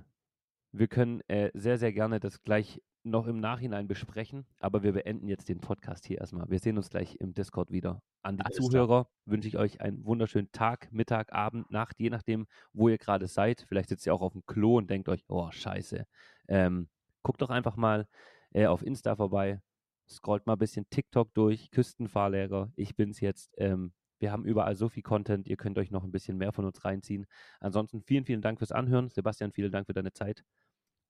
wir 0.72 0.86
können 0.86 1.20
äh, 1.28 1.50
sehr, 1.54 1.78
sehr 1.78 1.92
gerne 1.92 2.20
das 2.20 2.42
gleich 2.42 2.82
noch 3.10 3.26
im 3.26 3.38
Nachhinein 3.38 3.86
besprechen, 3.86 4.46
aber 4.58 4.82
wir 4.82 4.92
beenden 4.92 5.28
jetzt 5.28 5.48
den 5.48 5.60
Podcast 5.60 6.06
hier 6.06 6.18
erstmal. 6.18 6.50
Wir 6.50 6.58
sehen 6.58 6.76
uns 6.76 6.90
gleich 6.90 7.16
im 7.16 7.34
Discord 7.34 7.70
wieder. 7.70 8.02
An 8.22 8.36
die 8.36 8.44
Alles 8.44 8.56
Zuhörer 8.56 9.04
klar. 9.04 9.10
wünsche 9.24 9.48
ich 9.48 9.56
euch 9.56 9.80
einen 9.80 10.04
wunderschönen 10.04 10.50
Tag, 10.52 10.92
Mittag, 10.92 11.32
Abend, 11.32 11.70
Nacht, 11.70 11.98
je 11.98 12.10
nachdem, 12.10 12.46
wo 12.72 12.88
ihr 12.88 12.98
gerade 12.98 13.28
seid. 13.28 13.64
Vielleicht 13.68 13.88
sitzt 13.88 14.06
ihr 14.06 14.14
auch 14.14 14.22
auf 14.22 14.32
dem 14.32 14.44
Klo 14.46 14.78
und 14.78 14.90
denkt 14.90 15.08
euch, 15.08 15.24
oh, 15.28 15.50
scheiße. 15.50 16.06
Ähm, 16.48 16.88
guckt 17.22 17.40
doch 17.40 17.50
einfach 17.50 17.76
mal 17.76 18.08
äh, 18.52 18.66
auf 18.66 18.84
Insta 18.84 19.14
vorbei, 19.16 19.60
scrollt 20.08 20.46
mal 20.46 20.54
ein 20.54 20.58
bisschen 20.58 20.86
TikTok 20.90 21.32
durch, 21.34 21.70
Küstenfahrlehrer. 21.70 22.72
Ich 22.76 22.96
bin's 22.96 23.20
jetzt. 23.20 23.54
Ähm, 23.58 23.92
wir 24.18 24.32
haben 24.32 24.44
überall 24.44 24.74
so 24.74 24.88
viel 24.88 25.02
Content, 25.02 25.46
ihr 25.46 25.56
könnt 25.56 25.78
euch 25.78 25.90
noch 25.90 26.02
ein 26.02 26.10
bisschen 26.10 26.38
mehr 26.38 26.52
von 26.52 26.64
uns 26.64 26.84
reinziehen. 26.84 27.26
Ansonsten 27.60 28.02
vielen, 28.02 28.24
vielen 28.24 28.42
Dank 28.42 28.58
fürs 28.58 28.72
Anhören. 28.72 29.10
Sebastian, 29.10 29.52
vielen 29.52 29.70
Dank 29.70 29.86
für 29.86 29.92
deine 29.92 30.12
Zeit. 30.12 30.44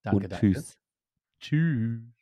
Danke, 0.03 0.17
und 0.17 0.33
danke. 0.33 0.53
Tschüss. 0.53 0.86
Tschüss. 1.41 2.16